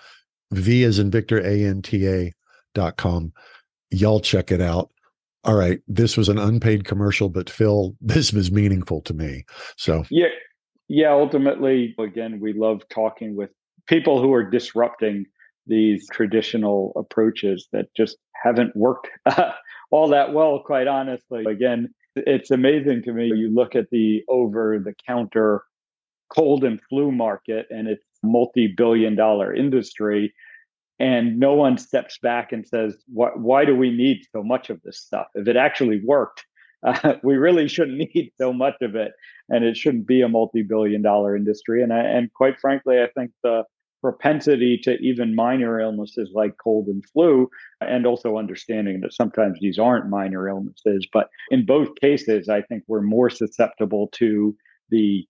V 0.53 0.85
as 0.85 0.99
in 0.99 1.11
Victor, 1.11 1.39
A 1.41 1.64
N 1.64 1.82
T 1.82 2.07
A.com. 2.07 3.32
y'all 3.91 4.20
check 4.20 4.51
it 4.51 4.61
out. 4.61 4.91
All 5.45 5.57
right, 5.57 5.80
this 5.87 6.16
was 6.16 6.28
an 6.28 6.39
unpaid 6.39 6.85
commercial, 6.85 7.28
but 7.28 7.51
Phil, 7.51 7.95
this 8.01 8.32
was 8.32 8.51
meaningful 8.51 9.01
to 9.03 9.14
me. 9.14 9.45
So 9.76 10.05
yeah, 10.11 10.28
yeah. 10.89 11.12
Ultimately, 11.12 11.95
again, 11.99 12.41
we 12.41 12.53
love 12.53 12.82
talking 12.89 13.37
with 13.37 13.51
people 13.87 14.22
who 14.22 14.32
are 14.32 14.49
disrupting 14.49 15.26
these 15.66 16.07
traditional 16.11 16.93
approaches 16.97 17.68
that 17.72 17.87
just 17.97 18.18
haven't 18.43 18.76
worked 18.76 19.09
all 19.91 20.09
that 20.09 20.32
well, 20.32 20.61
quite 20.64 20.87
honestly. 20.87 21.45
Again, 21.47 21.89
it's 22.16 22.51
amazing 22.51 23.03
to 23.05 23.12
me. 23.12 23.26
You 23.26 23.53
look 23.53 23.74
at 23.74 23.91
the 23.91 24.22
over 24.28 24.78
the 24.78 24.95
counter 25.07 25.64
cold 26.29 26.64
and 26.64 26.81
flu 26.89 27.12
market, 27.12 27.66
and 27.70 27.89
it's 27.89 28.05
multi 28.22 28.66
billion 28.66 29.16
dollar 29.16 29.55
industry. 29.55 30.33
And 31.01 31.41
no 31.41 31.55
one 31.55 31.77
steps 31.77 32.18
back 32.22 32.53
and 32.53 32.66
says, 32.66 32.97
why, 33.12 33.31
why 33.35 33.64
do 33.64 33.75
we 33.75 33.91
need 33.91 34.22
so 34.33 34.45
much 34.45 34.70
of 34.70 34.81
this 34.83 35.01
stuff? 35.01 35.27
If 35.35 35.49
it 35.49 35.57
actually 35.57 36.01
worked, 36.05 36.47
uh, 36.87 37.14
we 37.22 37.35
really 37.37 37.66
shouldn't 37.66 37.99
need 37.99 38.31
so 38.39 38.53
much 38.53 38.77
of 38.81 38.95
it. 38.95 39.12
And 39.49 39.64
it 39.64 39.77
shouldn't 39.77 40.07
be 40.07 40.22
a 40.22 40.29
multi 40.29 40.62
billion 40.62 41.03
dollar 41.03 41.37
industry. 41.37 41.83
And, 41.83 41.93
I, 41.93 42.01
and 42.01 42.33
quite 42.33 42.61
frankly, 42.61 43.01
I 43.01 43.09
think 43.16 43.33
the 43.43 43.64
propensity 44.05 44.77
to 44.77 44.99
even 44.99 45.35
minor 45.35 45.81
illnesses 45.81 46.31
like 46.35 46.53
cold 46.62 46.89
and 46.89 47.03
flu, 47.07 47.49
and 47.81 48.05
also 48.05 48.37
understanding 48.37 49.01
that 49.01 49.14
sometimes 49.14 49.59
these 49.62 49.79
aren't 49.79 50.11
minor 50.11 50.47
illnesses. 50.47 51.09
But 51.11 51.29
in 51.51 51.64
both 51.64 51.89
cases, 52.03 52.51
I 52.51 52.61
think 52.61 52.83
we're 52.87 53.01
more 53.01 53.31
susceptible 53.31 54.09
to 54.16 54.55
the 54.91 55.27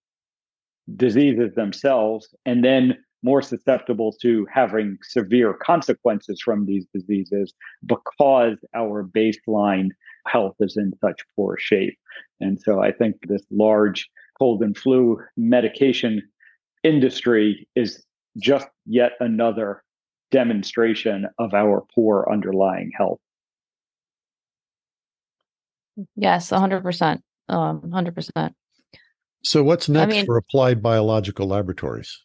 diseases 0.96 1.54
themselves 1.54 2.34
and 2.44 2.64
then 2.64 2.96
more 3.22 3.40
susceptible 3.40 4.12
to 4.20 4.46
having 4.52 4.98
severe 5.02 5.54
consequences 5.54 6.40
from 6.42 6.66
these 6.66 6.84
diseases 6.92 7.54
because 7.86 8.58
our 8.74 9.02
baseline 9.02 9.88
health 10.26 10.54
is 10.60 10.76
in 10.76 10.92
such 11.00 11.22
poor 11.34 11.56
shape. 11.58 11.96
And 12.40 12.60
so 12.60 12.82
I 12.82 12.92
think 12.92 13.16
this 13.26 13.42
large 13.50 14.10
cold 14.38 14.62
and 14.62 14.76
flu 14.76 15.18
medication 15.38 16.22
industry 16.82 17.66
is 17.74 18.04
just 18.38 18.68
yet 18.84 19.12
another 19.20 19.82
demonstration 20.30 21.26
of 21.38 21.54
our 21.54 21.84
poor 21.94 22.28
underlying 22.30 22.90
health. 22.96 23.20
Yes, 26.16 26.50
100%. 26.50 27.20
Um, 27.48 27.80
100%. 27.82 28.52
So, 29.44 29.62
what's 29.62 29.88
next 29.88 30.12
I 30.12 30.16
mean, 30.16 30.26
for 30.26 30.36
Applied 30.36 30.82
Biological 30.82 31.46
Laboratories? 31.46 32.18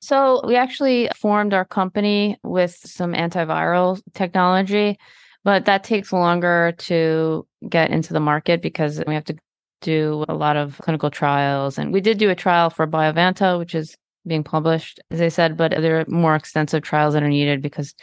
So, 0.00 0.40
we 0.46 0.56
actually 0.56 1.08
formed 1.18 1.52
our 1.54 1.64
company 1.64 2.38
with 2.44 2.76
some 2.84 3.12
antiviral 3.12 4.00
technology, 4.14 4.98
but 5.44 5.64
that 5.64 5.84
takes 5.84 6.12
longer 6.12 6.72
to 6.78 7.46
get 7.68 7.90
into 7.90 8.12
the 8.12 8.20
market 8.20 8.62
because 8.62 9.02
we 9.06 9.14
have 9.14 9.24
to 9.24 9.36
do 9.80 10.24
a 10.28 10.34
lot 10.34 10.56
of 10.56 10.78
clinical 10.78 11.10
trials. 11.10 11.78
And 11.78 11.92
we 11.92 12.00
did 12.00 12.18
do 12.18 12.30
a 12.30 12.36
trial 12.36 12.70
for 12.70 12.86
Biovanta, 12.86 13.58
which 13.58 13.74
is 13.74 13.96
being 14.26 14.44
published, 14.44 15.00
as 15.10 15.20
I 15.20 15.28
said, 15.28 15.56
but 15.56 15.72
there 15.72 16.00
are 16.00 16.04
more 16.06 16.36
extensive 16.36 16.82
trials 16.82 17.14
that 17.14 17.24
are 17.24 17.28
needed 17.28 17.60
because 17.60 17.94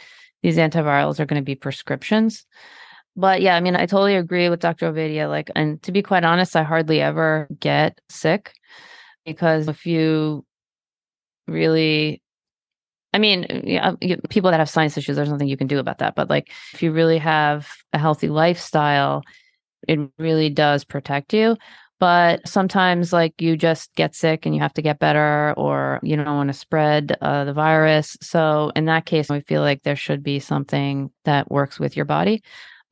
these 0.42 0.58
antivirals 0.58 1.18
are 1.18 1.26
going 1.26 1.40
to 1.40 1.44
be 1.44 1.54
prescriptions. 1.54 2.44
But 3.16 3.42
yeah, 3.42 3.56
I 3.56 3.60
mean, 3.60 3.76
I 3.76 3.86
totally 3.86 4.14
agree 4.14 4.48
with 4.48 4.60
Dr. 4.60 4.92
Ovadia. 4.92 5.28
Like, 5.28 5.50
and 5.54 5.82
to 5.82 5.92
be 5.92 6.02
quite 6.02 6.24
honest, 6.24 6.56
I 6.56 6.62
hardly 6.62 7.00
ever 7.00 7.48
get 7.58 8.00
sick 8.08 8.52
because 9.24 9.68
if 9.68 9.84
you 9.84 10.44
really, 11.46 12.22
I 13.12 13.18
mean, 13.18 13.62
yeah, 13.64 13.94
people 14.30 14.50
that 14.50 14.60
have 14.60 14.70
sinus 14.70 14.96
issues, 14.96 15.16
there's 15.16 15.30
nothing 15.30 15.48
you 15.48 15.56
can 15.56 15.66
do 15.66 15.78
about 15.78 15.98
that. 15.98 16.14
But 16.14 16.30
like, 16.30 16.50
if 16.72 16.82
you 16.82 16.92
really 16.92 17.18
have 17.18 17.68
a 17.92 17.98
healthy 17.98 18.28
lifestyle, 18.28 19.22
it 19.88 19.98
really 20.18 20.50
does 20.50 20.84
protect 20.84 21.32
you 21.34 21.56
but 22.00 22.48
sometimes 22.48 23.12
like 23.12 23.40
you 23.40 23.56
just 23.58 23.94
get 23.94 24.14
sick 24.14 24.46
and 24.46 24.54
you 24.54 24.60
have 24.60 24.72
to 24.72 24.82
get 24.82 24.98
better 24.98 25.52
or 25.56 26.00
you 26.02 26.16
don't 26.16 26.24
want 26.24 26.48
to 26.48 26.54
spread 26.54 27.16
uh, 27.20 27.44
the 27.44 27.52
virus 27.52 28.16
so 28.20 28.72
in 28.74 28.86
that 28.86 29.06
case 29.06 29.28
we 29.28 29.40
feel 29.42 29.60
like 29.60 29.82
there 29.82 29.94
should 29.94 30.22
be 30.22 30.40
something 30.40 31.10
that 31.24 31.50
works 31.50 31.78
with 31.78 31.94
your 31.94 32.06
body 32.06 32.42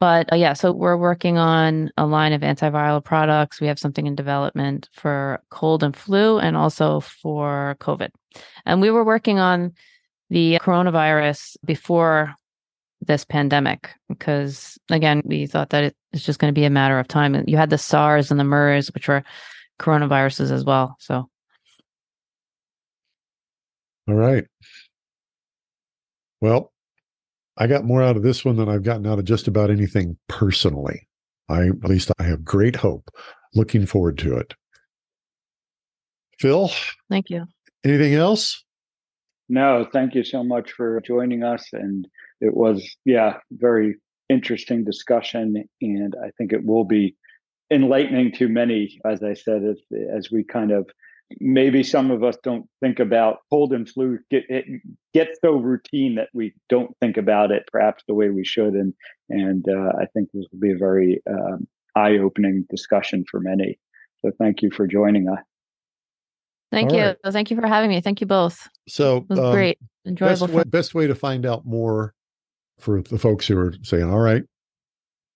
but 0.00 0.32
uh, 0.32 0.36
yeah 0.36 0.52
so 0.52 0.72
we're 0.72 0.96
working 0.96 1.38
on 1.38 1.90
a 1.96 2.06
line 2.06 2.32
of 2.32 2.42
antiviral 2.42 3.04
products. 3.04 3.60
We 3.60 3.66
have 3.66 3.78
something 3.78 4.06
in 4.06 4.14
development 4.14 4.88
for 4.92 5.40
cold 5.50 5.82
and 5.82 5.96
flu 5.96 6.38
and 6.38 6.56
also 6.56 7.00
for 7.00 7.76
covid. 7.80 8.10
And 8.66 8.80
we 8.80 8.90
were 8.90 9.04
working 9.04 9.38
on 9.38 9.72
the 10.30 10.58
coronavirus 10.60 11.56
before 11.64 12.34
this 13.00 13.24
pandemic 13.24 13.90
because 14.08 14.76
again 14.90 15.22
we 15.24 15.46
thought 15.46 15.70
that 15.70 15.94
it's 16.12 16.24
just 16.24 16.38
going 16.38 16.52
to 16.52 16.58
be 16.58 16.64
a 16.64 16.70
matter 16.70 16.98
of 16.98 17.08
time. 17.08 17.44
You 17.46 17.56
had 17.56 17.70
the 17.70 17.78
sars 17.78 18.30
and 18.30 18.40
the 18.40 18.44
mers 18.44 18.88
which 18.92 19.08
were 19.08 19.24
coronaviruses 19.78 20.50
as 20.50 20.64
well 20.64 20.96
so. 20.98 21.28
All 24.08 24.14
right. 24.14 24.46
Well 26.40 26.72
i 27.58 27.66
got 27.66 27.84
more 27.84 28.02
out 28.02 28.16
of 28.16 28.22
this 28.22 28.44
one 28.44 28.56
than 28.56 28.68
i've 28.68 28.82
gotten 28.82 29.06
out 29.06 29.18
of 29.18 29.24
just 29.24 29.48
about 29.48 29.70
anything 29.70 30.16
personally. 30.28 31.06
I 31.48 31.68
at 31.68 31.84
least 31.84 32.10
i 32.18 32.22
have 32.24 32.44
great 32.44 32.76
hope. 32.76 33.10
Looking 33.54 33.86
forward 33.86 34.18
to 34.18 34.36
it. 34.36 34.54
Phil? 36.38 36.70
Thank 37.10 37.30
you. 37.30 37.46
Anything 37.84 38.14
else? 38.14 38.64
No 39.48 39.86
thank 39.92 40.14
you 40.14 40.24
so 40.24 40.44
much 40.44 40.72
for 40.72 41.00
joining 41.00 41.42
us. 41.42 41.66
And 41.72 42.06
it 42.40 42.54
was, 42.54 42.96
yeah, 43.04 43.38
very 43.50 43.96
interesting 44.28 44.84
discussion. 44.84 45.64
And 45.80 46.14
I 46.22 46.30
think 46.36 46.52
it 46.52 46.64
will 46.64 46.84
be 46.84 47.16
enlightening 47.70 48.32
to 48.32 48.48
many, 48.48 49.00
as 49.04 49.22
I 49.22 49.34
said, 49.34 49.62
as, 49.64 49.78
as 50.14 50.30
we 50.30 50.44
kind 50.44 50.70
of 50.70 50.88
maybe 51.40 51.82
some 51.82 52.10
of 52.10 52.24
us 52.24 52.36
don't 52.42 52.66
think 52.80 52.98
about 52.98 53.38
cold 53.50 53.72
and 53.72 53.88
flu 53.88 54.18
get 54.30 54.44
it 54.48 54.64
gets 55.12 55.38
so 55.44 55.52
routine 55.52 56.14
that 56.14 56.28
we 56.32 56.54
don't 56.68 56.96
think 57.00 57.16
about 57.16 57.50
it 57.50 57.64
perhaps 57.70 58.02
the 58.08 58.14
way 58.14 58.30
we 58.30 58.44
should. 58.44 58.74
And 58.74 58.94
and 59.28 59.66
uh, 59.68 59.92
i 60.00 60.06
think 60.14 60.30
this 60.32 60.46
will 60.52 60.60
be 60.60 60.72
a 60.72 60.78
very 60.78 61.20
um, 61.28 61.66
eye-opening 61.96 62.64
discussion 62.70 63.24
for 63.30 63.40
many. 63.40 63.78
So 64.20 64.30
thank 64.38 64.62
you 64.62 64.70
for 64.70 64.86
joining 64.86 65.28
us. 65.28 65.38
Thank 66.70 66.90
All 66.90 66.98
you. 66.98 67.04
right. 67.04 67.16
thank 67.30 67.50
you 67.50 67.60
for 67.60 67.66
having 67.66 67.90
me. 67.90 68.00
Thank 68.00 68.20
you 68.20 68.26
both. 68.26 68.68
So 68.88 69.18
it 69.18 69.28
was 69.30 69.38
um, 69.38 69.52
great. 69.52 69.78
enjoyable 70.06 70.46
best 70.46 70.56
way, 70.56 70.62
best 70.64 70.94
way 70.94 71.06
to 71.06 71.14
find 71.14 71.46
out 71.46 71.64
more 71.64 72.14
for 72.78 73.02
the 73.02 73.18
folks 73.18 73.46
who 73.46 73.58
are 73.58 73.74
saying, 73.82 74.04
all 74.04 74.18
right, 74.18 74.42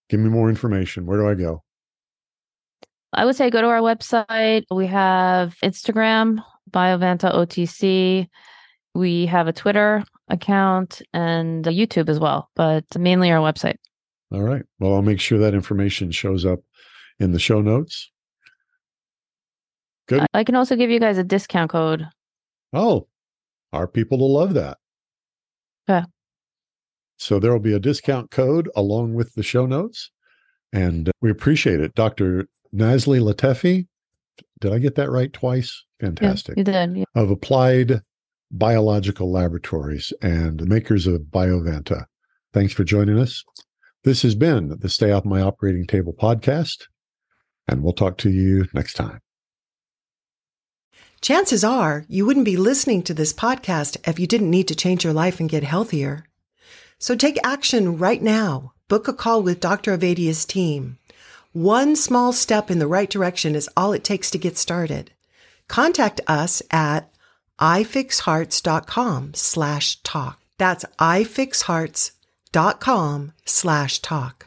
give 0.08 0.20
me 0.20 0.28
more 0.28 0.48
information. 0.48 1.06
Where 1.06 1.18
do 1.18 1.28
I 1.28 1.34
go? 1.34 1.62
I 3.12 3.24
would 3.24 3.36
say 3.36 3.50
go 3.50 3.60
to 3.60 3.68
our 3.68 3.80
website. 3.80 4.64
We 4.70 4.86
have 4.86 5.54
Instagram, 5.62 6.42
Biovanta 6.70 7.34
OTC. 7.34 8.28
We 8.94 9.26
have 9.26 9.48
a 9.48 9.52
Twitter 9.52 10.04
account 10.28 11.02
and 11.12 11.64
YouTube 11.64 12.08
as 12.08 12.18
well, 12.18 12.50
but 12.56 12.84
mainly 12.98 13.30
our 13.30 13.40
website. 13.40 13.76
All 14.32 14.42
right. 14.42 14.62
Well, 14.78 14.94
I'll 14.94 15.02
make 15.02 15.20
sure 15.20 15.38
that 15.38 15.54
information 15.54 16.10
shows 16.10 16.46
up 16.46 16.60
in 17.18 17.32
the 17.32 17.38
show 17.38 17.60
notes. 17.60 18.10
Good. 20.08 20.26
I 20.32 20.44
can 20.44 20.54
also 20.54 20.74
give 20.74 20.90
you 20.90 20.98
guys 20.98 21.18
a 21.18 21.24
discount 21.24 21.70
code. 21.70 22.08
Oh, 22.72 23.08
our 23.72 23.86
people 23.86 24.18
will 24.18 24.32
love 24.32 24.54
that. 24.54 24.78
Yeah. 25.88 26.04
So 27.18 27.38
there 27.38 27.52
will 27.52 27.60
be 27.60 27.74
a 27.74 27.78
discount 27.78 28.30
code 28.30 28.70
along 28.74 29.14
with 29.14 29.34
the 29.34 29.42
show 29.42 29.66
notes. 29.66 30.10
And 30.72 31.08
uh, 31.08 31.12
we 31.20 31.30
appreciate 31.30 31.80
it. 31.80 31.94
Dr. 31.94 32.48
Nazlie 32.74 33.20
Latefi, 33.20 33.86
did 34.60 34.72
I 34.72 34.78
get 34.78 34.94
that 34.94 35.10
right 35.10 35.32
twice? 35.32 35.84
Fantastic. 36.00 36.56
Yeah, 36.56 36.60
you 36.60 36.64
did. 36.64 36.96
Yeah. 36.98 37.04
Of 37.14 37.30
Applied 37.30 38.00
Biological 38.50 39.30
Laboratories 39.30 40.12
and 40.22 40.66
makers 40.66 41.06
of 41.06 41.22
Biovanta. 41.22 42.06
Thanks 42.52 42.72
for 42.72 42.84
joining 42.84 43.18
us. 43.18 43.44
This 44.04 44.22
has 44.22 44.34
been 44.34 44.76
the 44.80 44.88
Stay 44.88 45.12
Off 45.12 45.24
My 45.24 45.40
Operating 45.40 45.86
Table 45.86 46.12
podcast, 46.12 46.84
and 47.68 47.82
we'll 47.82 47.92
talk 47.92 48.18
to 48.18 48.30
you 48.30 48.66
next 48.74 48.94
time. 48.94 49.20
Chances 51.20 51.62
are 51.62 52.04
you 52.08 52.26
wouldn't 52.26 52.44
be 52.44 52.56
listening 52.56 53.02
to 53.04 53.14
this 53.14 53.32
podcast 53.32 53.96
if 54.08 54.18
you 54.18 54.26
didn't 54.26 54.50
need 54.50 54.66
to 54.68 54.74
change 54.74 55.04
your 55.04 55.12
life 55.12 55.38
and 55.38 55.48
get 55.48 55.62
healthier. 55.62 56.24
So 56.98 57.14
take 57.14 57.38
action 57.44 57.96
right 57.96 58.20
now. 58.20 58.72
Book 58.88 59.08
a 59.08 59.12
call 59.12 59.42
with 59.42 59.60
Dr. 59.60 59.96
Ovadia's 59.96 60.44
team. 60.44 60.98
One 61.52 61.96
small 61.96 62.32
step 62.32 62.70
in 62.70 62.78
the 62.78 62.86
right 62.86 63.10
direction 63.10 63.54
is 63.54 63.68
all 63.76 63.92
it 63.92 64.04
takes 64.04 64.30
to 64.30 64.38
get 64.38 64.56
started. 64.56 65.10
Contact 65.68 66.22
us 66.26 66.62
at 66.70 67.12
ifixhearts.com 67.60 69.34
slash 69.34 70.00
talk. 70.02 70.40
That's 70.56 70.86
ifixhearts.com 70.98 73.32
slash 73.44 73.98
talk. 73.98 74.46